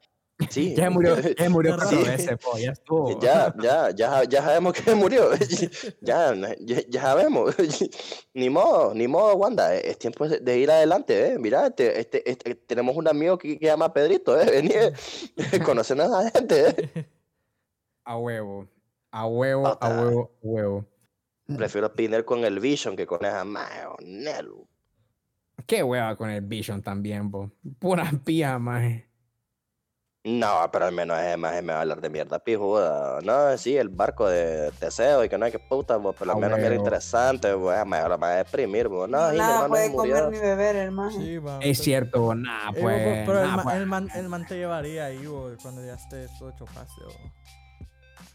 Sí. 0.49 0.73
Ya 0.77 0.89
murió, 0.89 1.15
ya 1.37 1.49
murió 1.49 1.75
raro. 1.77 1.89
veces, 2.03 2.37
po, 2.37 2.57
ya 2.57 2.71
estuvo. 2.71 3.19
Ya, 3.19 3.53
ya, 3.61 3.89
ya, 3.91 4.23
ya 4.23 4.41
sabemos 4.43 4.73
que 4.73 4.93
murió. 4.95 5.31
ya, 6.01 6.33
ya, 6.59 6.81
ya 6.87 7.01
sabemos. 7.01 7.55
ni 8.35 8.49
modo, 8.49 8.93
ni 8.93 9.07
modo, 9.07 9.35
Wanda. 9.35 9.75
eh, 9.75 9.81
Es 9.91 9.97
tiempo 9.99 10.27
de, 10.27 10.57
ir 10.59 10.69
adelante, 10.71 11.33
¿eh? 11.33 11.39
Mira, 11.39 11.67
este, 11.67 11.99
este, 11.99 12.29
este- 12.29 12.55
tenemos 12.55 12.95
un 12.95 13.07
amigo 13.07 13.37
que, 13.37 13.57
que 13.59 13.65
llama 13.65 13.91
Pedrito, 13.93 14.39
¿eh? 14.39 14.45
Vení, 14.45 14.73
eh, 14.75 15.59
conocen 15.65 16.01
a 16.01 16.05
esa 16.05 16.29
gente, 16.31 16.69
¿eh? 16.69 17.05
A 18.05 18.17
huevo. 18.17 18.67
A 19.11 19.27
huevo, 19.27 19.67
a 19.67 19.89
huevo, 19.89 20.31
a 20.31 20.47
huevo. 20.47 20.85
Prefiero 21.57 21.93
pinar 21.93 22.23
con 22.25 22.45
el 22.45 22.59
Vision 22.59 22.95
que 22.95 23.05
con 23.05 23.25
esa 23.25 23.43
Nelu. 23.99 24.70
Qué 25.67 25.83
hueva 25.83 26.15
con 26.15 26.29
el 26.29 26.41
Vision 26.41 26.81
también, 26.81 27.29
po. 27.31 27.51
Pura 27.79 28.03
pija, 28.25 28.57
maje. 28.59 29.07
No, 30.23 30.69
pero 30.71 30.85
al 30.85 30.91
menos 30.93 31.19
es 31.19 31.35
más 31.35 31.63
me 31.63 31.73
va 31.73 31.79
a 31.79 31.81
hablar 31.81 31.99
de 31.99 32.07
mierda 32.11 32.37
pijuda. 32.37 33.19
No, 33.23 33.57
sí, 33.57 33.75
el 33.75 33.89
barco 33.89 34.29
de 34.29 34.71
Teseo 34.79 35.23
y 35.25 35.29
que 35.29 35.35
no 35.35 35.45
hay 35.45 35.51
que 35.51 35.57
puta, 35.57 35.97
bo, 35.97 36.13
pero 36.13 36.29
al 36.33 36.37
Ah, 36.37 36.39
menos 36.41 36.57
mira 36.59 36.69
huevo. 36.69 36.81
interesante, 36.83 37.51
bo, 37.53 37.73
es 37.73 37.83
más, 37.87 38.07
me 38.07 38.17
va 38.17 38.27
a 38.33 38.35
deprimir, 38.35 38.87
bo. 38.87 39.07
No, 39.07 39.31
Nada 39.31 39.67
puede 39.67 39.91
comer 39.91 40.29
ni 40.29 40.37
beber, 40.37 40.75
hermano. 40.75 41.09
Sí, 41.09 41.39
va, 41.39 41.55
Es 41.57 41.79
pero- 41.79 41.83
cierto, 41.83 42.21
bo, 42.21 42.33
Eh, 42.33 42.37
bo- 42.37 42.81
pues. 42.81 43.23
pero 43.25 43.39
el, 43.41 43.47
nah, 43.47 43.55
ma- 43.57 43.63
pues. 43.63 43.75
el 43.77 43.85
man, 43.87 44.09
el 44.13 44.29
man 44.29 44.45
te 44.45 44.55
llevaría 44.57 45.05
ahí, 45.05 45.25
bo, 45.25 45.49
cuando 45.59 45.83
ya 45.83 45.95
estés 45.95 46.29
todo 46.37 46.49
hecho 46.51 46.65
pase. 46.65 47.01
bo. 47.03 47.31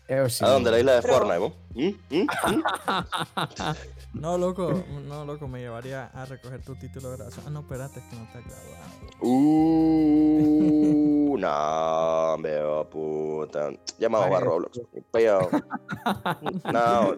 Eso 0.09 0.29
sí, 0.29 0.45
¿A 0.45 0.49
dónde? 0.49 0.71
¿La 0.71 0.79
isla 0.79 0.95
de 0.97 1.03
Pero- 1.03 1.15
Fortnite? 1.15 1.55
¿Mm? 1.75 2.17
¿Mm? 2.17 2.23
¿Mm? 2.23 2.63
No, 4.15 4.39
loco, 4.39 4.73
no, 5.07 5.27
loco, 5.27 5.47
me 5.47 5.61
llevaría 5.61 6.07
a 6.07 6.25
recoger 6.25 6.65
tu 6.65 6.75
título 6.75 7.11
de 7.11 7.17
graduación. 7.17 7.45
Ah, 7.47 7.51
no, 7.51 7.61
espérate, 7.61 8.01
es 8.01 8.07
que 8.07 8.17
no 8.17 8.27
te 8.33 8.39
has 8.39 8.45
graduado. 8.47 8.87
Uh, 9.21 11.37
no, 11.39 12.37
veo, 12.43 12.89
puta. 12.89 13.71
Ya 13.99 14.09
me 14.09 14.17
a 14.17 14.41
Roblox. 14.41 14.81
Pero, 15.13 15.51
no. 16.73 17.15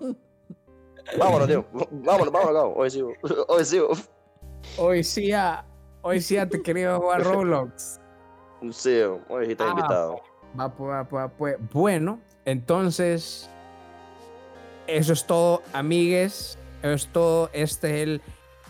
Vámonos, 1.18 1.46
tío. 1.46 1.64
Vámonos, 1.90 2.32
vámonos, 2.32 2.54
Gabo. 2.54 2.74
Hoy 2.74 2.90
sí, 2.90 3.00
hoy 3.46 3.64
sí. 3.64 3.80
Hoy 4.76 5.04
sí, 5.04 5.28
ya, 5.28 5.64
hoy 6.02 6.20
sí 6.20 6.34
ya 6.34 6.48
te 6.48 6.60
quería 6.62 6.96
jugar 6.96 7.22
Roblox. 7.22 8.00
Sí, 8.72 9.00
hoy 9.28 9.46
sí 9.46 9.52
está 9.52 9.68
Ah, 9.68 9.70
invitado. 9.70 10.16
Va, 10.58 10.68
pues, 10.74 10.90
va, 10.90 11.04
pues, 11.08 11.24
va, 11.24 11.28
pues. 11.28 11.56
Bueno, 11.72 12.20
entonces, 12.48 13.50
eso 14.86 15.12
es 15.12 15.26
todo, 15.26 15.62
amigues. 15.74 16.56
Eso 16.82 16.92
es 16.94 17.08
todo. 17.08 17.50
Este 17.52 17.88
es 17.88 18.08
el 18.08 18.22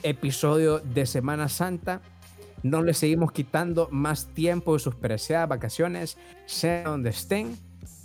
episodio 0.02 0.80
de 0.80 1.06
Semana 1.06 1.48
Santa. 1.48 2.02
No 2.64 2.82
le 2.82 2.92
seguimos 2.92 3.30
quitando 3.30 3.86
más 3.92 4.34
tiempo 4.34 4.72
de 4.72 4.80
sus 4.80 4.96
preciadas 4.96 5.48
vacaciones, 5.48 6.18
sea 6.46 6.82
donde 6.82 7.10
estén. 7.10 7.56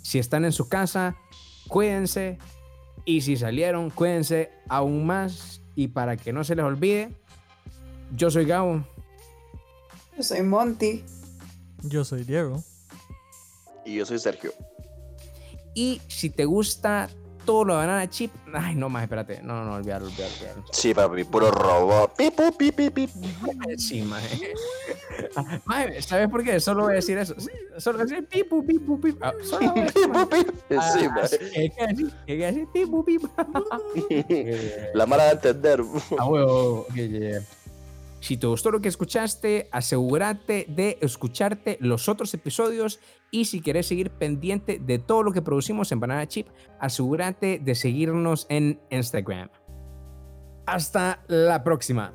Si 0.02 0.20
están 0.20 0.44
en 0.44 0.52
su 0.52 0.68
casa, 0.68 1.16
cuídense. 1.66 2.38
Y 3.04 3.22
si 3.22 3.36
salieron, 3.36 3.90
cuídense 3.90 4.52
aún 4.68 5.04
más. 5.04 5.60
Y 5.74 5.88
para 5.88 6.16
que 6.16 6.32
no 6.32 6.44
se 6.44 6.54
les 6.54 6.64
olvide, 6.64 7.16
yo 8.14 8.30
soy 8.30 8.44
Gabo. 8.44 8.84
Yo 10.16 10.22
soy 10.22 10.42
Monty. 10.42 11.02
Yo 11.82 12.04
soy 12.04 12.22
Diego. 12.22 12.62
Y 13.84 13.96
yo 13.96 14.06
soy 14.06 14.20
Sergio. 14.20 14.52
Y 15.74 16.00
si 16.08 16.30
te 16.30 16.44
gusta 16.44 17.08
todo 17.44 17.64
lo 17.64 17.74
de 17.74 17.80
Banana 17.80 18.08
Chip, 18.08 18.32
ay, 18.54 18.74
no 18.74 18.88
más, 18.88 19.02
espérate. 19.02 19.42
No, 19.42 19.54
no, 19.56 19.64
no, 19.66 19.74
olvídalo, 19.74 20.06
olvídalo, 20.06 20.32
olvídalo. 20.34 20.64
Sí, 20.72 20.94
papi, 20.94 21.24
puro 21.24 21.50
robot. 21.50 22.16
Pip, 22.16 22.40
pip, 22.58 22.74
pip, 22.74 22.94
pip. 22.94 23.10
Sí, 23.76 24.00
maje. 24.02 24.54
Maje, 25.64 26.00
¿sabes 26.02 26.28
por 26.28 26.42
qué? 26.42 26.58
Solo 26.60 26.84
voy 26.84 26.92
a 26.92 26.96
decir 26.96 27.18
eso. 27.18 27.34
Solo 27.78 27.98
voy 27.98 28.06
a 28.06 28.10
decir 28.10 28.28
pipu, 28.28 28.64
pipu, 28.64 29.00
pipu. 29.00 29.18
Ah, 29.20 29.32
solo 29.42 29.72
voy 29.72 29.80
a 29.80 29.84
decir, 29.84 30.02
Pip, 30.02 30.12
maje. 30.14 30.26
pip, 30.44 30.46
pip. 30.68 30.78
Ah, 30.78 30.92
Sí, 30.98 31.08
man. 31.08 31.28
sí, 31.28 31.36
hay 31.56 31.70
que 31.70 31.86
decir, 31.86 32.12
hay 32.28 32.38
que 32.38 32.46
decir 32.46 32.68
pipu, 32.72 33.04
pipu. 33.04 33.28
La 34.94 35.06
mala 35.06 35.24
de 35.24 35.30
entender. 35.32 35.82
Ah, 36.18 36.24
huevo. 36.26 36.86
Si 38.24 38.38
te 38.38 38.46
gustó 38.46 38.70
lo 38.70 38.80
que 38.80 38.88
escuchaste, 38.88 39.68
asegúrate 39.70 40.64
de 40.66 40.96
escucharte 41.02 41.76
los 41.82 42.08
otros 42.08 42.32
episodios 42.32 42.98
y 43.30 43.44
si 43.44 43.60
quieres 43.60 43.86
seguir 43.86 44.12
pendiente 44.12 44.78
de 44.78 44.98
todo 44.98 45.22
lo 45.22 45.30
que 45.30 45.42
producimos 45.42 45.92
en 45.92 46.00
Banana 46.00 46.26
Chip, 46.26 46.48
asegúrate 46.80 47.60
de 47.62 47.74
seguirnos 47.74 48.46
en 48.48 48.80
Instagram. 48.88 49.50
Hasta 50.64 51.22
la 51.28 51.62
próxima. 51.64 52.14